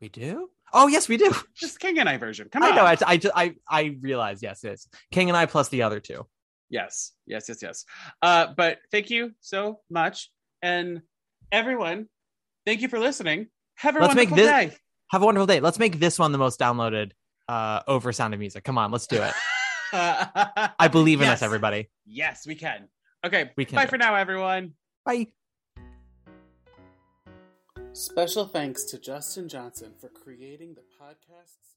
we 0.00 0.08
do. 0.08 0.50
Oh 0.76 0.88
yes, 0.88 1.08
we 1.08 1.16
do. 1.16 1.32
Just 1.54 1.78
King 1.80 1.98
and 2.00 2.08
I 2.08 2.16
version. 2.18 2.48
Come 2.50 2.62
on. 2.64 2.72
I 2.72 2.76
know. 2.76 2.84
I 2.84 2.96
I 3.06 3.16
just 3.16 3.34
I 3.36 3.54
I 3.68 3.96
realize. 4.00 4.42
Yes, 4.42 4.64
it 4.64 4.72
is 4.72 4.88
King 5.12 5.30
and 5.30 5.36
I 5.36 5.46
plus 5.46 5.68
the 5.68 5.82
other 5.82 6.00
two. 6.00 6.26
Yes, 6.68 7.12
yes, 7.26 7.48
yes, 7.48 7.62
yes. 7.62 7.84
Uh, 8.20 8.48
but 8.56 8.78
thank 8.90 9.08
you 9.10 9.32
so 9.40 9.80
much, 9.90 10.30
and 10.62 11.02
everyone, 11.52 12.08
thank 12.66 12.80
you 12.82 12.88
for 12.88 12.98
listening. 12.98 13.46
Have 13.76 13.94
a 13.96 14.00
Let's 14.00 14.14
wonderful 14.16 14.36
this- 14.36 14.76
Have 15.12 15.22
a 15.22 15.24
wonderful 15.24 15.46
day. 15.46 15.60
Let's 15.60 15.78
make 15.78 16.00
this 16.00 16.18
one 16.18 16.32
the 16.32 16.38
most 16.38 16.58
downloaded 16.58 17.12
uh 17.48 17.80
over 17.86 18.12
Sound 18.12 18.34
of 18.34 18.40
Music. 18.40 18.64
Come 18.64 18.76
on, 18.78 18.90
let's 18.90 19.06
do 19.06 19.22
it. 19.22 19.32
I 19.92 20.88
believe 20.90 21.20
in 21.20 21.26
Yes. 21.28 21.38
us, 21.38 21.42
everybody. 21.42 21.88
Yes, 22.04 22.46
we 22.46 22.56
can. 22.56 22.88
Okay, 23.24 23.52
We 23.56 23.64
can 23.64 23.76
bye 23.76 23.86
for 23.86 23.96
now, 23.98 24.16
everyone. 24.16 24.72
Bye. 25.04 25.28
Special 27.94 28.44
thanks 28.44 28.82
to 28.86 28.98
Justin 28.98 29.48
Johnson 29.48 29.92
for 30.00 30.08
creating 30.08 30.74
the 30.74 30.82
podcast. 31.00 31.73